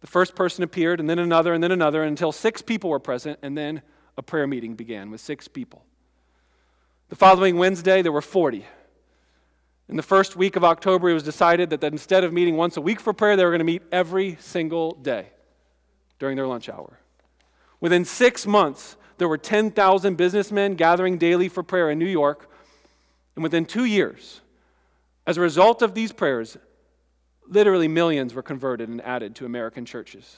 The 0.00 0.06
first 0.06 0.34
person 0.34 0.64
appeared, 0.64 1.00
and 1.00 1.08
then 1.08 1.18
another, 1.18 1.54
and 1.54 1.62
then 1.62 1.72
another, 1.72 2.02
until 2.02 2.32
six 2.32 2.62
people 2.62 2.90
were 2.90 2.98
present, 2.98 3.38
and 3.42 3.56
then 3.56 3.82
a 4.16 4.22
prayer 4.22 4.46
meeting 4.46 4.74
began 4.74 5.10
with 5.10 5.20
six 5.20 5.48
people. 5.48 5.84
The 7.08 7.16
following 7.16 7.56
Wednesday, 7.56 8.02
there 8.02 8.12
were 8.12 8.22
40. 8.22 8.64
In 9.88 9.96
the 9.96 10.02
first 10.02 10.36
week 10.36 10.56
of 10.56 10.64
October, 10.64 11.10
it 11.10 11.14
was 11.14 11.22
decided 11.22 11.70
that, 11.70 11.84
instead 11.84 12.24
of 12.24 12.32
meeting 12.32 12.56
once 12.56 12.76
a 12.76 12.80
week 12.80 13.00
for 13.00 13.12
prayer, 13.12 13.36
they 13.36 13.44
were 13.44 13.50
going 13.50 13.58
to 13.58 13.64
meet 13.64 13.82
every 13.92 14.36
single 14.40 14.92
day 14.94 15.26
during 16.18 16.36
their 16.36 16.46
lunch 16.46 16.68
hour. 16.68 16.98
Within 17.80 18.04
six 18.04 18.46
months, 18.46 18.96
there 19.18 19.28
were 19.28 19.38
10,000 19.38 20.16
businessmen 20.16 20.74
gathering 20.74 21.18
daily 21.18 21.48
for 21.48 21.62
prayer 21.62 21.90
in 21.90 21.98
New 21.98 22.06
York. 22.06 22.48
And 23.36 23.42
within 23.42 23.66
two 23.66 23.84
years, 23.84 24.40
as 25.26 25.36
a 25.36 25.40
result 25.40 25.82
of 25.82 25.94
these 25.94 26.12
prayers, 26.12 26.56
literally 27.48 27.88
millions 27.88 28.34
were 28.34 28.42
converted 28.42 28.88
and 28.88 29.00
added 29.02 29.34
to 29.36 29.46
American 29.46 29.84
churches. 29.84 30.36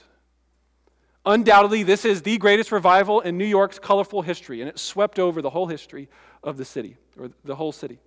Undoubtedly, 1.27 1.83
this 1.83 2.05
is 2.05 2.23
the 2.23 2.37
greatest 2.37 2.71
revival 2.71 3.21
in 3.21 3.39
New 3.39 3.47
York's 3.47 3.79
colorful 3.79 4.23
history, 4.23 4.61
and 4.61 4.69
it 4.69 4.79
swept 4.79 5.19
over 5.19 5.41
the 5.41 5.51
whole 5.51 5.67
history 5.67 6.09
of 6.43 6.57
the 6.59 6.65
city, 6.65 6.97
or 7.19 7.31
the 7.45 7.55
whole 7.55 7.73
city. 7.73 7.99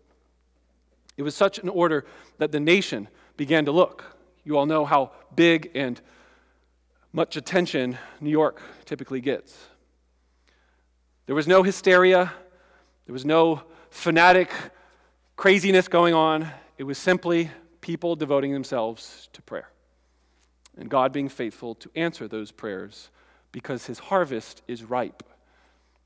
It 1.18 1.24
was 1.24 1.36
such 1.36 1.58
an 1.58 1.70
order 1.70 2.06
that 2.38 2.52
the 2.52 2.60
nation 2.60 3.08
began 3.36 3.66
to 3.66 3.72
look. 3.72 4.18
You 4.44 4.58
all 4.58 4.68
know 4.68 4.86
how 4.86 5.12
big 5.36 5.72
and 5.74 6.00
much 7.12 7.36
attention 7.36 7.98
New 8.22 8.30
York 8.30 8.62
typically 8.86 9.20
gets. 9.20 9.58
There 11.26 11.36
was 11.36 11.48
no 11.48 11.64
hysteria, 11.64 12.32
there 13.08 13.14
was 13.14 13.26
no 13.26 13.64
fanatic 13.90 14.52
craziness 15.36 15.88
going 15.88 16.14
on. 16.14 16.48
It 16.78 16.84
was 16.84 16.98
simply 16.98 17.50
people 17.88 18.18
devoting 18.18 18.52
themselves 18.52 19.30
to 19.32 19.42
prayer. 19.42 19.70
And 20.78 20.90
God 20.90 21.14
being 21.14 21.30
faithful 21.30 21.74
to 21.76 21.90
answer 21.96 22.28
those 22.28 22.52
prayers 22.52 23.10
because 23.54 23.86
his 23.86 23.98
harvest 23.98 24.62
is 24.68 24.84
ripe. 24.84 25.24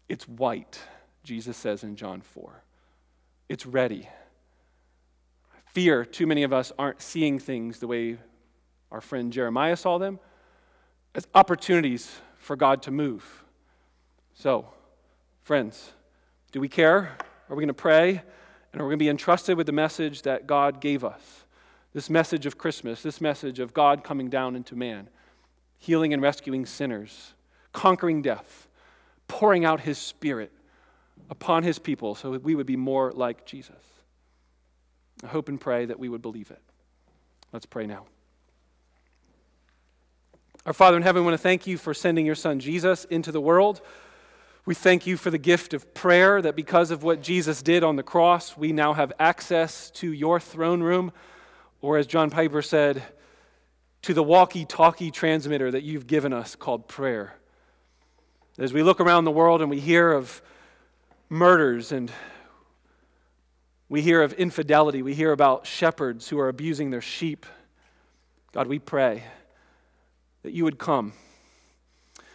It's 0.08 0.28
white, 0.28 0.80
Jesus 1.24 1.58
says 1.58 1.84
in 1.84 1.96
John 1.96 2.22
4. 2.22 2.64
It's 3.50 3.66
ready. 3.66 4.08
Fear, 5.74 6.06
too 6.06 6.28
many 6.28 6.44
of 6.44 6.54
us 6.54 6.72
aren't 6.78 7.02
seeing 7.02 7.40
things 7.40 7.80
the 7.80 7.88
way 7.88 8.20
our 8.92 9.02
friend 9.02 9.34
Jeremiah 9.34 9.76
saw 9.76 9.98
them 9.98 10.20
as 11.16 11.28
opportunities 11.34 12.12
for 12.38 12.56
God 12.56 12.84
to 12.84 12.92
move. 12.92 13.44
So, 14.36 14.68
friends, 15.42 15.94
do 16.52 16.62
we 16.62 16.70
care? 16.70 17.18
Are 17.50 17.56
we 17.56 17.62
going 17.62 17.70
to 17.70 17.74
pray? 17.74 18.22
And 18.72 18.82
are 18.82 18.86
we 18.86 18.90
going 18.90 19.00
to 19.00 19.06
be 19.06 19.10
entrusted 19.10 19.58
with 19.58 19.66
the 19.66 19.74
message 19.74 20.22
that 20.22 20.46
God 20.46 20.80
gave 20.80 21.04
us? 21.04 21.46
This 21.94 22.10
message 22.10 22.46
of 22.46 22.58
Christmas, 22.58 23.02
this 23.02 23.20
message 23.20 23.60
of 23.60 23.74
God 23.74 24.04
coming 24.04 24.30
down 24.30 24.56
into 24.56 24.76
man, 24.76 25.10
healing 25.78 26.14
and 26.14 26.22
rescuing 26.22 26.66
sinners, 26.66 27.34
conquering 27.74 28.22
death, 28.22 28.68
pouring 29.28 29.66
out 29.66 29.82
his 29.82 29.98
spirit 29.98 30.52
upon 31.30 31.64
his 31.64 31.80
people 31.80 32.16
so 32.16 32.32
that 32.32 32.44
we 32.44 32.56
would 32.56 32.66
be 32.66 32.78
more 32.78 33.12
like 33.12 33.46
Jesus. 33.46 33.76
I 35.24 35.28
hope 35.28 35.50
and 35.50 35.60
pray 35.60 35.86
that 35.86 36.00
we 36.00 36.10
would 36.10 36.22
believe 36.22 36.50
it. 36.52 36.62
Let's 37.52 37.66
pray 37.66 37.86
now. 37.86 38.06
Our 40.66 40.74
Father 40.74 40.96
in 40.96 41.04
heaven, 41.04 41.24
we 41.24 41.26
want 41.26 41.34
to 41.34 41.44
thank 41.44 41.68
you 41.68 41.78
for 41.78 41.94
sending 41.94 42.26
your 42.26 42.36
Son 42.36 42.60
Jesus 42.60 43.06
into 43.06 43.32
the 43.32 43.42
world. 43.42 43.82
We 44.66 44.76
thank 44.76 45.08
you 45.08 45.18
for 45.18 45.32
the 45.32 45.39
gift 45.39 45.74
of 45.74 45.94
prayer, 45.94 46.42
that 46.42 46.56
because 46.56 46.92
of 46.92 47.04
what 47.04 47.22
Jesus 47.22 47.62
did 47.62 47.84
on 47.84 47.96
the 47.96 48.04
cross, 48.04 48.56
we 48.56 48.72
now 48.72 48.94
have 48.94 49.12
access 49.20 49.89
to 49.92 50.14
your 50.14 50.39
throne 50.39 50.84
room 50.84 51.12
or 51.82 51.98
as 51.98 52.08
John 52.08 52.30
Piper 52.30 52.62
said, 52.62 53.04
to 54.04 54.14
the 54.14 54.24
walkie 54.24 54.66
talkie 54.66 55.12
transmitter 55.12 55.70
that 55.72 55.84
you've 55.84 56.08
given 56.08 56.34
us 56.34 56.56
called 56.56 56.88
prayer. 56.88 57.36
As 58.58 58.74
we 58.74 58.84
look 58.84 59.00
around 59.00 59.26
the 59.26 59.32
world 59.32 59.62
and 59.62 59.70
we 59.70 59.80
hear 59.80 60.12
of 60.12 60.42
murders 61.30 61.92
and 61.92 62.12
we 63.90 64.02
hear 64.02 64.22
of 64.22 64.34
infidelity, 64.34 65.02
we 65.02 65.14
hear 65.14 65.32
about 65.32 65.66
shepherds 65.66 66.30
who 66.30 66.40
are 66.40 66.50
abusing 66.50 66.90
their 66.90 67.02
sheep. 67.02 67.46
God, 68.54 68.68
we 68.68 68.80
pray 68.80 69.24
that 70.44 70.54
you 70.54 70.64
would 70.64 70.80
come. 70.80 71.14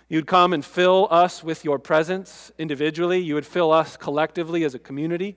You 0.08 0.18
would 0.18 0.26
come 0.26 0.52
and 0.52 0.64
fill 0.64 1.08
us 1.10 1.42
with 1.42 1.64
your 1.64 1.78
presence 1.78 2.52
individually. 2.58 3.18
You 3.18 3.34
would 3.34 3.46
fill 3.46 3.72
us 3.72 3.96
collectively 3.96 4.62
as 4.62 4.74
a 4.74 4.78
community. 4.78 5.36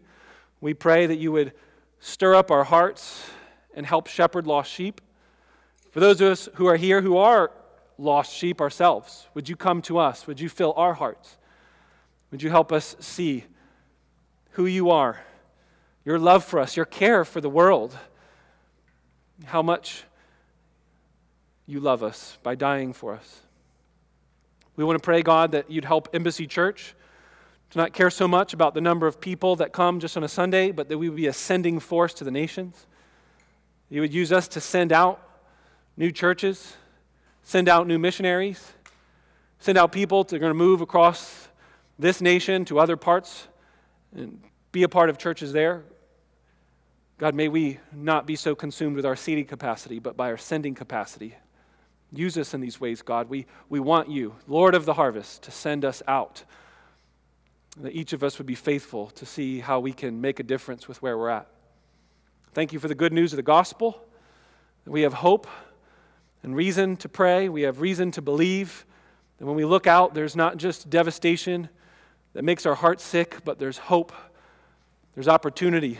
We 0.62 0.74
pray 0.74 1.08
that 1.08 1.18
you 1.18 1.32
would 1.32 1.54
stir 2.00 2.36
up 2.36 2.52
our 2.52 2.64
hearts 2.64 3.30
and 3.74 3.86
help 3.86 4.08
shepherd 4.08 4.48
lost 4.48 4.72
sheep. 4.72 5.02
For 5.92 6.00
those 6.00 6.22
of 6.22 6.32
us 6.32 6.50
who 6.56 6.68
are 6.68 6.78
here 6.78 7.02
who 7.02 7.18
are 7.18 7.52
lost 7.98 8.34
sheep 8.34 8.62
ourselves, 8.62 9.28
would 9.34 9.50
you 9.50 9.56
come 9.56 9.82
to 9.84 9.98
us? 9.98 10.28
Would 10.28 10.40
you 10.40 10.50
fill 10.50 10.74
our 10.76 10.94
hearts? 10.94 11.38
Would 12.32 12.42
you 12.42 12.50
help 12.50 12.72
us 12.72 12.96
see 13.00 13.46
who 14.52 14.66
you 14.66 14.90
are, 14.90 15.20
your 16.06 16.20
love 16.20 16.44
for 16.44 16.60
us, 16.60 16.76
your 16.76 16.86
care 16.86 17.26
for 17.26 17.42
the 17.42 17.50
world, 17.50 17.98
how 19.46 19.62
much 19.62 20.04
you 21.70 21.80
love 21.80 22.02
us 22.02 22.38
by 22.42 22.56
dying 22.56 22.94
for 22.94 23.14
us. 23.14 23.42
We 24.76 24.84
want 24.84 24.98
to 24.98 25.06
pray, 25.06 25.22
God, 25.22 25.52
that 25.52 25.70
you'd 25.70 25.86
help 25.86 26.10
Embassy 26.14 26.48
Church 26.48 26.96
to 27.70 27.78
not 27.78 27.94
care 27.94 28.10
so 28.10 28.28
much 28.28 28.54
about 28.54 28.74
the 28.74 28.82
number 28.82 29.06
of 29.06 29.22
people 29.22 29.56
that 29.58 29.72
come 29.72 30.00
just 30.00 30.18
on 30.18 30.24
a 30.24 30.28
Sunday, 30.28 30.72
but 30.72 30.90
that 30.90 30.98
we 30.98 31.10
would 31.10 31.16
be 31.16 31.28
a 31.28 31.34
sending 31.34 31.80
force 31.80 32.14
to 32.16 32.24
the 32.24 32.32
nations. 32.32 32.88
You 33.90 34.02
would 34.02 34.14
use 34.14 34.32
us 34.32 34.48
to 34.50 34.62
send 34.62 34.92
out 34.92 35.20
new 35.98 36.12
churches, 36.12 36.76
send 37.44 37.68
out 37.68 37.88
new 37.88 37.98
missionaries, 37.98 38.74
send 39.60 39.78
out 39.78 39.92
people 39.92 40.20
are 40.20 40.40
going 40.40 40.52
to 40.52 40.54
move 40.54 40.82
across 40.82 41.48
this 41.98 42.22
nation 42.22 42.66
to 42.66 42.80
other 42.80 42.96
parts 42.96 43.48
and 44.16 44.42
be 44.72 44.84
a 44.84 44.90
part 44.90 45.10
of 45.10 45.18
churches 45.18 45.52
there. 45.52 45.84
God, 47.18 47.36
may 47.36 47.50
we 47.50 47.80
not 47.92 48.26
be 48.26 48.36
so 48.36 48.56
consumed 48.56 48.96
with 48.96 49.06
our 49.06 49.16
seating 49.16 49.46
capacity, 49.46 50.00
but 50.00 50.16
by 50.16 50.30
our 50.32 50.38
sending 50.38 50.74
capacity. 50.74 51.36
Use 52.14 52.38
us 52.38 52.54
in 52.54 52.62
these 52.62 52.80
ways, 52.80 53.02
God. 53.02 53.30
We, 53.30 53.46
we 53.68 53.80
want 53.80 54.10
you, 54.10 54.36
Lord 54.48 54.74
of 54.74 54.86
the 54.86 54.94
harvest, 54.94 55.44
to 55.44 55.52
send 55.52 55.84
us 55.84 56.02
out. 56.08 56.44
That 57.78 57.94
each 57.94 58.14
of 58.14 58.24
us 58.24 58.38
would 58.38 58.48
be 58.48 58.56
faithful 58.56 59.08
to 59.12 59.26
see 59.26 59.60
how 59.60 59.80
we 59.80 59.94
can 59.94 60.22
make 60.22 60.40
a 60.40 60.44
difference 60.44 60.88
with 60.88 61.02
where 61.02 61.18
we're 61.18 61.30
at. 61.30 61.48
Thank 62.54 62.74
you 62.74 62.80
for 62.80 62.88
the 62.88 62.96
good 62.96 63.14
news 63.14 63.32
of 63.32 63.38
the 63.38 63.44
gospel. 63.44 64.04
We 64.86 65.02
have 65.02 65.14
hope 65.14 65.46
and 66.42 66.56
reason 66.56 66.98
to 66.98 67.10
pray. 67.10 67.48
We 67.48 67.62
have 67.62 67.80
reason 67.80 68.10
to 68.12 68.22
believe. 68.22 68.86
that 69.38 69.46
when 69.46 69.56
we 69.56 69.66
look 69.66 69.86
out, 69.86 70.16
there's 70.16 70.36
not 70.36 70.58
just 70.58 70.90
devastation 70.90 71.70
that 72.34 72.44
makes 72.44 72.66
our 72.66 72.76
hearts 72.76 73.04
sick, 73.04 73.38
but 73.46 73.60
there's 73.60 73.78
hope, 73.78 74.12
there's 75.14 75.28
opportunity, 75.28 76.00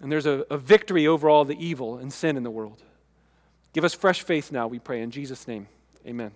and 0.00 0.10
there's 0.10 0.26
a, 0.26 0.46
a 0.50 0.56
victory 0.56 1.06
over 1.06 1.28
all 1.28 1.44
the 1.44 1.62
evil 1.62 1.98
and 1.98 2.12
sin 2.12 2.36
in 2.36 2.42
the 2.42 2.50
world. 2.50 2.82
Give 3.74 3.84
us 3.84 3.92
fresh 3.92 4.22
faith 4.22 4.52
now, 4.52 4.68
we 4.68 4.78
pray. 4.78 5.02
In 5.02 5.10
Jesus' 5.10 5.46
name, 5.46 5.68
amen. 6.06 6.32